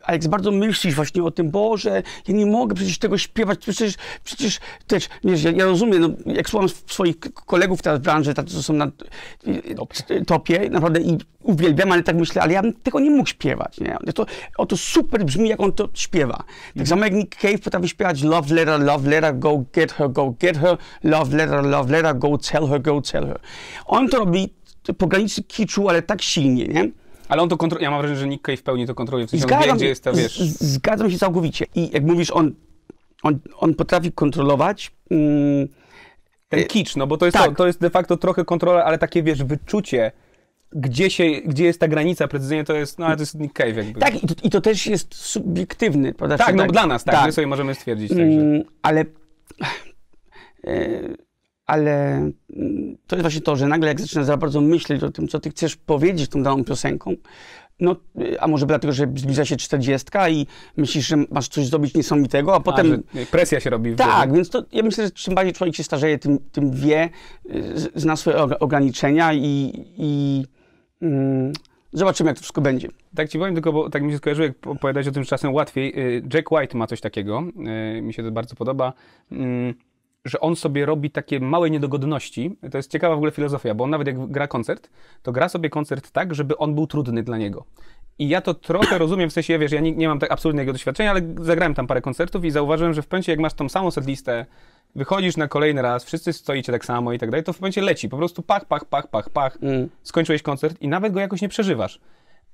A 0.03 0.13
jak 0.13 0.27
bardzo 0.27 0.51
myślisz 0.51 0.95
właśnie 0.95 1.23
o 1.23 1.31
tym, 1.31 1.51
Boże, 1.51 2.03
ja 2.27 2.35
nie 2.35 2.45
mogę 2.45 2.75
przecież 2.75 2.97
tego 2.97 3.17
śpiewać, 3.17 3.59
przecież, 3.59 3.93
przecież 4.23 4.59
też, 4.87 5.09
wiesz, 5.23 5.43
ja, 5.43 5.51
ja 5.51 5.65
rozumiem, 5.65 6.01
no, 6.01 6.33
jak 6.33 6.49
słucham 6.49 6.69
swoich 6.69 7.15
kolegów 7.19 7.81
teraz 7.81 7.99
w 7.99 8.03
branży, 8.03 8.33
tacy, 8.33 8.55
co 8.55 8.63
są 8.63 8.73
na 8.73 8.91
topie. 9.75 10.25
topie, 10.25 10.69
naprawdę 10.69 11.01
i 11.01 11.17
uwielbiam, 11.43 11.91
ale 11.91 12.03
tak 12.03 12.15
myślę, 12.15 12.41
ale 12.41 12.53
ja 12.53 12.61
bym 12.61 12.73
tego 12.73 12.99
nie 12.99 13.11
mógł 13.11 13.29
śpiewać, 13.29 13.79
nie? 13.79 13.97
To, 14.15 14.25
o, 14.57 14.65
to 14.65 14.77
super 14.77 15.25
brzmi, 15.25 15.49
jak 15.49 15.59
on 15.59 15.71
to 15.71 15.89
śpiewa. 15.93 16.43
Tak 16.77 16.87
samo 16.87 17.03
jak 17.03 17.13
Nick 17.13 17.35
Cave 17.35 17.59
potrafi 17.63 17.89
śpiewać 17.89 18.21
Love 18.23 18.55
Letter, 18.55 18.81
Love 18.81 19.09
Letter, 19.09 19.39
Go 19.39 19.65
Get 19.73 19.91
Her, 19.91 20.11
Go 20.11 20.35
Get 20.39 20.57
Her, 20.57 20.77
Love 21.03 21.37
Letter, 21.37 21.63
Love 21.63 21.91
Letter, 21.91 22.17
Go 22.17 22.37
Tell 22.37 22.67
Her, 22.67 22.81
Go 22.81 23.01
Tell 23.01 23.25
Her. 23.25 23.39
On 23.85 24.09
to 24.09 24.19
robi 24.19 24.49
po 24.97 25.07
granicy 25.07 25.43
kiczu, 25.43 25.89
ale 25.89 26.01
tak 26.01 26.21
silnie, 26.21 26.67
nie? 26.67 26.91
Ale 27.29 27.41
on 27.41 27.49
to 27.49 27.57
kontroluje, 27.57 27.83
ja 27.83 27.91
mam 27.91 27.99
wrażenie, 27.99 28.19
że 28.19 28.27
Nick 28.27 28.43
Cave 28.45 28.59
w 28.59 28.63
pełni 28.63 28.87
to 28.87 28.95
kontroluje, 28.95 29.27
w 29.27 29.29
sensie 29.29 29.45
on 29.45 29.49
wie, 29.49 29.55
Zgadzam, 29.57 29.77
gdzie 29.77 29.87
jest 29.87 30.03
to, 30.03 30.13
wiesz... 30.13 30.39
z- 30.39 30.63
zgadzam 30.63 31.11
się 31.11 31.17
całkowicie. 31.17 31.65
I 31.75 31.91
jak 31.93 32.03
mówisz, 32.03 32.31
on, 32.31 32.51
on, 33.23 33.39
on 33.57 33.75
potrafi 33.75 34.11
kontrolować. 34.11 34.91
Mm, 35.11 35.67
Ten 36.49 36.63
kicz, 36.65 36.95
no 36.95 37.07
bo 37.07 37.17
to 37.17 37.25
jest, 37.25 37.37
tak. 37.37 37.49
to, 37.49 37.55
to 37.55 37.67
jest 37.67 37.81
de 37.81 37.89
facto 37.89 38.17
trochę 38.17 38.45
kontrola, 38.45 38.83
ale 38.83 38.97
takie, 38.97 39.23
wiesz, 39.23 39.43
wyczucie, 39.43 40.11
gdzie, 40.71 41.09
się, 41.09 41.23
gdzie 41.45 41.65
jest 41.65 41.79
ta 41.79 41.87
granica 41.87 42.27
precyzyjnie, 42.27 42.63
to 42.63 42.73
jest, 42.73 42.99
no 42.99 43.05
ale 43.05 43.15
to 43.15 43.21
jest 43.21 43.39
Nick 43.39 43.53
Cave 43.57 43.77
jakby. 43.77 43.99
tak, 43.99 44.23
i 44.23 44.27
to, 44.27 44.33
i 44.43 44.49
to 44.49 44.61
też 44.61 44.87
jest 44.87 45.15
subiektywny, 45.15 46.13
prawda? 46.13 46.37
tak, 46.37 46.55
no 46.55 46.67
dla 46.67 46.85
nas, 46.87 47.03
tak, 47.03 47.15
tak. 47.15 47.25
my 47.25 47.31
sobie 47.31 47.47
możemy 47.47 47.75
stwierdzić, 47.75 48.09
także... 48.09 48.23
Mm, 48.23 48.63
ale, 48.81 49.05
e, 50.67 50.99
ale 51.69 52.15
mm, 52.55 52.97
to 53.07 53.15
jest 53.15 53.23
właśnie 53.23 53.41
to, 53.41 53.55
że 53.55 53.67
nagle 53.67 53.87
jak 53.87 54.01
zaczynasz 54.01 54.25
za 54.25 54.37
bardzo 54.37 54.61
myśleć 54.61 55.03
o 55.03 55.11
tym, 55.11 55.27
co 55.27 55.39
ty 55.39 55.49
chcesz 55.49 55.75
powiedzieć 55.75 56.29
tą 56.29 56.43
daną 56.43 56.63
piosenką, 56.63 57.15
no, 57.79 57.95
a 58.39 58.47
może 58.47 58.65
dlatego, 58.65 58.93
że 58.93 59.07
zbliża 59.15 59.45
się 59.45 59.57
40 59.57 60.07
i 60.29 60.47
myślisz, 60.77 61.07
że 61.07 61.15
masz 61.31 61.47
coś 61.47 61.65
zrobić 61.65 61.95
niesamowitego, 61.95 62.55
a 62.55 62.59
potem... 62.59 63.03
A, 63.13 63.31
presja 63.31 63.59
się 63.59 63.69
robi. 63.69 63.95
Tak, 63.95 64.17
wtedy. 64.17 64.35
więc 64.35 64.49
to, 64.49 64.63
ja 64.71 64.83
myślę, 64.83 65.03
że 65.05 65.11
czym 65.11 65.35
bardziej 65.35 65.53
człowiek 65.53 65.75
się 65.75 65.83
starzeje, 65.83 66.19
tym, 66.19 66.39
tym 66.51 66.71
wie, 66.71 67.09
zna 67.95 68.15
swoje 68.15 68.37
og- 68.37 68.57
ograniczenia 68.59 69.33
i, 69.33 69.71
i 69.97 70.43
mm, 71.01 71.53
zobaczymy, 71.93 72.29
jak 72.29 72.37
to 72.37 72.41
wszystko 72.41 72.61
będzie. 72.61 72.87
Tak 73.15 73.29
ci 73.29 73.39
powiem 73.39 73.53
tylko, 73.53 73.73
bo 73.73 73.89
tak 73.89 74.03
mi 74.03 74.11
się 74.11 74.17
skojarzyło, 74.17 74.47
jak 74.47 74.67
opowiadać 74.67 75.07
o 75.07 75.11
tym, 75.11 75.23
że 75.23 75.29
czasem 75.29 75.53
łatwiej. 75.53 75.99
Y, 75.99 76.23
Jack 76.33 76.51
White 76.51 76.77
ma 76.77 76.87
coś 76.87 77.01
takiego, 77.01 77.43
y, 77.97 78.01
mi 78.01 78.13
się 78.13 78.23
to 78.23 78.31
bardzo 78.31 78.55
podoba, 78.55 78.93
mm, 79.31 79.73
że 80.29 80.39
on 80.39 80.55
sobie 80.55 80.85
robi 80.85 81.11
takie 81.11 81.39
małe 81.39 81.69
niedogodności. 81.69 82.55
To 82.71 82.77
jest 82.77 82.91
ciekawa 82.91 83.15
w 83.15 83.17
ogóle 83.17 83.31
filozofia, 83.31 83.73
bo 83.73 83.83
on 83.83 83.89
nawet 83.89 84.07
jak 84.07 84.27
gra 84.31 84.47
koncert, 84.47 84.89
to 85.23 85.31
gra 85.31 85.49
sobie 85.49 85.69
koncert 85.69 86.11
tak, 86.11 86.35
żeby 86.35 86.57
on 86.57 86.75
był 86.75 86.87
trudny 86.87 87.23
dla 87.23 87.37
niego. 87.37 87.65
I 88.19 88.29
ja 88.29 88.41
to 88.41 88.53
trochę 88.53 88.97
rozumiem, 89.03 89.29
w 89.29 89.33
sensie, 89.33 89.59
wiesz, 89.59 89.71
ja 89.71 89.79
nie, 89.81 89.91
nie 89.91 90.07
mam 90.07 90.19
tak 90.19 90.31
absolutnego 90.31 90.71
doświadczenia, 90.71 91.11
ale 91.11 91.21
zagrałem 91.41 91.73
tam 91.73 91.87
parę 91.87 92.01
koncertów 92.01 92.45
i 92.45 92.51
zauważyłem, 92.51 92.93
że 92.93 93.01
w 93.01 93.11
momencie, 93.11 93.31
jak 93.31 93.39
masz 93.39 93.53
tą 93.53 93.69
samą 93.69 93.91
setlistę, 93.91 94.45
wychodzisz 94.95 95.37
na 95.37 95.47
kolejny 95.47 95.81
raz, 95.81 96.03
wszyscy 96.03 96.33
stoicie 96.33 96.71
tak 96.71 96.85
samo 96.85 97.13
i 97.13 97.19
tak 97.19 97.29
dalej, 97.29 97.43
to 97.43 97.53
w 97.53 97.61
momencie 97.61 97.81
leci, 97.81 98.09
po 98.09 98.17
prostu 98.17 98.41
pach, 98.41 98.65
pach, 98.65 98.85
pach, 98.85 99.07
pach, 99.07 99.29
pach, 99.29 99.57
Mm. 99.61 99.89
skończyłeś 100.03 100.41
koncert 100.41 100.81
i 100.81 100.87
nawet 100.87 101.13
go 101.13 101.19
jakoś 101.19 101.41
nie 101.41 101.49
przeżywasz. 101.49 101.99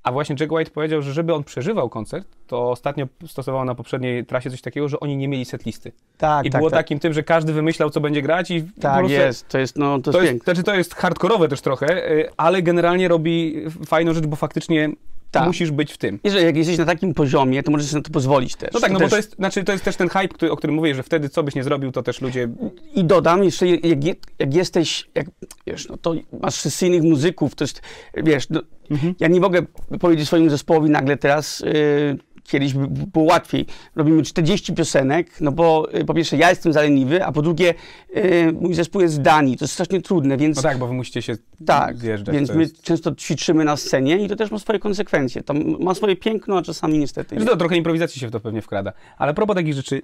A 0.06 0.12
właśnie 0.12 0.36
Jack 0.40 0.52
White 0.52 0.70
powiedział, 0.70 1.02
że 1.02 1.12
żeby 1.12 1.34
on 1.34 1.44
przeżywał 1.44 1.88
koncert, 1.88 2.28
to 2.46 2.70
ostatnio 2.70 3.06
stosował 3.26 3.64
na 3.64 3.74
poprzedniej 3.74 4.26
trasie 4.26 4.50
coś 4.50 4.60
takiego, 4.60 4.88
że 4.88 5.00
oni 5.00 5.16
nie 5.16 5.28
mieli 5.28 5.44
setlisty. 5.44 5.92
Tak, 6.18 6.46
I 6.46 6.50
tak, 6.50 6.60
było 6.60 6.70
tak. 6.70 6.78
takim 6.78 6.98
tym, 6.98 7.12
że 7.12 7.22
każdy 7.22 7.52
wymyślał, 7.52 7.90
co 7.90 8.00
będzie 8.00 8.22
grać 8.22 8.50
i 8.50 8.62
Tak, 8.80 8.98
prostu 8.98 9.12
jest, 9.12 9.48
to 9.48 9.58
jest, 9.58 9.78
no, 9.78 9.98
to, 9.98 10.02
to 10.02 10.10
jest 10.10 10.22
jest, 10.22 10.32
piękne. 10.32 10.44
znaczy 10.44 10.62
to 10.62 10.74
jest 10.74 10.94
hardkorowe 10.94 11.48
też 11.48 11.60
trochę, 11.60 12.10
y, 12.12 12.30
ale 12.36 12.62
generalnie 12.62 13.08
robi 13.08 13.64
fajną 13.86 14.14
rzecz, 14.14 14.26
bo 14.26 14.36
faktycznie 14.36 14.90
Tak. 15.38 15.46
musisz 15.46 15.70
być 15.70 15.92
w 15.92 15.98
tym. 15.98 16.18
I 16.24 16.30
że 16.30 16.42
jak 16.42 16.56
jesteś 16.56 16.78
na 16.78 16.84
takim 16.84 17.14
poziomie, 17.14 17.62
to 17.62 17.70
możesz 17.70 17.86
sobie 17.86 17.98
na 17.98 18.04
to 18.04 18.10
pozwolić 18.10 18.56
też. 18.56 18.74
No 18.74 18.80
tak, 18.80 18.92
no 18.92 18.98
bo 18.98 19.04
też... 19.04 19.10
to 19.10 19.16
jest, 19.16 19.36
znaczy 19.36 19.64
to 19.64 19.72
jest 19.72 19.84
też 19.84 19.96
ten 19.96 20.08
hype, 20.08 20.28
który, 20.28 20.52
o 20.52 20.56
którym 20.56 20.76
mówię, 20.76 20.94
że 20.94 21.02
wtedy 21.02 21.28
co 21.28 21.42
byś 21.42 21.54
nie 21.54 21.64
zrobił, 21.64 21.92
to 21.92 22.02
też 22.02 22.20
ludzie... 22.20 22.48
I 22.94 23.04
dodam 23.04 23.44
jeszcze, 23.44 23.66
jak, 23.66 24.04
jak 24.38 24.54
jesteś, 24.54 25.08
jak, 25.14 25.26
wiesz, 25.66 25.88
no 25.88 25.96
to 25.96 26.14
masz 26.42 26.54
sesyjnych 26.54 27.02
muzyków, 27.02 27.54
to 27.54 27.64
jest, 27.64 27.82
wiesz, 28.14 28.48
no, 28.50 28.62
Mhm. 28.90 29.14
ja 29.20 29.28
nie 29.28 29.40
mogę 29.40 29.62
powiedzieć 30.00 30.26
swojemu 30.26 30.50
zespołowi 30.50 30.90
nagle 30.90 31.16
teraz, 31.16 31.60
yy, 31.60 32.18
kiedyś 32.46 32.74
by 32.74 32.86
było 32.88 33.24
łatwiej, 33.24 33.66
robimy 33.96 34.22
40 34.22 34.74
piosenek, 34.74 35.40
no 35.40 35.52
bo 35.52 35.94
y, 35.94 36.04
po 36.04 36.14
pierwsze 36.14 36.36
ja 36.36 36.50
jestem 36.50 36.72
zaleniwy, 36.72 37.24
a 37.24 37.32
po 37.32 37.42
drugie 37.42 37.74
y, 38.16 38.52
mój 38.60 38.74
zespół 38.74 39.00
jest 39.00 39.14
z 39.14 39.20
Danii, 39.20 39.56
to 39.56 39.64
jest 39.64 39.74
strasznie 39.74 40.02
trudne, 40.02 40.36
więc 40.36 40.56
No 40.56 40.62
tak, 40.62 40.78
bo 40.78 40.86
wy 40.86 40.94
musicie 40.94 41.22
się 41.22 41.36
tak, 41.66 41.96
zjeżdżać. 41.98 42.34
więc 42.34 42.54
my 42.54 42.60
jest... 42.60 42.82
często 42.82 43.14
ćwiczymy 43.14 43.64
na 43.64 43.76
scenie 43.76 44.16
i 44.16 44.28
to 44.28 44.36
też 44.36 44.50
ma 44.50 44.58
swoje 44.58 44.78
konsekwencje. 44.78 45.42
To 45.42 45.54
ma 45.80 45.94
swoje 45.94 46.16
piękno, 46.16 46.58
a 46.58 46.62
czasami 46.62 46.98
niestety 46.98 47.36
to 47.46 47.56
trochę 47.56 47.76
improwizacji 47.76 48.20
się 48.20 48.28
w 48.28 48.30
to 48.30 48.40
pewnie 48.40 48.62
wkrada. 48.62 48.92
Ale 49.18 49.30
a 49.30 49.34
propos 49.34 49.56
takich 49.56 49.74
rzeczy, 49.74 50.02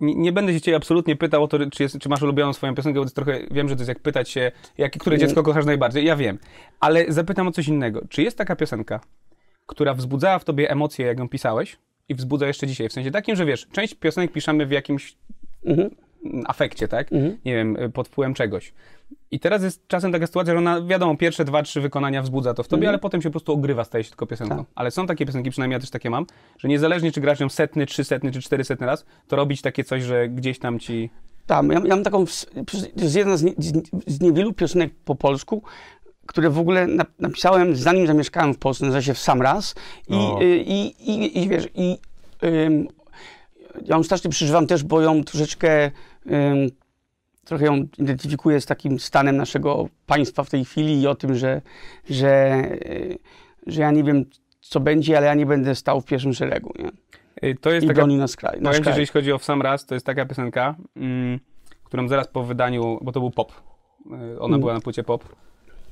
nie, 0.00 0.14
nie 0.14 0.32
będę 0.32 0.52
się 0.52 0.60
ciebie 0.60 0.76
absolutnie 0.76 1.16
pytał 1.16 1.44
o 1.44 1.48
to, 1.48 1.70
czy, 1.70 1.82
jest, 1.82 1.98
czy 1.98 2.08
masz 2.08 2.22
ulubioną 2.22 2.52
swoją 2.52 2.74
piosenkę, 2.74 3.00
bo 3.00 3.10
trochę, 3.10 3.40
wiem, 3.50 3.68
że 3.68 3.76
to 3.76 3.80
jest 3.80 3.88
jak 3.88 4.00
pytać 4.00 4.30
się, 4.30 4.52
jak, 4.78 4.92
które 4.98 5.18
dziecko 5.18 5.42
kochasz 5.42 5.64
najbardziej. 5.64 6.04
Ja 6.04 6.16
wiem. 6.16 6.38
Ale 6.80 7.04
zapytam 7.08 7.48
o 7.48 7.52
coś 7.52 7.68
innego. 7.68 8.02
Czy 8.08 8.22
jest 8.22 8.38
taka 8.38 8.56
piosenka, 8.56 9.00
która 9.66 9.94
wzbudzała 9.94 10.38
w 10.38 10.44
tobie 10.44 10.70
emocje, 10.70 11.06
jak 11.06 11.18
ją 11.18 11.28
pisałeś 11.28 11.76
i 12.08 12.14
wzbudza 12.14 12.46
jeszcze 12.46 12.66
dzisiaj? 12.66 12.88
W 12.88 12.92
sensie 12.92 13.10
takim, 13.10 13.36
że 13.36 13.44
wiesz, 13.46 13.66
część 13.72 13.94
piosenek 13.94 14.32
piszemy 14.32 14.66
w 14.66 14.70
jakimś 14.70 15.16
Mhm. 15.64 15.90
afekcie, 16.46 16.88
tak? 16.88 17.12
Mhm. 17.12 17.38
Nie 17.44 17.54
wiem, 17.54 17.76
y, 17.76 17.90
pod 17.90 18.08
wpływem 18.08 18.34
czegoś. 18.34 18.72
I 19.30 19.40
teraz 19.40 19.62
jest 19.62 19.88
czasem 19.88 20.12
taka 20.12 20.26
sytuacja, 20.26 20.52
że 20.52 20.58
ona, 20.58 20.82
wiadomo, 20.82 21.16
pierwsze 21.16 21.44
dwa, 21.44 21.62
trzy 21.62 21.80
wykonania 21.80 22.22
wzbudza 22.22 22.54
to 22.54 22.62
w 22.62 22.68
tobie, 22.68 22.80
Mhm. 22.80 22.88
ale 22.88 22.98
potem 22.98 23.22
się 23.22 23.28
po 23.28 23.32
prostu 23.32 23.52
ogrywa, 23.52 23.84
staje 23.84 24.04
się 24.04 24.10
tylko 24.10 24.26
piosenką. 24.26 24.56
Tak. 24.56 24.66
Ale 24.74 24.90
są 24.90 25.06
takie 25.06 25.26
piosenki, 25.26 25.50
przynajmniej 25.50 25.76
ja 25.76 25.80
też 25.80 25.90
takie 25.90 26.10
mam, 26.10 26.26
że 26.58 26.68
niezależnie 26.68 27.12
czy 27.12 27.20
grasz 27.20 27.40
ją 27.40 27.48
setny, 27.48 27.86
trzysetny 27.86 28.32
czy 28.32 28.42
czterysetny 28.42 28.86
raz, 28.86 29.04
to 29.28 29.36
robić 29.36 29.62
takie 29.62 29.84
coś, 29.84 30.02
że 30.02 30.28
gdzieś 30.28 30.58
tam 30.58 30.78
ci... 30.78 31.10
Tak, 31.46 31.66
ja, 31.66 31.72
ja 31.72 31.80
mam 31.96 32.04
taką, 32.04 32.24
to 32.96 33.02
jest 33.02 33.16
jedna 33.16 33.36
z, 33.36 33.42
nie, 33.42 33.52
z, 33.58 33.72
z 34.06 34.20
niewielu 34.20 34.52
piosenek 34.52 34.92
po 35.04 35.14
polsku, 35.14 35.62
które 36.26 36.50
w 36.50 36.58
ogóle 36.58 36.86
na, 36.86 37.04
napisałem 37.18 37.76
zanim 37.76 38.06
zamieszkałem 38.06 38.54
w 38.54 38.58
Polsce, 38.58 38.84
nazywa 38.84 39.02
się 39.02 39.14
w 39.14 39.18
sam 39.18 39.42
raz 39.42 39.74
i, 40.08 40.14
O. 40.14 40.38
y, 40.42 40.56
i, 40.56 40.86
i, 41.10 41.42
i 41.42 41.48
wiesz, 41.48 41.68
i 41.74 41.98
ym, 42.44 42.88
ja 43.84 43.96
ją 43.96 44.02
strasznie 44.02 44.30
przeżywam 44.30 44.66
też, 44.66 44.84
bo 44.84 45.00
ją 45.00 45.24
troszeczkę, 45.24 45.90
ym, 46.26 46.68
trochę 47.44 47.64
ją 47.66 47.86
identyfikuję 47.98 48.60
z 48.60 48.66
takim 48.66 48.98
stanem 49.00 49.36
naszego 49.36 49.88
państwa 50.06 50.44
w 50.44 50.50
tej 50.50 50.64
chwili 50.64 51.00
i 51.02 51.06
o 51.06 51.14
tym, 51.14 51.34
że, 51.34 51.62
że, 52.10 52.62
y, 52.86 53.18
że 53.66 53.80
ja 53.82 53.90
nie 53.90 54.04
wiem, 54.04 54.24
co 54.60 54.80
będzie, 54.80 55.16
ale 55.16 55.26
ja 55.26 55.34
nie 55.34 55.46
będę 55.46 55.74
stał 55.74 56.00
w 56.00 56.04
pierwszym 56.04 56.34
szeregu, 56.34 56.72
nie? 56.78 56.90
Y, 57.50 57.54
To 57.60 57.70
jest 57.70 57.84
I 57.84 57.88
taka... 57.88 58.00
broni 58.00 58.16
nas 58.16 58.36
kraj. 58.36 58.60
Nasz 58.60 58.78
Powiem 58.78 58.94
ci, 58.94 59.00
jeśli 59.00 59.12
chodzi 59.12 59.32
o 59.32 59.38
w 59.38 59.44
sam 59.44 59.62
raz, 59.62 59.86
to 59.86 59.94
jest 59.94 60.06
taka 60.06 60.26
piosenka, 60.26 60.74
mm, 60.96 61.38
którą 61.84 62.08
zaraz 62.08 62.28
po 62.28 62.44
wydaniu, 62.44 62.98
bo 63.02 63.12
to 63.12 63.20
był 63.20 63.30
pop, 63.30 63.52
ona 64.38 64.46
Mm. 64.46 64.60
była 64.60 64.74
na 64.74 64.80
płycie 64.80 65.02
pop, 65.02 65.24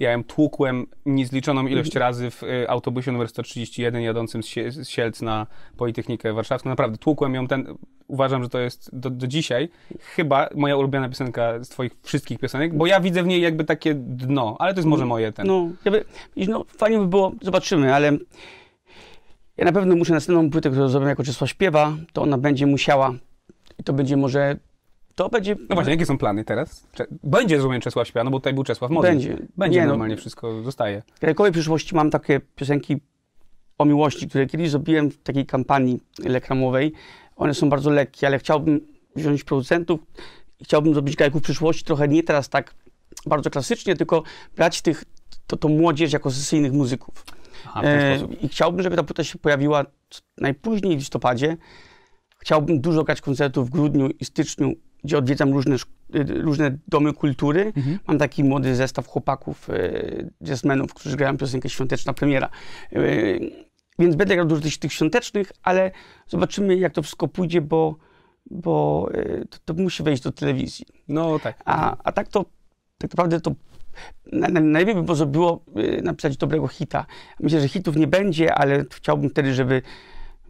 ja 0.01 0.11
ją 0.13 0.25
tłukłem 0.25 0.87
niezliczoną 1.07 1.67
ilość 1.67 1.95
razy 1.97 2.31
w 2.31 2.43
y, 2.43 2.69
autobusie 2.69 3.13
numer 3.13 3.29
131 3.29 4.03
jadącym 4.03 4.43
z, 4.43 4.47
Sie- 4.47 4.71
z 4.71 4.89
Sielc 4.89 5.23
na 5.23 5.47
Politechnikę 5.77 6.33
Warszawską. 6.33 6.69
Naprawdę, 6.71 6.99
tłukłem 6.99 7.35
ją 7.35 7.47
ten, 7.47 7.67
uważam, 8.07 8.43
że 8.43 8.49
to 8.49 8.59
jest 8.59 8.91
do, 8.93 9.11
do 9.11 9.27
dzisiaj 9.27 9.69
chyba 10.01 10.49
moja 10.55 10.77
ulubiona 10.77 11.09
piosenka 11.09 11.65
z 11.65 11.69
twoich 11.69 11.93
wszystkich 12.03 12.39
piosenek, 12.39 12.77
bo 12.77 12.87
ja 12.87 13.01
widzę 13.01 13.23
w 13.23 13.27
niej 13.27 13.43
jakby 13.43 13.65
takie 13.65 13.95
dno, 13.95 14.57
ale 14.59 14.75
to 14.75 14.79
jest 14.79 14.89
może 14.89 15.07
moje 15.07 15.33
ten. 15.33 15.47
No, 15.47 15.69
jakby, 15.85 16.05
no, 16.37 16.65
fajnie 16.69 16.99
by 16.99 17.07
było, 17.07 17.33
zobaczymy, 17.43 17.95
ale 17.95 18.13
ja 19.57 19.65
na 19.65 19.73
pewno 19.73 19.97
muszę 19.97 20.13
następną 20.13 20.51
płytę, 20.51 20.71
którą 20.71 20.89
zrobię 20.89 21.07
jako 21.07 21.25
Czesław 21.25 21.51
śpiewa, 21.51 21.93
to 22.13 22.23
ona 22.23 22.39
będzie 22.39 22.67
musiała 22.67 23.15
i 23.79 23.85
to 23.85 23.93
będzie 23.93 24.17
może, 24.17 24.57
to 25.21 25.29
będzie... 25.29 25.57
No 25.69 25.75
właśnie, 25.75 25.93
jakie 25.93 26.07
są 26.07 26.19
plany 26.19 26.45
teraz? 26.45 26.87
Będzie, 27.23 27.57
rozumiem, 27.57 27.81
Czesław 27.81 28.09
śpiewa, 28.09 28.25
no 28.25 28.31
bo 28.31 28.39
tutaj 28.39 28.55
był 28.55 28.65
Czesław 28.65 28.91
Modzy. 28.91 29.09
Będzie. 29.09 29.37
Będzie 29.57 29.79
Nie, 29.79 29.85
no. 29.85 29.91
normalnie, 29.91 30.17
wszystko 30.17 30.63
zostaje. 30.63 31.03
W 31.15 31.21
dalekowej 31.21 31.53
przyszłości 31.53 31.95
mam 31.95 32.11
takie 32.11 32.41
piosenki 32.57 32.97
o 33.79 33.85
miłości, 33.85 34.29
które 34.29 34.47
kiedyś 34.47 34.71
zrobiłem 34.71 35.11
w 35.11 35.19
takiej 35.19 35.47
kampanii 35.47 36.01
reklamowej. 36.25 36.93
One 37.37 37.55
są 37.55 37.71
bardzo 37.71 37.91
lekkie, 37.91 38.27
ale 38.27 38.39
chciałbym 38.39 38.81
wziąć 39.17 39.45
producentów 39.45 40.01
i 40.61 40.65
chciałbym 40.65 40.95
zrobić 40.95 41.17
gajków 41.17 41.43
przyszłości 41.43 41.85
trochę 41.85 42.09
nie 42.09 42.23
teraz 42.23 42.49
tak 42.49 42.75
bardzo 43.27 43.51
klasycznie, 43.51 43.97
tylko 43.97 44.23
brać 44.57 44.83
tych, 44.83 45.05
to, 45.47 45.57
to 45.57 45.69
młodzież 45.69 46.13
jako 46.13 46.31
sesyjnych 46.31 46.73
muzyków. 46.73 47.25
Aha, 47.67 47.81
w 47.81 47.85
ten 47.85 48.01
E. 48.01 48.35
I 48.43 48.49
chciałbym, 48.49 48.83
żeby 48.83 48.97
ta 48.97 49.03
płyta 49.03 49.25
się 49.25 49.39
pojawiła 49.39 49.85
najpóźniej 50.39 50.97
w 50.97 50.99
listopadzie. 50.99 51.57
Chciałbym 52.39 52.81
dużo 52.81 53.05
grać 53.05 53.21
koncertów 53.21 53.67
w 53.67 53.71
grudniu 53.71 54.09
i 54.21 54.25
styczniu, 54.25 54.73
gdzie 55.05 55.19
odwiedzam 55.19 55.53
różne, 55.53 55.77
y, 56.15 56.25
różne 56.25 56.79
domy 56.89 57.13
kultury. 57.13 57.73
Mhm. 57.77 57.99
Mam 58.09 58.19
taki 58.19 58.45
młody 58.45 58.75
zestaw 58.75 59.07
chłopaków, 59.07 59.71
y, 59.71 60.31
jazzmenów, 60.41 60.95
którzy 60.95 61.17
grają 61.17 61.37
piosenkę 61.37 61.69
Świąteczna 61.69 62.13
Premiera. 62.13 62.49
Y, 62.93 63.71
Więc 63.99 64.17
będę 64.17 64.35
grał 64.35 64.47
dużo 64.47 64.63
tych, 64.63 64.79
tych 64.79 64.93
świątecznych, 64.93 65.53
ale 65.63 65.91
zobaczymy, 66.29 66.77
jak 66.77 66.93
to 66.93 67.03
wszystko 67.03 67.29
pójdzie, 67.29 67.61
bo, 67.61 67.97
bo 68.51 69.09
y, 69.15 69.47
to, 69.51 69.59
to 69.65 69.83
musi 69.83 70.03
wejść 70.03 70.23
do 70.23 70.33
telewizji. 70.33 70.87
No 71.09 71.39
tak. 71.39 71.63
A, 71.65 71.97
a 72.05 72.13
tak 72.13 72.29
to, 72.29 72.45
tak 72.99 73.11
naprawdę 73.11 73.41
to 73.41 73.55
na, 74.33 74.49
na, 74.49 74.61
najlepiej 74.61 75.03
by 75.03 75.03
było, 75.03 75.27
było 75.27 75.65
napisać 76.03 76.37
dobrego 76.37 76.69
hita. 76.69 77.07
Myślę, 77.41 77.61
że 77.61 77.69
hitów 77.69 77.97
nie 77.97 78.07
będzie, 78.07 78.55
ale 78.55 78.85
chciałbym 78.93 79.31
wtedy, 79.31 79.55
żeby 79.55 79.83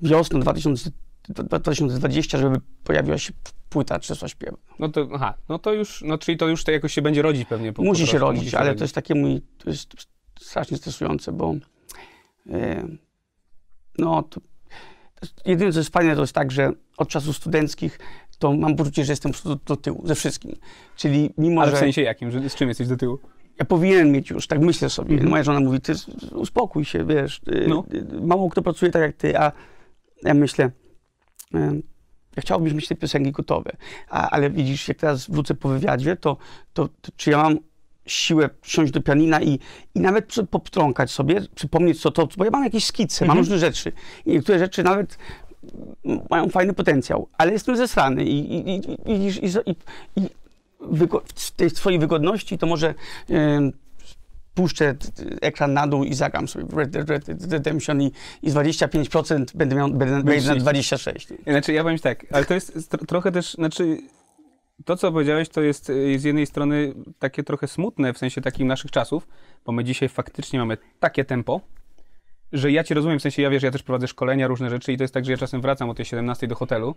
wiosną 0.02 0.40
2000, 0.40 0.90
2020, 1.28 2.38
żeby 2.38 2.60
pojawiła 2.84 3.18
się 3.18 3.32
płyta 3.70 4.00
Czesław 4.00 4.30
Śpiewa. 4.30 4.56
No 4.78 4.88
to, 4.88 5.08
aha, 5.12 5.34
no 5.48 5.58
to 5.58 5.72
już, 5.72 6.02
no 6.06 6.18
czyli 6.18 6.38
to 6.38 6.48
już 6.48 6.64
to 6.64 6.70
jakoś 6.72 6.92
się 6.94 7.02
będzie 7.02 7.22
rodzić 7.22 7.48
pewnie. 7.48 7.72
Po, 7.72 7.82
Musi 7.82 8.02
po 8.02 8.12
się 8.12 8.18
rodzić, 8.18 8.40
musi 8.42 8.50
się 8.50 8.58
ale 8.58 8.66
rodzić. 8.68 8.78
to 8.78 8.84
jest 8.84 8.94
takie 8.94 9.14
mój, 9.14 9.42
to 9.58 9.70
jest 9.70 9.92
strasznie 10.40 10.76
stresujące, 10.76 11.32
bo 11.32 11.54
e, 12.50 12.88
no, 13.98 14.22
to, 14.22 14.40
jedyne 15.46 15.72
co 15.72 15.78
jest 15.78 15.92
fajne, 15.92 16.14
to 16.14 16.20
jest 16.20 16.32
tak, 16.32 16.50
że 16.52 16.72
od 16.96 17.08
czasów 17.08 17.36
studenckich 17.36 17.98
to 18.38 18.52
mam 18.52 18.76
poczucie, 18.76 19.04
że 19.04 19.12
jestem 19.12 19.32
prostu 19.32 19.54
do 19.66 19.76
tyłu 19.76 20.06
ze 20.06 20.14
wszystkim. 20.14 20.56
Czyli 20.96 21.30
mimo, 21.38 21.62
Ale 21.62 21.70
że... 21.70 21.76
w 21.76 21.80
sensie 21.80 22.02
jakim? 22.02 22.30
Że, 22.30 22.50
z 22.50 22.54
czym 22.54 22.68
jesteś 22.68 22.88
do 22.88 22.96
tyłu? 22.96 23.18
ja 23.58 23.64
powinien 23.64 24.12
mieć 24.12 24.30
już, 24.30 24.46
tak 24.46 24.60
myślę 24.60 24.90
sobie. 24.90 25.12
Mhm. 25.12 25.30
Moja 25.30 25.42
żona 25.42 25.60
mówi, 25.60 25.80
ty 25.80 25.92
uspokój 26.32 26.84
się, 26.84 27.04
wiesz, 27.04 27.40
y, 27.48 27.64
No. 27.68 27.84
y, 27.94 28.20
mało 28.20 28.50
kto 28.50 28.62
pracuje 28.62 28.90
tak 28.92 29.02
jak 29.02 29.16
ty, 29.16 29.38
a 29.38 29.52
ja 30.22 30.34
myślę, 30.34 30.70
ja 32.36 32.40
chciałbym 32.42 32.74
mieć 32.74 32.88
te 32.88 32.94
piosenki 32.94 33.32
gotowe, 33.32 33.76
a, 34.08 34.30
ale 34.30 34.50
widzisz, 34.50 34.88
jak 34.88 34.96
teraz 34.98 35.30
wrócę 35.30 35.54
po 35.54 35.68
wywiadzie, 35.68 36.16
to, 36.16 36.36
to, 36.72 36.88
to 36.88 37.12
czy 37.16 37.30
ja 37.30 37.42
mam 37.42 37.58
siłę 38.06 38.50
siąść 38.62 38.92
do 38.92 39.02
pianina 39.02 39.40
i, 39.42 39.58
i 39.94 40.00
nawet 40.00 40.34
poptrąkać 40.50 41.10
sobie, 41.10 41.40
przypomnieć 41.54 42.00
co 42.00 42.10
to, 42.10 42.28
bo 42.36 42.44
ja 42.44 42.50
mam 42.50 42.64
jakieś 42.64 42.84
skice, 42.84 43.24
mam 43.26 43.38
Mhm. 43.38 43.38
różne 43.38 43.58
rzeczy 43.58 43.92
i 44.26 44.30
niektóre 44.30 44.58
rzeczy 44.58 44.82
nawet 44.82 45.18
mają 46.30 46.48
fajny 46.48 46.72
potencjał, 46.72 47.28
ale 47.38 47.52
jestem 47.52 47.76
zesrany 47.76 48.24
i, 48.24 48.54
i, 48.54 48.70
i, 48.70 48.80
i, 49.06 49.26
i, 49.26 49.76
i, 50.16 50.26
w 51.34 51.50
tej 51.50 51.70
swojej 51.70 51.98
wygodności, 51.98 52.58
to 52.58 52.66
może 52.66 52.94
em, 53.28 53.72
puszczę 54.54 54.94
ekran 55.40 55.72
na 55.72 55.86
dół 55.86 56.04
i 56.04 56.14
zagram 56.14 56.48
sobie 56.48 56.64
Red 56.76 56.90
Dead 56.90 57.10
Red 57.10 57.52
Redemption 57.52 58.02
i, 58.02 58.12
i 58.42 58.50
z 58.50 58.54
25% 58.54 59.44
będę 59.54 59.76
miał 59.76 59.90
będę, 59.90 60.22
wejdę 60.22 60.48
na 60.48 60.56
26. 60.56 61.28
Znaczy, 61.46 61.72
ja 61.72 61.82
powiem 61.82 61.98
ci 61.98 62.02
tak, 62.02 62.26
ale 62.32 62.44
to 62.44 62.54
jest 62.54 62.92
tro- 62.92 63.06
trochę 63.06 63.32
też, 63.32 63.54
znaczy, 63.54 63.98
to 64.84 64.96
co 64.96 65.12
powiedziałeś, 65.12 65.48
to 65.48 65.60
jest 65.60 65.90
y, 65.90 66.18
z 66.18 66.24
jednej 66.24 66.46
strony 66.46 66.94
takie 67.18 67.42
trochę 67.42 67.68
smutne 67.68 68.12
w 68.12 68.18
sensie 68.18 68.40
takim 68.40 68.66
naszych 68.66 68.90
czasów, 68.90 69.28
bo 69.66 69.72
my 69.72 69.84
dzisiaj 69.84 70.08
faktycznie 70.08 70.58
mamy 70.58 70.78
takie 71.00 71.24
tempo, 71.24 71.60
że 72.52 72.72
ja 72.72 72.84
cię 72.84 72.94
rozumiem, 72.94 73.18
w 73.18 73.22
sensie 73.22 73.42
ja 73.42 73.50
wiesz, 73.50 73.62
ja 73.62 73.70
też 73.70 73.82
prowadzę 73.82 74.08
szkolenia, 74.08 74.46
różne 74.46 74.70
rzeczy 74.70 74.92
i 74.92 74.96
to 74.96 75.04
jest 75.04 75.14
tak, 75.14 75.24
że 75.24 75.32
ja 75.32 75.38
czasem 75.38 75.60
wracam 75.60 75.90
o 75.90 75.94
tej 75.94 76.04
17 76.04 76.46
do 76.46 76.54
hotelu 76.54 76.94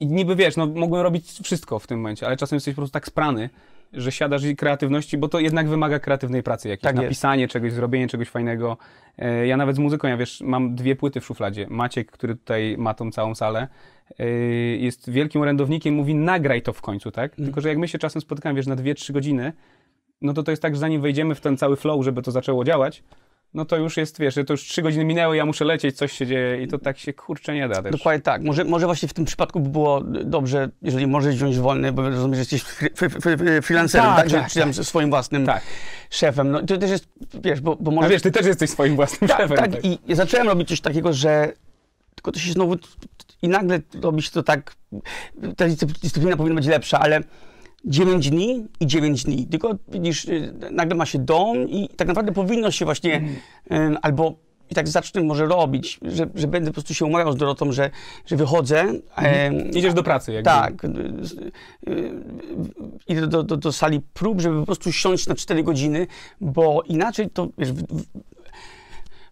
i 0.00 0.06
niby 0.06 0.36
wiesz, 0.36 0.56
no 0.56 0.66
mogłem 0.66 1.02
robić 1.02 1.30
wszystko 1.42 1.78
w 1.78 1.86
tym 1.86 1.98
momencie, 1.98 2.26
ale 2.26 2.36
czasem 2.36 2.56
jesteś 2.56 2.74
po 2.74 2.80
prostu 2.80 2.92
tak 2.92 3.06
sprany, 3.06 3.50
że 3.92 4.12
siadasz 4.12 4.44
i 4.44 4.56
kreatywności, 4.56 5.18
bo 5.18 5.28
to 5.28 5.40
jednak 5.40 5.68
wymaga 5.68 5.98
kreatywnej 5.98 6.42
pracy, 6.42 6.68
jakieś 6.68 6.82
Tak 6.82 6.94
jest. 6.96 7.02
napisanie 7.02 7.48
czegoś, 7.48 7.72
zrobienie 7.72 8.08
czegoś 8.08 8.28
fajnego. 8.28 8.76
E, 9.18 9.46
Ja 9.46 9.56
nawet 9.56 9.76
z 9.76 9.78
muzyką, 9.78 10.08
ja 10.08 10.16
wiesz, 10.16 10.40
mam 10.40 10.74
dwie 10.74 10.96
płyty 10.96 11.20
w 11.20 11.24
szufladzie. 11.24 11.66
Maciek, 11.70 12.10
który 12.10 12.36
tutaj 12.36 12.74
ma 12.78 12.94
tą 12.94 13.10
całą 13.10 13.34
salę, 13.34 13.68
e, 14.18 14.26
jest 14.76 15.10
wielkim 15.10 15.40
orędownikiem, 15.42 15.94
mówi 15.94 16.14
nagraj 16.14 16.62
to 16.62 16.72
w 16.72 16.80
końcu, 16.80 17.10
tak? 17.10 17.30
Mhm. 17.32 17.46
Tylko, 17.46 17.60
że 17.60 17.68
jak 17.68 17.78
my 17.78 17.88
się 17.88 17.98
czasem 17.98 18.22
spotykamy, 18.22 18.54
wiesz, 18.56 18.66
na 18.66 18.76
2-3 18.76 19.12
godziny, 19.12 19.52
no 20.22 20.32
to 20.32 20.42
to 20.42 20.50
jest 20.52 20.62
tak, 20.62 20.74
że 20.74 20.80
zanim 20.80 21.00
wejdziemy 21.02 21.34
w 21.34 21.40
ten 21.40 21.56
cały 21.56 21.76
flow, 21.76 22.04
żeby 22.04 22.22
to 22.22 22.30
zaczęło 22.30 22.64
działać, 22.64 23.02
no 23.54 23.64
to 23.64 23.76
już 23.76 23.96
jest, 23.96 24.18
wiesz, 24.20 24.34
to 24.34 24.52
już 24.52 24.62
3 24.62 24.82
godziny 24.82 25.04
minęły, 25.04 25.36
ja 25.36 25.46
muszę 25.46 25.64
lecieć, 25.64 25.96
coś 25.96 26.12
się 26.12 26.26
dzieje 26.26 26.62
i 26.62 26.68
to 26.68 26.78
tak 26.78 26.98
się 26.98 27.12
kurczę 27.12 27.54
nie 27.54 27.68
da 27.68 27.82
też. 27.82 27.92
Dokładnie 27.92 28.22
tak. 28.22 28.42
Może, 28.42 28.64
może 28.64 28.86
właśnie 28.86 29.08
w 29.08 29.14
tym 29.14 29.24
przypadku 29.24 29.60
by 29.60 29.68
było 29.68 30.00
dobrze, 30.24 30.68
jeżeli 30.82 31.06
możesz 31.06 31.36
wziąć 31.36 31.58
wolny, 31.58 31.92
bo 31.92 32.02
rozumiem, 32.10 32.34
że 32.34 32.40
jesteś 32.40 32.62
freelancerem, 33.62 34.06
Tak, 34.06 34.30
tak? 34.30 34.40
Tak, 34.42 34.50
czy 34.50 34.60
tam 34.60 34.74
swoim 34.74 35.10
własnym 35.10 35.46
Tak. 35.46 35.62
szefem. 36.10 36.50
No 36.50 36.60
to 36.62 36.78
też 36.78 36.90
jest, 36.90 37.08
wiesz, 37.44 37.60
bo, 37.60 37.76
bo 37.76 37.90
A 37.90 37.94
może... 37.94 38.08
wiesz, 38.08 38.22
ty 38.22 38.30
też 38.30 38.46
jesteś 38.46 38.70
swoim 38.70 38.96
własnym 38.96 39.28
tak, 39.28 39.38
szefem. 39.40 39.56
tak, 39.56 39.84
i 39.84 39.98
ja 40.06 40.16
zacząłem 40.16 40.48
robić 40.48 40.68
coś 40.68 40.80
takiego, 40.80 41.12
że 41.12 41.52
tylko 42.14 42.32
to 42.32 42.38
się 42.38 42.52
znowu 42.52 42.76
i 43.42 43.48
nagle 43.48 43.80
robi 44.02 44.22
się 44.22 44.30
to 44.30 44.42
tak, 44.42 44.74
ta 45.56 45.64
dyscyp- 45.66 46.00
dyscyplina 46.02 46.36
powinna 46.36 46.54
być 46.60 46.66
lepsza, 46.66 46.98
ale 47.00 47.20
9 47.84 48.30
dni 48.30 48.66
i 48.80 48.86
9 48.86 49.24
dni. 49.24 49.46
Tylko 49.46 49.70
widzisz, 49.88 50.24
y, 50.24 50.54
nagle 50.70 50.94
ma 50.96 51.06
się 51.06 51.18
dom 51.18 51.68
i 51.68 51.88
tak 51.96 52.08
naprawdę 52.08 52.32
powinno 52.32 52.70
się 52.70 52.84
właśnie 52.84 53.14
Mhm. 53.14 53.92
y, 53.94 53.98
albo 54.02 54.34
i 54.70 54.74
tak 54.74 54.88
zacznę 54.88 55.22
może 55.22 55.46
robić, 55.46 55.98
że, 56.02 56.26
że 56.34 56.46
będę 56.46 56.70
po 56.70 56.74
prostu 56.74 56.94
się 56.94 57.04
umawiał 57.04 57.32
z 57.32 57.36
Dorotą, 57.36 57.72
że, 57.72 57.90
że 58.26 58.36
wychodzę. 58.36 58.84
em, 59.16 59.70
Idziesz 59.70 59.94
do 59.94 60.02
pracy, 60.02 60.32
jakby. 60.32 60.50
tak. 60.50 60.84
y, 60.84 60.88
y, 61.88 62.12
Idę 63.08 63.26
do, 63.26 63.42
do, 63.42 63.56
do 63.56 63.72
sali 63.72 64.00
prób, 64.14 64.40
żeby 64.40 64.60
po 64.60 64.66
prostu 64.66 64.92
siąść 64.92 65.26
na 65.26 65.34
4 65.34 65.62
godziny, 65.62 66.06
bo 66.40 66.82
inaczej 66.86 67.30
to, 67.30 67.48
wiesz, 67.58 67.72
w, 67.72 67.82
w, 67.82 68.04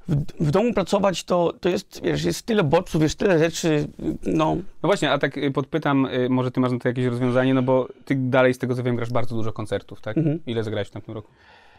w, 0.08 0.16
w 0.46 0.50
domu 0.50 0.74
pracować 0.74 1.24
to, 1.24 1.52
to 1.60 1.68
jest, 1.68 2.00
wiesz, 2.04 2.24
jest 2.24 2.46
tyle 2.46 2.64
bodźców, 2.64 3.02
jest 3.02 3.18
tyle 3.18 3.38
rzeczy, 3.38 3.68
y, 3.68 3.88
no, 4.26 4.56
No 4.82 4.86
właśnie, 4.88 5.10
a 5.12 5.18
tak 5.18 5.36
y, 5.38 5.50
podpytam, 5.50 6.06
y, 6.06 6.28
może 6.28 6.50
ty 6.50 6.60
masz 6.60 6.72
na 6.72 6.78
to 6.78 6.88
jakieś 6.88 7.04
rozwiązanie, 7.06 7.54
no 7.54 7.62
bo 7.62 7.88
ty 8.04 8.14
dalej 8.14 8.54
z 8.54 8.58
tego 8.58 8.74
co 8.74 8.82
wiem 8.82 8.96
grasz 8.96 9.10
bardzo 9.10 9.34
dużo 9.36 9.52
koncertów, 9.52 10.00
tak? 10.00 10.18
Mhm. 10.18 10.38
Ile 10.46 10.64
zagrałeś 10.64 10.88
w 10.88 10.90
tamtym 10.90 11.14
roku? 11.14 11.30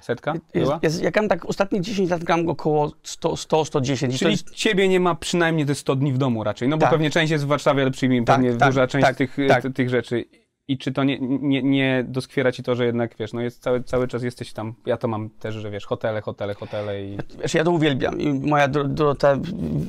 Setka? 0.02 0.34
jest, 0.34 0.68
Była? 0.68 0.80
jest, 0.84 1.04
jak 1.04 1.16
mam 1.16 1.28
tak 1.28 1.46
ostatnie 1.46 1.82
10 1.82 2.10
lat 2.10 2.24
gram 2.24 2.50
około 2.50 2.92
100, 3.04 3.38
100 3.38 3.66
110. 3.66 4.14
I 4.14 4.16
to 4.16 4.20
Czyli 4.20 4.32
jest, 4.32 4.50
ciebie 4.50 4.88
nie 4.88 5.00
ma 5.00 5.16
przynajmniej 5.16 5.66
te 5.66 5.76
100 5.76 5.96
dni 5.96 6.14
w 6.14 6.18
domu 6.18 6.44
raczej, 6.44 6.68
no 6.68 6.78
bo 6.78 6.82
Tak. 6.82 6.90
pewnie 6.92 7.10
część 7.10 7.32
jest 7.32 7.44
w 7.44 7.48
Warszawie, 7.48 7.82
ale 7.82 7.92
przyjmij 7.92 8.24
Tak, 8.24 8.36
pewnie 8.36 8.54
tak, 8.56 8.70
duża 8.70 8.88
część 8.88 9.06
tak, 9.08 9.16
tych, 9.16 9.40
y, 9.40 9.48
tak. 9.48 9.64
t- 9.64 9.70
tych 9.74 9.90
rzeczy. 9.90 10.26
I 10.70 10.78
czy 10.78 10.92
to 10.92 11.04
nie, 11.04 11.18
nie, 11.22 11.64
nie 11.64 12.06
doskwiera 12.08 12.52
ci 12.52 12.64
to, 12.64 12.76
że 12.76 12.86
jednak, 12.86 13.16
wiesz, 13.20 13.34
no 13.34 13.42
jest 13.42 13.62
cały, 13.64 13.84
cały 13.84 14.08
czas 14.08 14.24
jesteś 14.24 14.54
tam, 14.54 14.74
ja 14.86 14.98
to 14.98 15.08
mam 15.08 15.30
też, 15.30 15.56
że 15.56 15.72
wiesz, 15.72 15.86
hotele, 15.86 16.22
hotele, 16.22 16.54
hotele 16.54 17.04
i... 17.04 17.18
wiesz, 17.42 17.54
ja 17.54 17.64
to 17.64 17.72
uwielbiam 17.72 18.22
i 18.22 18.34
moja 18.34 18.68
Dor- 18.68 18.88
Dorota 18.90 19.38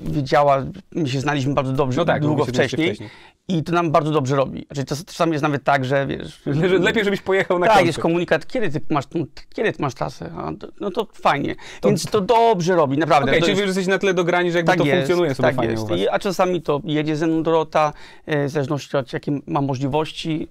wiedziała, 0.04 0.64
my 0.92 1.08
się 1.08 1.20
znaliśmy 1.20 1.54
bardzo 1.54 1.72
dobrze, 1.72 2.00
No 2.00 2.04
tak, 2.04 2.22
długo 2.22 2.44
wcześniej, 2.44 2.86
wcześniej. 2.86 3.10
i 3.48 3.62
to 3.62 3.72
nam 3.72 3.90
bardzo 3.90 4.10
dobrze 4.10 4.36
robi. 4.36 4.66
Znaczy, 4.66 4.84
czas- 4.84 5.04
czasami 5.04 5.32
jest 5.32 5.42
nawet 5.42 5.64
tak, 5.64 5.84
że 5.84 6.06
wiesz... 6.06 6.42
Le- 6.46 6.78
Lepiej, 6.78 7.04
żebyś 7.04 7.20
pojechał 7.20 7.58
na 7.58 7.66
Tak, 7.66 7.72
koncert. 7.74 7.86
jest 7.86 7.98
komunikat, 7.98 8.46
kiedy 8.46 8.70
ty 8.70 8.80
masz, 8.90 9.06
tą- 9.06 9.24
kiedy 9.54 9.72
ty 9.72 9.82
masz 9.82 9.94
trasę? 9.94 10.32
A, 10.36 10.52
to- 10.60 10.68
no 10.80 10.90
to 10.90 11.06
fajnie. 11.14 11.54
Więc 11.84 12.04
to 12.06 12.20
dobrze 12.20 12.74
robi, 12.76 12.98
naprawdę. 12.98 13.30
Okej, 13.30 13.40
to 13.40 13.46
czyli 13.46 13.50
jest- 13.58 13.60
wiesz, 13.66 13.74
że 13.74 13.80
jesteś 13.80 13.92
na 13.94 13.98
tyle 13.98 14.14
dograni, 14.14 14.50
że 14.52 14.58
jakby 14.58 14.76
to 14.76 14.84
funkcjonuje 14.84 15.34
sobie 15.34 15.46
tak 15.48 15.56
fajnie 15.56 15.72
jest. 15.72 16.08
a 16.12 16.18
czasami 16.18 16.62
to 16.62 16.80
jedzie 16.84 17.16
ze 17.16 17.26
mną 17.26 17.42
Dorota, 17.42 17.92
e, 18.26 18.46
w 18.46 18.50
zależności 18.50 18.96
od 18.96 19.12
jakie 19.12 19.32
ma 19.46 19.60
możliwości. 19.60 20.48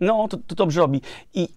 No, 0.00 0.28
to, 0.28 0.36
to 0.46 0.54
dobrze 0.54 0.80
robi. 0.80 1.00
I, 1.34 1.48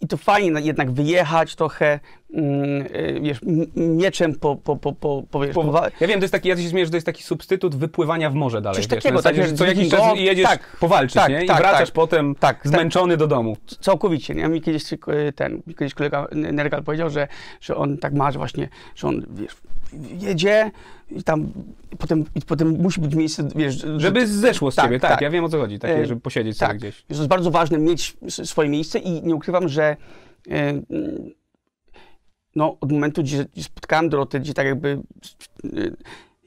i, 0.00 0.06
to 0.08 0.16
fajnie 0.16 0.50
na- 0.50 0.60
jednak 0.60 0.90
wyjechać 0.90 1.56
trochę, 1.56 2.00
mm, 2.34 2.86
e, 2.92 3.20
wiesz, 3.20 3.40
mieczem 3.76 4.34
po, 4.34 4.56
po, 4.56 4.76
po, 4.76 4.92
po, 4.92 5.22
po, 5.30 5.40
wiesz, 5.40 5.54
Po, 5.54 5.82
ja 6.00 6.06
wiem, 6.06 6.20
to 6.20 6.24
jest 6.24 6.32
taki, 6.32 6.48
ja 6.48 6.56
się 6.56 6.70
śmieję, 6.70 6.86
że 6.86 6.90
to 6.90 6.96
jest 6.96 7.06
taki 7.06 7.22
substytut 7.22 7.74
wypływania 7.74 8.30
w 8.30 8.34
morze 8.34 8.62
dalej. 8.62 8.76
Coś 8.76 8.88
wiesz, 8.88 9.02
takiego, 9.02 9.16
zasadzie, 9.16 9.42
tak, 9.42 9.52
co 9.52 9.64
jakiś 9.64 9.78
dźwignął, 9.88 10.10
czas 10.10 10.18
jedziesz 10.18 10.46
tak, 10.46 10.76
powalczyć, 10.80 11.14
tak, 11.14 11.30
nie? 11.30 11.44
I 11.44 11.46
tak, 11.46 11.58
wracasz 11.58 11.88
tak. 11.88 11.94
potem 11.94 12.34
Tak, 12.34 12.60
zmęczony 12.64 13.16
do 13.16 13.26
domu. 13.26 13.56
Całkowicie, 13.80 14.34
nie? 14.34 14.48
Mi 14.48 14.60
kiedyś 14.60 14.92
e, 14.92 15.32
ten, 15.32 15.62
mi 15.66 15.74
kiedyś 15.74 15.94
kolega 15.94 16.26
Nergal 16.32 16.82
powiedział, 16.82 17.10
że, 17.10 17.28
że 17.60 17.76
on 17.76 17.98
tak 17.98 18.14
ma, 18.14 18.30
że 18.32 18.38
właśnie, 18.38 18.68
że 18.94 19.08
on, 19.08 19.26
wiesz, 19.30 19.56
jedzie 20.18 20.70
i 21.10 21.22
tam 21.22 21.52
potem, 21.98 22.24
i 22.34 22.40
potem 22.40 22.68
musi 22.68 23.00
być 23.00 23.14
miejsce, 23.14 23.48
wiesz, 23.56 23.74
że- 23.80 24.00
Żeby 24.00 24.26
zeszło 24.26 24.70
z 24.70 24.74
tak, 24.74 24.84
ciebie, 24.84 25.00
tak, 25.00 25.10
tak. 25.10 25.20
ja 25.20 25.30
wiem 25.30 25.44
o 25.44 25.48
co 25.48 25.58
chodzi, 25.58 25.78
takie, 25.78 25.94
E, 25.94 26.06
żeby 26.06 26.20
posiedzieć 26.20 26.56
sobie 26.58 26.68
tak, 26.68 26.78
gdzieś. 26.78 26.96
że 26.96 27.02
to 27.08 27.14
jest 27.14 27.28
bardzo 27.28 27.50
ważne 27.50 27.78
mieć 27.78 28.16
swoje 28.44 28.68
miejsce 28.68 28.98
i 28.98 29.22
nie 29.22 29.34
ukrywam, 29.34 29.68
że 29.68 29.96
e, 30.50 30.82
no, 32.56 32.76
od 32.80 32.92
momentu, 32.92 33.22
gdzie 33.22 33.44
gdzie 33.54 33.62
spotkałem 33.64 34.08
Dorotę, 34.08 34.40
gdzie 34.40 34.54
tak 34.54 34.66
jakby 34.66 34.88
e, 35.64 35.68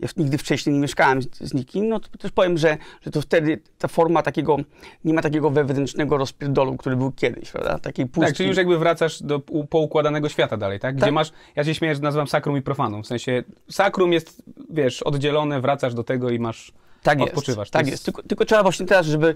ja 0.03 0.09
nigdy 0.17 0.37
wcześniej 0.37 0.73
nie 0.73 0.79
mieszkałem 0.79 1.21
z, 1.21 1.27
z 1.39 1.53
nikim, 1.53 1.89
no 1.89 1.99
to 1.99 2.17
też 2.17 2.31
powiem, 2.31 2.57
że, 2.57 2.77
że 3.01 3.11
to 3.11 3.21
wtedy 3.21 3.59
ta 3.77 3.87
forma 3.87 4.21
takiego, 4.21 4.57
nie 5.05 5.13
ma 5.13 5.21
takiego 5.21 5.49
wewnętrznego 5.49 6.17
rozpierdolu, 6.17 6.77
który 6.77 6.95
był 6.95 7.11
kiedyś, 7.11 7.51
prawda? 7.51 7.79
Takiej 7.79 8.05
pustki. 8.05 8.27
Tak, 8.27 8.35
czyli 8.37 8.49
już 8.49 8.57
jakby 8.57 8.77
wracasz 8.79 9.23
do 9.23 9.41
u- 9.49 9.65
poukładanego 9.65 10.29
świata 10.29 10.57
dalej, 10.57 10.79
tak? 10.79 10.95
Gdzie 10.95 11.05
Tak. 11.05 11.13
masz, 11.13 11.31
ja 11.55 11.63
się 11.63 11.75
śmieję, 11.75 11.95
że 11.95 12.01
nazywam 12.01 12.27
sakrum 12.27 12.57
i 12.57 12.61
profanum, 12.61 13.03
w 13.03 13.07
sensie 13.07 13.43
sakrum 13.69 14.13
jest, 14.13 14.43
wiesz, 14.69 15.03
oddzielone, 15.03 15.61
wracasz 15.61 15.93
do 15.93 16.03
tego 16.03 16.29
i 16.29 16.39
masz, 16.39 16.71
tak 17.03 17.19
jest, 17.19 17.29
odpoczywasz. 17.29 17.69
Tak 17.69 17.81
jest- 17.81 17.91
jest, 17.91 18.05
Tylko, 18.05 18.23
tylko 18.23 18.45
trzeba 18.45 18.63
właśnie 18.63 18.85
teraz, 18.85 19.05
żeby 19.05 19.35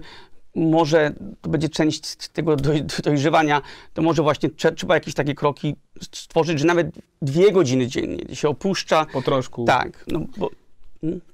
może 0.58 1.12
to 1.40 1.50
będzie 1.50 1.68
część 1.68 2.28
tego 2.28 2.56
doj, 2.56 2.84
dojrzewania, 3.04 3.62
to 3.94 4.02
może 4.02 4.22
właśnie 4.22 4.50
trze, 4.50 4.72
trzeba 4.72 4.94
jakieś 4.94 5.14
takie 5.14 5.34
kroki 5.34 5.76
stworzyć, 6.12 6.58
że 6.58 6.66
nawet 6.66 6.86
dwie 7.22 7.52
godziny 7.52 7.86
dziennie 7.86 8.36
się 8.36 8.48
opuszcza. 8.48 9.06
po 9.12 9.22
troszku. 9.22 9.64
Tak, 9.64 10.04
no 10.06 10.20
bo, 10.36 10.50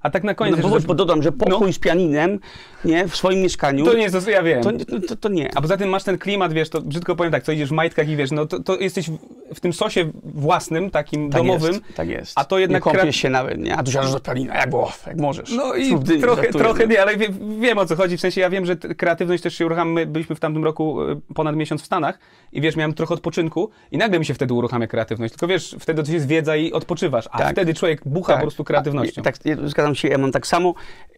A 0.02 0.10
tak 0.10 0.24
na 0.24 0.34
koniec, 0.34 0.56
no, 0.62 0.68
bo, 0.68 0.80
bo 0.80 0.94
dodam, 0.94 1.22
że 1.22 1.32
pokój 1.32 1.72
z 1.72 1.78
pianinem 1.78 2.38
nie, 2.84 3.08
w 3.08 3.16
swoim 3.16 3.40
mieszkaniu, 3.42 3.84
to 3.84 3.94
nie 3.94 4.02
jest, 4.02 4.24
to, 4.24 4.30
ja 4.30 4.42
wiem. 4.42 4.62
to, 4.62 4.70
to, 5.08 5.16
to, 5.16 5.28
nie. 5.28 5.50
A 5.54 5.60
poza 5.60 5.76
tym 5.76 5.88
masz 5.88 6.04
ten 6.04 6.18
klimat, 6.18 6.52
wiesz, 6.52 6.68
to 6.70 6.80
brzydko 6.80 7.16
powiem 7.16 7.32
tak, 7.32 7.42
co 7.42 7.52
idziesz 7.52 7.68
w 7.68 7.72
majtkach 7.72 8.08
i 8.08 8.16
wiesz, 8.16 8.30
no 8.30 8.46
to, 8.46 8.60
to 8.60 8.76
jesteś 8.76 9.10
w, 9.10 9.18
w 9.54 9.60
tym 9.60 9.72
sosie 9.72 10.10
własnym, 10.24 10.90
takim 10.90 11.30
tak 11.30 11.40
domowym, 11.40 11.72
jest, 11.72 11.84
tak 11.94 12.08
jest. 12.08 12.32
a 12.38 12.44
to 12.44 12.58
jednak 12.58 12.86
Nie 12.86 12.92
kąpiesz 12.92 13.16
kra- 13.16 13.20
się 13.20 13.30
nawet, 13.30 13.58
nie? 13.58 13.76
A 13.76 13.82
tu 13.82 13.90
siadasz 13.90 14.12
do 14.12 14.20
pianina, 14.20 14.54
jak, 14.54 14.74
o, 14.74 14.92
jak 15.06 15.16
możesz. 15.16 15.52
No 15.52 15.74
i 15.74 15.98
dyni, 16.00 16.20
trochę, 16.20 16.42
żartuję, 16.42 16.64
trochę 16.64 16.86
no. 16.86 16.92
nie, 16.92 17.02
ale 17.02 17.16
wie, 17.16 17.28
wiem 17.60 17.78
o 17.78 17.86
co 17.86 17.96
chodzi. 17.96 18.16
W 18.16 18.20
sensie 18.20 18.40
ja 18.40 18.50
wiem, 18.50 18.66
że 18.66 18.76
kreatywność 18.76 19.42
też 19.42 19.54
się 19.54 19.66
uruchamia. 19.66 19.92
My 19.92 20.06
byliśmy 20.06 20.36
w 20.36 20.40
tamtym 20.40 20.64
roku 20.64 21.02
e, 21.02 21.20
ponad 21.34 21.56
miesiąc 21.56 21.82
w 21.82 21.86
Stanach 21.86 22.18
i 22.52 22.60
wiesz, 22.60 22.76
miałem 22.76 22.94
trochę 22.94 23.14
odpoczynku 23.14 23.70
i 23.92 23.98
nagle 23.98 24.18
mi 24.18 24.24
się 24.24 24.34
wtedy 24.34 24.54
uruchamia 24.54 24.86
kreatywność. 24.86 25.32
Tylko 25.34 25.46
wiesz, 25.46 25.76
wtedy 25.80 26.02
to 26.02 26.12
jest 26.12 26.26
wiedza 26.26 26.56
i 26.56 26.72
odpoczywasz, 26.72 27.28
a 27.30 27.38
Tak. 27.38 27.52
wtedy 27.52 27.74
człowiek 27.74 28.00
bucha 28.06 28.34
po 28.34 28.40
prostu 28.40 28.64
kreatywnością. 28.64 29.20
A, 29.20 29.24
Tak, 29.24 29.36
zgadzam 29.64 29.94
się, 29.94 30.08
ja 30.08 30.18
mam 30.18 30.32
tak 30.32 30.46
samo 30.46 30.74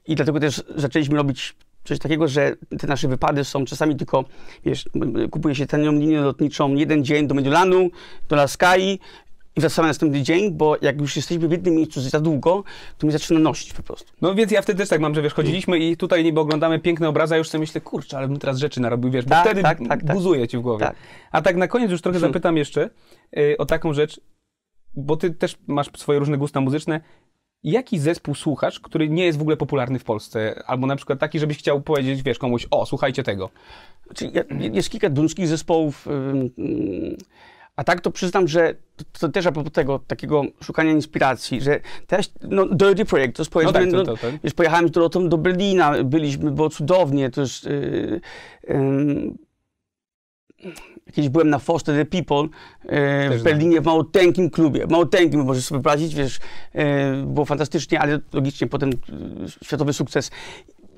i 0.06 0.14
dlatego 0.14 0.40
też 0.40 0.64
zaczęliśmy 0.76 1.16
robić 1.16 1.54
coś 1.84 1.98
takiego, 1.98 2.28
że 2.28 2.56
te 2.78 2.86
nasze 2.86 3.08
wypady 3.08 3.44
są 3.44 3.64
czasami 3.64 3.96
tylko, 3.96 4.24
wiesz, 4.64 4.84
kupuje 5.30 5.54
się 5.54 5.66
tanią 5.66 5.92
linię 5.92 6.20
lotniczą 6.20 6.74
jeden 6.74 7.04
dzień 7.04 7.26
do 7.26 7.34
Mediolanu, 7.34 7.90
do 8.28 8.36
Laskai 8.36 8.98
i 9.56 9.60
wracamy 9.60 9.88
następny 9.88 10.22
dzień, 10.22 10.50
bo 10.50 10.76
jak 10.82 11.00
już 11.00 11.16
jesteśmy 11.16 11.48
w 11.48 11.52
jednym 11.52 11.74
miejscu 11.74 12.00
za 12.00 12.20
długo, 12.20 12.64
to 12.98 13.06
mnie 13.06 13.12
zaczyna 13.12 13.40
nosić 13.40 13.72
po 13.72 13.82
prostu. 13.82 14.12
No 14.22 14.34
więc 14.34 14.52
ja 14.52 14.62
wtedy 14.62 14.78
też 14.78 14.88
tak 14.88 15.00
mam, 15.00 15.14
że 15.14 15.22
wiesz, 15.22 15.34
chodziliśmy 15.34 15.78
i 15.78 15.96
tutaj 15.96 16.24
niby 16.24 16.40
oglądamy 16.40 16.78
piękne 16.78 17.08
obrazy, 17.08 17.34
a 17.34 17.38
już 17.38 17.48
sobie 17.48 17.60
myślę, 17.60 17.80
kurczę, 17.80 18.18
ale 18.18 18.28
bym 18.28 18.38
teraz 18.38 18.58
rzeczy 18.58 18.80
narobił, 18.80 19.10
wiesz, 19.10 19.24
bo 19.24 19.30
Tak, 19.30 19.44
wtedy 19.44 19.62
tak, 19.62 19.78
tak, 19.88 20.02
tak. 20.02 20.16
buzuje 20.16 20.48
ci 20.48 20.58
w 20.58 20.60
głowie. 20.60 20.84
Tak. 20.84 20.96
A 21.32 21.42
tak 21.42 21.56
na 21.56 21.68
koniec 21.68 21.90
już 21.90 22.02
trochę 22.02 22.18
Hmm. 22.18 22.32
zapytam 22.32 22.56
jeszcze 22.56 22.90
y, 23.38 23.56
o 23.58 23.66
taką 23.66 23.92
rzecz, 23.92 24.20
bo 24.94 25.16
ty 25.16 25.30
też 25.30 25.56
masz 25.66 25.86
swoje 25.96 26.18
różne 26.18 26.38
gusta 26.38 26.60
muzyczne. 26.60 27.00
Jaki 27.66 27.98
zespół 27.98 28.34
słuchasz, 28.34 28.80
który 28.80 29.08
nie 29.08 29.24
jest 29.26 29.38
w 29.38 29.40
ogóle 29.40 29.56
popularny 29.56 29.98
w 29.98 30.04
Polsce? 30.04 30.62
Albo 30.66 30.86
na 30.86 30.96
przykład 30.96 31.18
taki, 31.18 31.38
żebyś 31.38 31.58
chciał 31.58 31.80
powiedzieć, 31.80 32.22
wiesz, 32.22 32.38
komuś, 32.38 32.66
o, 32.70 32.86
słuchajcie 32.86 33.22
tego. 33.22 33.50
Czyli 34.14 34.30
ja- 34.34 34.44
jest 34.72 34.90
kilka 34.90 35.10
duńskich 35.10 35.48
zespołów, 35.48 36.08
a 37.76 37.84
tak 37.84 38.00
to 38.00 38.10
przyznam, 38.10 38.48
że 38.48 38.74
to, 39.20 39.28
też 39.28 39.46
a 39.46 39.52
propos 39.52 39.72
tego 39.72 39.98
takiego 39.98 40.42
szukania 40.62 40.92
inspiracji, 40.92 41.60
że 41.60 41.80
teraz, 42.06 42.32
no 42.42 42.66
Dirty 42.66 43.04
Project, 43.04 43.36
to 43.36 43.42
jest 43.42 43.52
powiedzmy, 43.52 43.72
tak, 43.72 43.90
to- 43.90 43.96
no, 43.96 44.04
to- 44.04 44.16
to- 44.16 44.26
wiesz, 44.44 44.54
pojechałem 44.54 44.88
z 44.88 44.90
Dorotą 44.90 45.28
do 45.28 45.38
Berlina, 45.38 46.04
byliśmy, 46.04 46.50
było 46.50 46.70
cudownie, 46.70 47.30
to 47.30 47.40
jest, 47.40 47.64
yy, 47.64 48.20
ym, 48.70 49.38
Kiedyś 51.12 51.28
byłem 51.28 51.50
na 51.50 51.58
Foster 51.58 51.94
the 51.94 52.04
People 52.04 52.48
e, 52.88 53.38
w 53.38 53.42
Berlinie 53.42 53.80
w 53.80 53.84
małoteńkim 53.84 54.50
klubie. 54.50 54.86
Małoteńkim, 54.86 55.44
możesz 55.44 55.64
sobie 55.64 55.76
wyobrazić, 55.76 56.14
wiesz, 56.14 56.38
e, 56.72 57.22
było 57.22 57.44
fantastycznie, 57.44 58.00
ale 58.00 58.18
logicznie 58.32 58.66
potem 58.66 58.90
e, 58.90 58.94
światowy 59.64 59.92
sukces. 59.92 60.30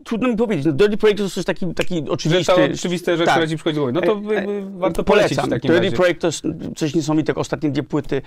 Trudno 0.04 0.28
mi 0.28 0.36
powiedzieć, 0.36 0.66
no 0.66 0.72
Dirty 0.72 0.96
Project 0.96 1.18
to 1.18 1.24
jest 1.24 1.46
taki, 1.46 1.74
taki 1.74 1.94
Że 1.94 2.10
oczywisty... 2.10 2.52
to 2.52 2.64
oczywiste 2.74 3.16
rzeczy, 3.16 3.26
tak. 3.26 3.34
które 3.34 3.48
ci 3.48 3.56
przychodzi 3.56 3.74
do 3.76 3.80
głowy. 3.80 3.92
No 3.92 4.00
to 4.00 4.34
E, 4.34 4.38
e, 4.38 4.78
warto 4.78 5.04
polecić 5.04 5.32
w 5.32 5.40
Polecam. 5.40 5.50
takim 5.50 5.68
Dirty 5.70 5.84
razie. 5.84 5.96
Project 5.96 6.20
to 6.20 6.26
jest 6.26 6.42
coś 6.76 6.94
niesamowitego. 6.94 7.40
Ostatnie 7.40 7.70
dwie 7.70 7.82
płyty. 7.82 8.22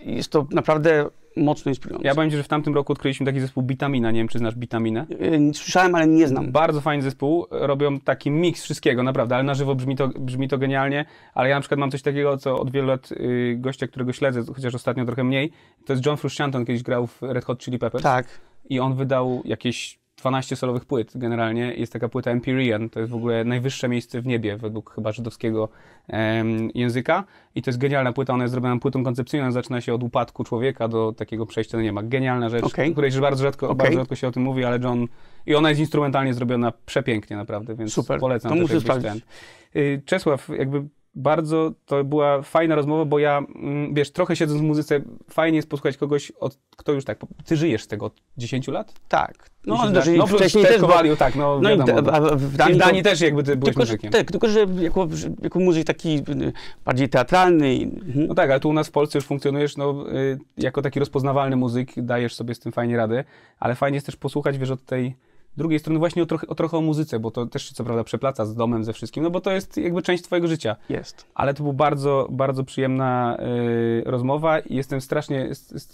Jest 0.00 0.28
to 0.28 0.46
naprawdę 0.50 1.06
mocno 1.36 1.70
inspirujące. 1.70 2.08
Ja 2.08 2.14
powiem 2.14 2.30
ci, 2.30 2.36
że 2.36 2.42
w 2.42 2.48
tamtym 2.48 2.74
roku 2.74 2.92
odkryliśmy 2.92 3.26
taki 3.26 3.40
zespół 3.40 3.62
Bitamina. 3.62 4.10
Nie 4.10 4.20
wiem, 4.20 4.28
czy 4.28 4.38
znasz 4.38 4.54
Bitaminę. 4.54 5.06
E, 5.20 5.54
Słyszałem, 5.54 5.94
ale 5.94 6.06
nie 6.06 6.28
znam. 6.28 6.52
Bardzo 6.52 6.80
fajny 6.80 7.02
zespół, 7.02 7.46
robią 7.50 8.00
taki 8.00 8.30
miks 8.30 8.62
wszystkiego, 8.62 9.02
naprawdę, 9.02 9.34
ale 9.34 9.44
na 9.44 9.54
żywo 9.54 9.74
brzmi 9.74 9.96
to, 9.96 10.08
brzmi 10.08 10.48
to 10.48 10.58
genialnie, 10.58 11.04
ale 11.34 11.48
ja 11.48 11.54
na 11.54 11.60
przykład 11.60 11.80
mam 11.80 11.90
coś 11.90 12.02
takiego, 12.02 12.36
co 12.36 12.58
od 12.58 12.70
wielu 12.70 12.88
lat 12.88 13.12
y, 13.12 13.56
gościa, 13.58 13.86
którego 13.86 14.12
śledzę, 14.12 14.42
chociaż 14.54 14.74
ostatnio 14.74 15.04
trochę 15.04 15.24
mniej, 15.24 15.52
to 15.86 15.92
jest 15.92 16.06
John 16.06 16.16
Frusciante, 16.16 16.58
kiedyś 16.64 16.82
grał 16.82 17.06
w 17.06 17.22
Red 17.22 17.44
Hot 17.44 17.64
Chili 17.64 17.78
Peppers 17.78 18.02
Tak. 18.02 18.26
i 18.68 18.80
on 18.80 18.94
wydał 18.94 19.42
jakieś 19.44 20.01
12 20.22 20.56
solowych 20.56 20.84
płyt 20.84 21.12
generalnie. 21.14 21.74
Jest 21.74 21.92
taka 21.92 22.08
płyta 22.08 22.30
Empyrean, 22.30 22.90
to 22.90 23.00
jest 23.00 23.12
w 23.12 23.14
ogóle 23.14 23.44
najwyższe 23.44 23.88
miejsce 23.88 24.20
w 24.20 24.26
niebie 24.26 24.56
według 24.56 24.94
chyba 24.94 25.12
żydowskiego 25.12 25.68
em, 26.08 26.70
języka 26.74 27.24
i 27.54 27.62
to 27.62 27.70
jest 27.70 27.80
genialna 27.80 28.12
płyta, 28.12 28.34
ona 28.34 28.44
jest 28.44 28.52
zrobiona 28.52 28.80
płytą 28.80 29.04
koncepcyjną, 29.04 29.52
zaczyna 29.52 29.80
się 29.80 29.94
od 29.94 30.02
upadku 30.02 30.44
człowieka 30.44 30.88
do 30.88 31.12
takiego 31.12 31.46
przejścia 31.46 31.78
do 31.78 31.82
nieba. 31.82 32.02
Genialna 32.02 32.48
rzecz, 32.48 32.64
Okej. 32.64 32.88
o 32.88 32.92
której 32.92 33.10
bardzo 33.10 33.42
rzadko, 33.42 33.66
Okej. 33.66 33.76
bardzo 33.76 33.98
rzadko 33.98 34.14
się 34.14 34.28
o 34.28 34.32
tym 34.32 34.42
mówi, 34.42 34.64
ale 34.64 34.78
John... 34.78 35.06
I 35.46 35.54
ona 35.54 35.68
jest 35.68 35.80
instrumentalnie 35.80 36.34
zrobiona 36.34 36.72
przepięknie 36.86 37.36
naprawdę, 37.36 37.74
więc 37.74 37.92
Super. 37.92 38.20
polecam 38.20 38.52
To 38.52 38.56
muszę 38.56 38.80
sprawdzić. 38.80 39.10
ten. 39.10 39.20
Y, 39.82 40.02
Czesław, 40.06 40.48
jakby 40.58 40.84
bardzo 41.14 41.72
to 41.86 42.04
była 42.04 42.42
fajna 42.42 42.74
rozmowa, 42.74 43.04
bo 43.04 43.18
ja, 43.18 43.38
mm, 43.54 43.94
wiesz, 43.94 44.10
trochę 44.12 44.36
siedząc 44.36 44.60
w 44.60 44.64
muzyce, 44.64 45.00
fajnie 45.30 45.56
jest 45.56 45.68
posłuchać 45.68 45.96
kogoś, 45.96 46.30
od, 46.30 46.58
kto 46.76 46.92
już 46.92 47.04
tak, 47.04 47.18
ty 47.44 47.56
żyjesz 47.56 47.82
z 47.82 47.86
tego 47.86 48.06
od 48.06 48.12
10 48.36 48.68
lat? 48.68 48.92
Tak. 49.08 49.50
No, 49.66 49.76
ale 49.80 49.90
znasz- 49.90 50.16
no, 50.16 50.26
plus 50.26 50.40
wcześniej 50.40 50.64
też... 50.64 50.80
Kowaliu, 50.80 51.16
tak, 51.16 51.34
no, 51.36 51.60
No 51.62 51.70
i 51.74 51.78
wiadomo. 51.78 52.12
a 52.12 52.36
w 52.36 52.54
I 52.54 52.56
Danii, 52.56 52.74
w 52.74 52.78
to- 52.78 52.84
Danii 52.86 53.02
też 53.02 53.20
jakby 53.20 53.42
ty 53.42 53.56
byłeś 53.56 53.74
tylko, 53.74 53.86
że, 53.86 53.92
muzykiem. 53.92 54.10
tak, 54.12 54.30
tylko 54.30 54.48
że 54.48 54.66
jako, 54.80 55.08
jako 55.42 55.58
muzyk 55.58 55.86
taki 55.86 56.16
y, 56.18 56.52
bardziej 56.84 57.08
teatralny. 57.08 57.74
i- 57.74 57.82
mhm. 57.84 58.26
No 58.26 58.34
tak, 58.34 58.50
ale 58.50 58.60
tu 58.60 58.68
u 58.68 58.72
nas 58.72 58.88
w 58.88 58.90
Polsce 58.90 59.18
już 59.18 59.24
funkcjonujesz 59.26 59.76
no, 59.76 60.04
y, 60.12 60.38
jako 60.58 60.82
taki 60.82 61.00
rozpoznawalny 61.00 61.56
muzyk, 61.56 61.88
dajesz 61.96 62.34
sobie 62.34 62.54
z 62.54 62.58
tym 62.60 62.72
fajnie 62.72 62.96
radę, 62.96 63.24
ale 63.60 63.74
fajnie 63.74 63.96
jest 63.96 64.06
też 64.06 64.16
posłuchać, 64.16 64.58
wiesz, 64.58 64.70
od 64.70 64.84
tej 64.84 65.14
drugiej 65.56 65.78
strony 65.78 65.98
właśnie 65.98 66.22
o 66.22 66.26
trochę, 66.26 66.46
o 66.46 66.54
trochę 66.54 66.76
o 66.76 66.80
muzyce, 66.80 67.18
bo 67.20 67.30
to 67.30 67.46
też 67.46 67.72
co 67.72 67.84
prawda 67.84 68.04
przeplaca 68.04 68.44
z 68.46 68.54
domem, 68.54 68.84
ze 68.84 68.92
wszystkim, 68.92 69.22
no 69.22 69.30
bo 69.30 69.40
to 69.40 69.50
jest 69.52 69.76
jakby 69.76 70.02
część 70.02 70.22
twojego 70.22 70.48
życia. 70.48 70.76
Jest. 70.88 71.26
Ale 71.34 71.54
to 71.54 71.62
była 71.62 71.74
bardzo, 71.74 72.28
bardzo 72.30 72.64
przyjemna 72.64 73.36
y, 73.40 74.02
rozmowa 74.06 74.58
i 74.60 74.76
jestem 74.76 75.00
strasznie, 75.00 75.48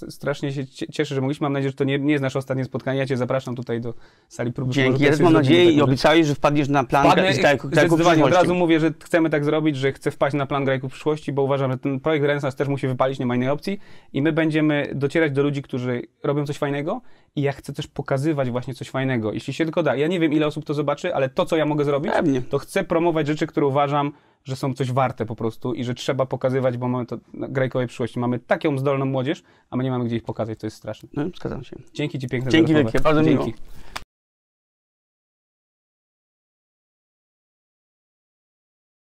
strasznie 0.08 0.52
się 0.52 0.66
cie- 0.66 0.86
cieszę, 0.92 1.14
że 1.14 1.20
mogliśmy. 1.20 1.44
Mam 1.44 1.52
nadzieję, 1.52 1.70
że 1.70 1.76
to 1.76 1.84
nie, 1.84 1.98
nie 1.98 2.12
jest 2.12 2.22
nasze 2.22 2.38
ostatnie 2.38 2.64
spotkanie. 2.64 2.98
Ja 2.98 3.06
cię 3.06 3.16
zapraszam 3.16 3.56
tutaj 3.56 3.80
do 3.80 3.94
sali 4.28 4.52
próby. 4.52 4.72
Dzięki. 4.72 5.04
Ja 5.04 5.10
też 5.10 5.20
mam 5.20 5.32
nadzieję 5.32 5.70
i 5.70 5.80
obiecałeś, 5.82 6.26
że 6.26 6.34
wpadniesz 6.34 6.68
na 6.68 6.84
plan 6.84 7.04
Wpadnę, 7.06 7.22
grajku- 7.32 7.42
grajku 7.42 7.68
zdecydowanie, 7.68 8.24
od 8.24 8.32
razu 8.32 8.54
mówię, 8.54 8.80
że 8.80 8.92
chcemy 9.04 9.30
tak 9.30 9.44
zrobić, 9.44 9.76
że 9.76 9.92
chcę 9.92 10.10
wpaść 10.10 10.36
na 10.36 10.46
plan 10.46 10.64
grajków 10.64 10.92
przyszłości, 10.92 11.32
bo 11.32 11.42
uważam, 11.42 11.72
że 11.72 11.78
ten 11.78 12.00
projekt 12.00 12.26
Renesans 12.26 12.56
też 12.56 12.68
musi 12.68 12.88
wypalić, 12.88 13.18
nie 13.18 13.26
ma 13.26 13.34
innej 13.36 13.48
opcji 13.48 13.80
i 14.12 14.22
my 14.22 14.32
będziemy 14.32 14.92
docierać 14.94 15.32
do 15.32 15.42
ludzi, 15.42 15.62
którzy 15.62 16.02
robią 16.22 16.46
coś 16.46 16.58
fajnego 16.58 17.00
i 17.38 17.42
ja 17.42 17.52
chcę 17.52 17.72
też 17.72 17.86
pokazywać 17.86 18.50
właśnie 18.50 18.74
coś 18.74 18.90
fajnego, 18.90 19.32
jeśli 19.32 19.52
się 19.52 19.64
tylko 19.64 19.82
da. 19.82 19.96
Ja 19.96 20.06
nie 20.06 20.20
wiem, 20.20 20.32
ile 20.32 20.46
osób 20.46 20.64
to 20.64 20.74
zobaczy, 20.74 21.14
ale 21.14 21.28
to, 21.28 21.46
co 21.46 21.56
ja 21.56 21.66
mogę 21.66 21.84
zrobić, 21.84 22.12
Pewnie. 22.12 22.42
to 22.42 22.58
chcę 22.58 22.84
promować 22.84 23.26
rzeczy, 23.26 23.46
które 23.46 23.66
uważam, 23.66 24.12
że 24.44 24.56
są 24.56 24.74
coś 24.74 24.92
warte 24.92 25.26
po 25.26 25.36
prostu 25.36 25.74
i 25.74 25.84
że 25.84 25.94
trzeba 25.94 26.26
pokazywać, 26.26 26.76
bo 26.76 26.88
mamy 26.88 27.06
to 27.06 27.16
na 27.34 27.48
grajkowej 27.48 27.86
przyszłości. 27.86 28.18
Mamy 28.18 28.38
taką 28.38 28.78
zdolną 28.78 29.04
młodzież, 29.04 29.42
a 29.70 29.76
my 29.76 29.84
nie 29.84 29.90
mamy 29.90 30.04
gdzie 30.04 30.16
ich 30.16 30.22
pokazać, 30.22 30.58
to 30.58 30.66
jest 30.66 30.76
straszne. 30.76 31.08
No, 31.14 31.24
zgadzam 31.36 31.64
się. 31.64 31.76
Dzięki 31.94 32.18
Ci 32.18 32.28
piękne 32.28 32.50
Dzięki 32.50 32.74
wielkie, 32.74 33.00
bardzo 33.00 33.22
miło. 33.22 33.44
Dzięki. 33.44 33.60